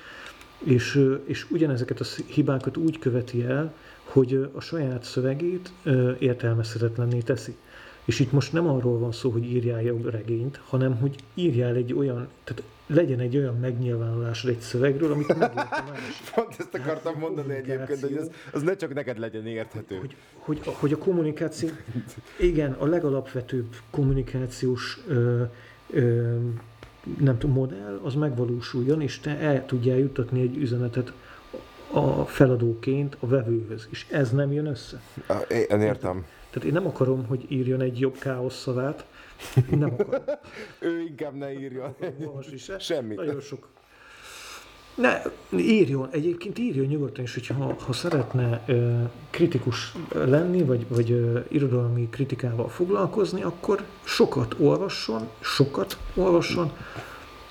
és, 0.58 1.08
és 1.24 1.50
ugyanezeket 1.50 2.00
a 2.00 2.04
hibákat 2.26 2.76
úgy 2.76 2.98
követi 2.98 3.44
el, 3.44 3.74
hogy 4.12 4.50
a 4.52 4.60
saját 4.60 5.02
szövegét 5.02 5.72
értelmezhetetlenné 6.18 7.18
teszi. 7.18 7.56
És 8.04 8.20
itt 8.20 8.32
most 8.32 8.52
nem 8.52 8.68
arról 8.68 8.98
van 8.98 9.12
szó, 9.12 9.30
hogy 9.30 9.44
írjál 9.44 9.82
jobb 9.82 10.10
regényt, 10.10 10.60
hanem 10.64 10.96
hogy 10.96 11.16
írjál 11.34 11.74
egy 11.74 11.92
olyan, 11.94 12.28
tehát 12.44 12.62
legyen 12.86 13.20
egy 13.20 13.36
olyan 13.36 13.56
megnyilvánulás 13.56 14.44
egy 14.44 14.60
szövegről, 14.60 15.12
amit 15.12 15.28
megérti 15.28 15.56
másik. 15.90 16.30
Pont 16.34 16.54
ezt 16.58 16.74
akartam 16.74 17.18
mondani 17.18 17.54
egyébként, 17.54 18.00
hogy 18.00 18.16
az, 18.16 18.30
az 18.52 18.62
ne 18.62 18.76
csak 18.76 18.94
neked 18.94 19.18
legyen 19.18 19.46
érthető. 19.46 19.96
Hogy, 19.96 20.16
hogy, 20.38 20.60
hogy 20.64 20.92
a 20.92 20.98
kommunikáció, 20.98 21.68
igen, 22.38 22.72
a 22.72 22.86
legalapvetőbb 22.86 23.76
kommunikációs 23.90 24.98
ö, 25.08 25.42
ö, 25.90 26.36
nem 27.18 27.38
tudom, 27.38 27.56
modell, 27.56 28.00
az 28.02 28.14
megvalósuljon, 28.14 29.00
és 29.00 29.18
te 29.18 29.38
el 29.38 29.66
tudjál 29.66 29.98
juttatni 29.98 30.40
egy 30.40 30.56
üzenetet 30.56 31.12
a 31.92 32.24
feladóként 32.24 33.16
a 33.20 33.26
vevőhöz, 33.26 33.88
és 33.90 34.06
ez 34.10 34.30
nem 34.30 34.52
jön 34.52 34.66
össze. 34.66 35.00
Én 35.48 35.80
értem. 35.80 36.26
Tehát 36.50 36.68
én 36.68 36.72
nem 36.72 36.86
akarom, 36.86 37.26
hogy 37.26 37.44
írjon 37.48 37.80
egy 37.80 38.00
jobb 38.00 38.18
káosz 38.18 38.60
szavát, 38.60 39.04
nem 39.70 39.92
akarom. 39.98 40.24
ő 40.78 41.00
inkább 41.00 41.34
ne 41.34 41.52
írjon. 41.52 41.94
Most 42.34 42.52
is 42.52 42.70
Semmi. 42.78 43.14
Nagyon 43.14 43.40
sok 43.40 43.68
Ne, 44.98 45.22
írjon, 45.56 46.08
egyébként 46.10 46.58
írjon 46.58 46.86
nyugodtan 46.86 47.24
is, 47.24 47.34
hogyha 47.34 47.74
ha 47.86 47.92
szeretne 47.92 48.62
ö, 48.66 49.02
kritikus 49.30 49.94
lenni, 50.12 50.62
vagy, 50.62 50.86
vagy 50.88 51.10
ö, 51.10 51.38
irodalmi 51.48 52.08
kritikával 52.08 52.68
foglalkozni, 52.68 53.42
akkor 53.42 53.84
sokat 54.04 54.54
olvasson, 54.58 55.28
sokat 55.40 55.96
olvasson, 56.14 56.72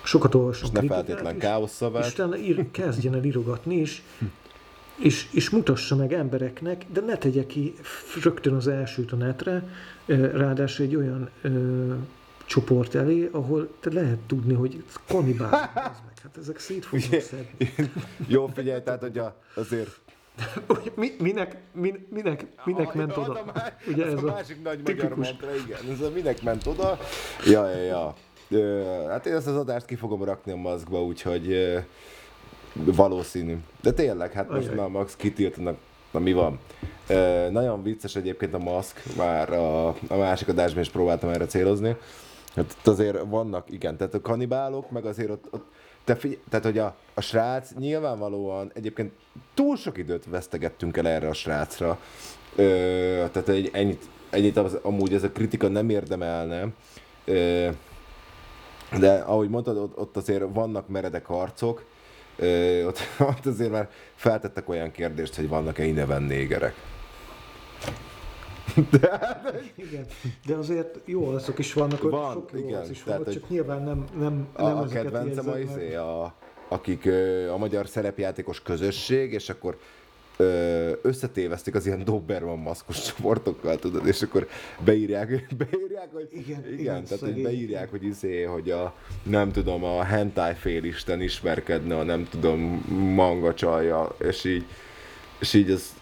sokat 0.08 0.36
olvasson 0.36 0.64
És 0.66 0.72
ne 0.72 0.80
kritikát, 0.80 1.06
feltétlen 1.06 1.36
és- 1.36 1.42
káosszavát. 1.42 2.06
és 2.06 2.12
utána 2.14 2.38
ír, 2.38 2.72
kezdjen 2.72 3.14
el 3.16 3.24
írogatni 3.24 3.76
is, 3.76 4.02
és, 4.96 5.28
és 5.32 5.50
mutassa 5.50 5.96
meg 5.96 6.14
embereknek, 6.14 6.86
de 6.92 7.02
ne 7.02 7.18
tegye 7.18 7.46
ki 7.46 7.74
rögtön 8.24 8.54
az 8.54 8.68
elsőt 8.68 9.12
a 9.12 9.16
netre, 9.16 9.64
ráadásul 10.34 10.86
egy 10.86 10.96
olyan 10.96 11.30
ö, 11.42 11.94
csoport 12.46 12.96
elé, 12.96 13.30
ahol 13.32 13.70
te 13.80 13.94
lehet 13.94 14.18
tudni, 14.18 14.54
hogy 14.54 14.84
kanibál. 15.08 15.50
Hát 16.24 16.38
ezek 16.38 16.60
szét 16.60 16.86
fognak 16.86 17.22
szedni. 17.22 17.74
Jó, 18.28 18.48
figyelj, 18.54 18.82
tehát 18.82 19.00
hogy 19.02 19.18
a, 19.18 19.36
azért... 19.56 20.00
Mi, 20.96 21.12
minek, 21.20 21.58
min, 21.74 22.08
minek, 22.10 22.46
minek 22.66 22.94
ment 22.94 23.12
Ah, 23.12 23.18
oda? 23.30 23.32
az 23.32 23.38
a 23.48 23.52
má- 23.54 23.74
Ugye 23.88 24.06
az 24.06 24.14
ez 24.14 24.24
a 24.24 24.28
a 24.28 24.32
másik 24.32 24.64
nagy 24.64 24.78
magyar 24.84 24.96
tipikus. 24.96 25.28
mantra, 25.28 25.56
igen. 25.56 25.80
Ez 25.92 26.02
a 26.02 26.10
minek 26.14 26.42
ment 26.44 26.66
oda. 26.68 26.98
Ja, 27.46 27.70
ja, 27.70 27.82
ja. 27.84 28.16
Hát 29.10 29.26
én 29.26 29.34
ezt 29.34 29.48
az 29.48 29.56
adást 29.56 29.86
ki 29.86 29.96
fogom 29.96 30.24
rakni 30.24 30.52
a 30.52 30.56
maszkba, 30.56 31.04
úgyhogy 31.04 31.78
valószínű. 32.74 33.58
De 33.82 33.92
tényleg, 33.92 34.32
hát 34.32 34.50
most 34.50 34.76
már 34.76 34.88
Max 34.88 35.16
kitiltanak. 35.16 35.78
Na 36.12 36.20
mi 36.20 36.34
van? 36.34 36.60
Nagyon 37.52 37.84
vicces 37.84 38.16
egyébként 38.16 38.54
a 38.54 38.58
maszk, 38.58 39.02
már 39.18 39.54
a, 39.54 39.88
a 39.88 40.16
másik 40.18 40.48
adásban 40.48 40.82
is 40.82 40.90
próbáltam 40.90 41.30
erre 41.30 41.46
célozni. 41.46 41.96
Hát 42.56 42.76
itt 42.80 42.88
azért 42.88 43.18
vannak, 43.26 43.72
igen, 43.72 43.98
tehát 43.98 44.14
a 44.14 44.22
kanibálok, 44.22 44.92
meg 44.92 45.06
azért 45.06 45.30
ott, 45.30 45.46
ott 45.52 45.66
te 46.04 46.16
figy- 46.16 46.40
tehát 46.50 46.66
hogy 46.66 46.78
a, 46.78 46.96
a 47.14 47.22
srác 47.22 47.72
nyilvánvalóan 47.80 48.72
egyébként 48.74 49.12
túl 49.54 49.76
sok 49.76 49.98
időt 49.98 50.26
vesztegettünk 50.30 50.98
el 50.98 51.08
erre 51.08 51.28
a 51.28 51.34
srácra. 51.34 52.00
Ö, 52.56 52.64
tehát 53.32 53.50
egy, 53.50 53.70
ennyit, 53.74 54.04
ennyit 54.30 54.58
az, 54.58 54.78
amúgy 54.82 55.14
ez 55.14 55.24
a 55.24 55.30
kritika 55.32 55.68
nem 55.68 55.90
érdemelne. 55.90 56.68
Ö, 57.26 57.68
de 59.00 59.14
ahogy 59.14 59.50
mondtad, 59.50 59.78
ott, 59.78 59.98
ott 59.98 60.18
azért 60.18 60.44
vannak 60.54 60.88
meredek 60.88 61.26
harcok, 61.26 61.84
ö, 62.36 62.84
ott, 62.86 63.00
ott 63.38 63.46
azért 63.46 63.72
már 63.72 63.90
feltettek 64.16 64.70
olyan 64.70 64.92
kérdést, 64.92 65.36
hogy 65.36 65.48
vannak-e 65.50 65.84
ineven 65.86 66.24
négerek. 66.24 66.74
Igen, 69.76 70.06
de 70.46 70.56
azért 70.56 71.00
jó 71.06 71.28
azok 71.28 71.60
is 71.60 71.74
vannak, 71.74 72.04
ott 72.04 72.12
Van, 72.12 72.34
sok 72.34 72.50
jó 72.54 72.60
igen, 72.68 72.90
is 72.90 73.04
tehát, 73.04 73.18
van, 73.18 73.26
hogy- 73.26 73.34
csak 73.34 73.50
nyilván 73.50 73.82
nem, 73.84 74.06
nem, 74.20 74.48
A, 74.54 74.64
nem 74.68 74.78
a 74.78 74.86
kedvencem 74.86 75.50
a, 75.50 75.58
izé, 75.58 75.96
a, 75.96 76.34
akik 76.68 77.10
a 77.54 77.58
magyar 77.58 77.88
szerepjátékos 77.88 78.62
közösség, 78.62 79.34
és 79.34 79.50
akkor 79.50 79.78
összetévesztik 81.02 81.76
az 81.76 81.86
ilyen 81.86 82.04
Doberman 82.04 82.58
maszkos 82.58 83.02
csoportokkal, 83.02 83.76
tudod, 83.76 84.08
és 84.08 84.22
akkor 84.22 84.48
beírják, 84.86 85.28
beírják 85.72 86.10
hogy 86.12 86.28
Igen, 86.32 86.64
igen, 86.66 86.80
igen, 86.80 87.04
tehát 87.04 87.24
hogy 87.24 87.42
beírják, 87.42 87.90
hogy 87.90 88.04
izé, 88.04 88.44
hogy 88.44 88.72
a, 88.72 88.94
nem 89.24 89.52
tudom, 89.52 89.84
a 89.84 90.04
hentai 90.04 90.54
félisten 90.54 91.22
ismerkedne, 91.22 91.98
a 91.98 92.04
nem 92.04 92.28
tudom, 92.30 92.60
manga 93.16 93.54
csalja, 93.54 94.16
és 94.20 94.44
így, 94.44 94.66
és 95.40 95.54
így 95.54 95.72
ez, 95.72 95.94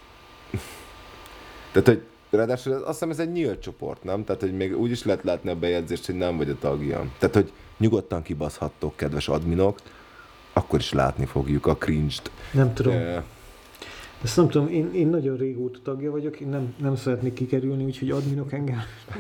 tehát, 1.72 1.88
hogy 1.88 2.02
ráadásul 2.30 2.74
azt 2.74 2.88
hiszem 2.88 3.10
ez 3.10 3.20
egy 3.20 3.32
nyílt 3.32 3.62
csoport, 3.62 4.04
nem? 4.04 4.24
Tehát, 4.24 4.42
hogy 4.42 4.56
még 4.56 4.78
úgy 4.80 4.92
is 4.92 5.04
lehet 5.04 5.24
látni 5.24 5.50
a 5.50 5.56
bejegyzést, 5.56 6.06
hogy 6.06 6.16
nem 6.16 6.38
vagy 6.38 6.50
a 6.50 6.58
tagja. 6.60 7.06
Tehát, 7.18 7.36
hogy 7.36 7.52
nyugodtan 7.78 8.22
kibaszhattok, 8.22 8.96
kedves 8.96 9.28
adminok, 9.28 9.80
akkor 10.54 10.80
is 10.80 10.94
látni 10.94 11.26
fogjuk 11.26 11.66
a 11.66 11.76
cringe-t. 11.76 12.32
Nem 12.52 12.74
tudom, 12.74 12.94
Eh, 12.94 13.24
ezt 14.26 14.38
nem 14.38 14.48
tudom, 14.48 14.68
én, 14.68 14.94
én 14.94 15.08
nagyon 15.08 15.38
régóta 15.38 15.80
tagja 15.84 16.12
vagyok, 16.12 16.40
én 16.40 16.48
nem, 16.48 16.76
nem 16.78 16.96
szeretnék 16.96 17.34
kikerülni, 17.34 17.84
úgyhogy 17.84 18.12
adminok 18.12 18.54
engem 18.54 18.80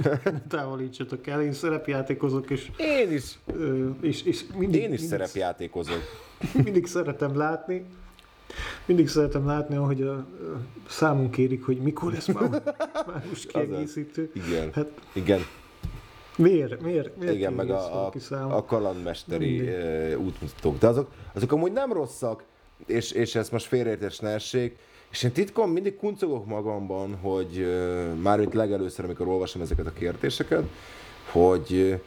távolítsatok 0.49 1.27
el, 1.27 1.41
én 1.41 1.53
szerepjátékozok, 1.53 2.49
és, 2.49 2.71
Én 2.77 3.11
is, 3.11 3.39
ö, 3.45 3.89
és, 4.01 4.23
és 4.23 4.43
mindig, 4.57 4.81
én 4.81 4.93
is 4.93 4.99
mindig, 4.99 5.07
szerepjátékozok. 5.07 6.01
mindig 6.63 6.87
szeretem 6.87 7.37
látni, 7.37 7.85
mindig 8.85 9.07
szeretem 9.07 9.45
látni, 9.45 9.75
ahogy 9.75 10.01
a, 10.01 10.13
a 10.13 10.25
számunk 10.87 11.31
kérik, 11.31 11.63
hogy 11.63 11.77
mikor 11.77 12.11
lesz 12.11 12.27
már 12.27 12.49
mágus 13.13 13.45
kiegészítő. 13.45 14.31
Igen, 14.33 14.71
Hát 14.73 14.87
igen, 15.13 15.39
miért, 16.37 16.81
miért, 16.81 17.17
miért 17.17 17.33
igen, 17.33 17.53
meg 17.53 17.69
a, 17.69 18.05
a, 18.05 18.11
számon? 18.19 18.51
a 18.51 18.65
kalandmesteri 18.65 19.59
Mindig. 19.59 20.19
útmutatók. 20.19 20.77
De 20.77 20.87
azok, 20.87 21.11
azok 21.33 21.51
amúgy 21.51 21.71
nem 21.71 21.93
rosszak, 21.93 22.43
és, 22.85 23.11
és 23.11 23.35
ezt 23.35 23.51
most 23.51 23.65
félreértés 23.65 24.19
ne 24.19 24.29
essék, 24.29 24.77
és 25.15 25.23
én 25.23 25.31
titkon 25.31 25.69
mindig 25.69 25.95
kuncogok 25.95 26.45
magamban, 26.45 27.15
hogy 27.21 27.57
eh, 27.57 28.13
mármint 28.21 28.53
legelőször, 28.53 29.05
amikor 29.05 29.27
olvasom 29.27 29.61
ezeket 29.61 29.85
a 29.85 29.93
kérdéseket, 29.93 30.63
hogy, 31.31 32.01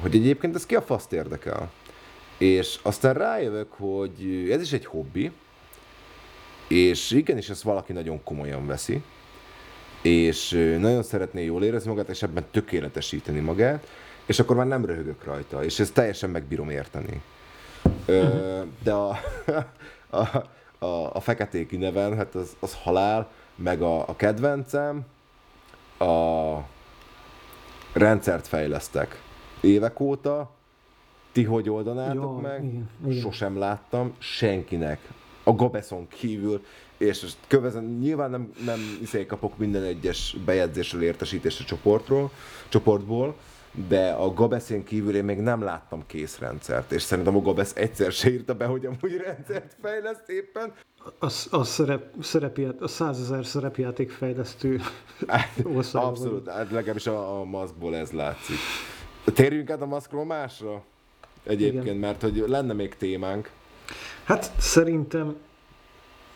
hogy 0.00 0.14
egyébként 0.14 0.54
ez 0.54 0.66
ki 0.66 0.74
a 0.74 0.82
faszt 0.82 1.12
érdekel. 1.12 1.70
És 2.38 2.78
aztán 2.82 3.14
rájövök, 3.14 3.72
hogy 3.72 4.48
ez 4.50 4.60
is 4.60 4.72
egy 4.72 4.84
hobbi, 4.84 5.30
és 6.68 7.10
igenis 7.10 7.48
ezt 7.48 7.62
valaki 7.62 7.92
nagyon 7.92 8.22
komolyan 8.24 8.66
veszi, 8.66 9.02
és 10.02 10.50
nagyon 10.78 11.02
szeretné 11.02 11.44
jól 11.44 11.64
érezni 11.64 11.90
magát, 11.90 12.08
és 12.08 12.22
ebben 12.22 12.44
tökéletesíteni 12.50 13.40
magát, 13.40 13.86
és 14.26 14.38
akkor 14.38 14.56
már 14.56 14.66
nem 14.66 14.84
röhögök 14.84 15.24
rajta, 15.24 15.64
és 15.64 15.78
ezt 15.78 15.94
teljesen 15.94 16.30
megbírom 16.30 16.70
érteni. 16.70 17.22
Ö, 18.06 18.60
de 18.82 18.92
a, 18.92 19.20
a, 20.20 20.58
a, 20.80 21.14
a 21.14 21.20
feketéki 21.20 21.76
neven, 21.76 22.16
hát 22.16 22.34
az, 22.34 22.56
az 22.60 22.74
halál, 22.82 23.30
meg 23.54 23.82
a, 23.82 24.08
a 24.08 24.16
kedvencem, 24.16 25.06
a 25.98 26.54
rendszert 27.92 28.46
fejlesztek 28.46 29.22
évek 29.60 30.00
óta, 30.00 30.50
ti 31.32 31.44
hogy 31.44 31.70
oldanátok 31.70 32.42
Ja, 32.42 32.48
meg? 32.48 32.64
igen, 32.64 32.90
igen. 33.06 33.20
Sosem 33.20 33.58
láttam 33.58 34.14
senkinek 34.18 35.08
a 35.42 35.52
Gabeszon 35.54 36.08
kívül, 36.08 36.64
és 36.96 37.22
most 37.22 37.36
kövezem, 37.46 37.84
nyilván 37.84 38.30
nem, 38.30 38.52
nem 38.64 38.78
izé 39.02 39.26
kapok 39.26 39.58
minden 39.58 39.82
egyes 39.82 40.36
bejegyzésről 40.44 41.02
értesítést 41.02 41.60
a 41.60 41.64
csoportról, 41.64 42.30
csoportból, 42.68 43.36
de 43.88 44.10
a 44.10 44.32
Gabeszén 44.32 44.84
kívül 44.84 45.16
én 45.16 45.24
még 45.24 45.38
nem 45.38 45.62
láttam 45.62 46.06
készrendszert, 46.06 46.92
és 46.92 47.02
szerintem 47.02 47.36
a 47.36 47.40
Gabesz 47.40 47.72
egyszer 47.76 48.12
se 48.12 48.30
írta 48.30 48.54
be, 48.54 48.64
hogy 48.64 48.86
amúgy 48.86 49.16
rendszert 49.24 49.76
fejleszt 49.82 50.28
éppen. 50.28 50.72
A, 51.18 51.32
a, 51.50 51.64
szerep, 51.64 52.14
szerepját, 52.20 52.80
a 52.80 52.88
százezer 52.88 53.44
szerepjáték 53.44 54.10
fejlesztő. 54.10 54.80
Abszolút, 55.92 56.48
hát 56.48 56.70
legalábbis 56.70 57.06
a, 57.06 57.40
a 57.40 57.44
maszkból 57.44 57.96
ez 57.96 58.10
látszik. 58.10 58.56
Térjünk 59.24 59.70
át 59.70 59.80
a 59.80 59.86
maszkról 59.86 60.24
másra? 60.24 60.82
Egyébként, 61.42 61.84
Igen. 61.84 61.96
mert 61.96 62.22
hogy 62.22 62.44
lenne 62.46 62.72
még 62.72 62.96
témánk. 62.96 63.50
Hát 64.24 64.52
szerintem 64.58 65.36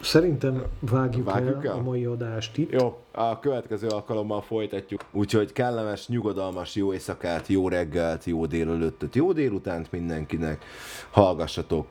Szerintem 0.01 0.63
vágjuk, 0.81 1.25
Vágjuk 1.31 1.65
el, 1.65 1.71
el? 1.71 1.79
a 1.79 1.83
mai 1.83 2.05
adást 2.05 2.57
itt. 2.57 2.71
Jó, 2.73 2.99
a 3.13 3.39
következő 3.39 3.87
alkalommal 3.89 4.43
folytatjuk. 4.43 5.01
Úgyhogy 5.13 5.53
kellemes, 5.53 6.09
nyugodalmas, 6.09 6.75
jó 6.75 6.93
éjszakát, 6.93 7.47
jó 7.47 7.69
reggelt, 7.69 8.25
jó 8.25 8.47
délelőttöt, 8.47 9.15
jó 9.15 9.33
délutánt 9.33 9.93
mindenkinek. 9.93 10.65
Hallgassatok, 11.11 11.87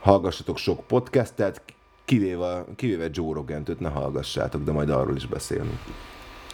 hallgassatok 0.00 0.56
sok 0.58 0.86
podcastet, 0.86 1.62
kivéve, 2.04 2.64
kivéve 2.76 3.08
Joe 3.12 3.32
Rogent, 3.34 3.68
őt 3.68 3.80
ne 3.80 3.88
hallgassátok, 3.88 4.62
de 4.64 4.72
majd 4.72 4.90
arról 4.90 5.16
is 5.16 5.26
beszélünk. 5.26 5.78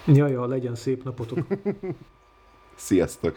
Ja, 0.07 0.27
ja, 0.27 0.47
legyen 0.47 0.75
szép 0.75 1.05
napotok. 1.05 1.39
Sziasztok! 2.75 3.37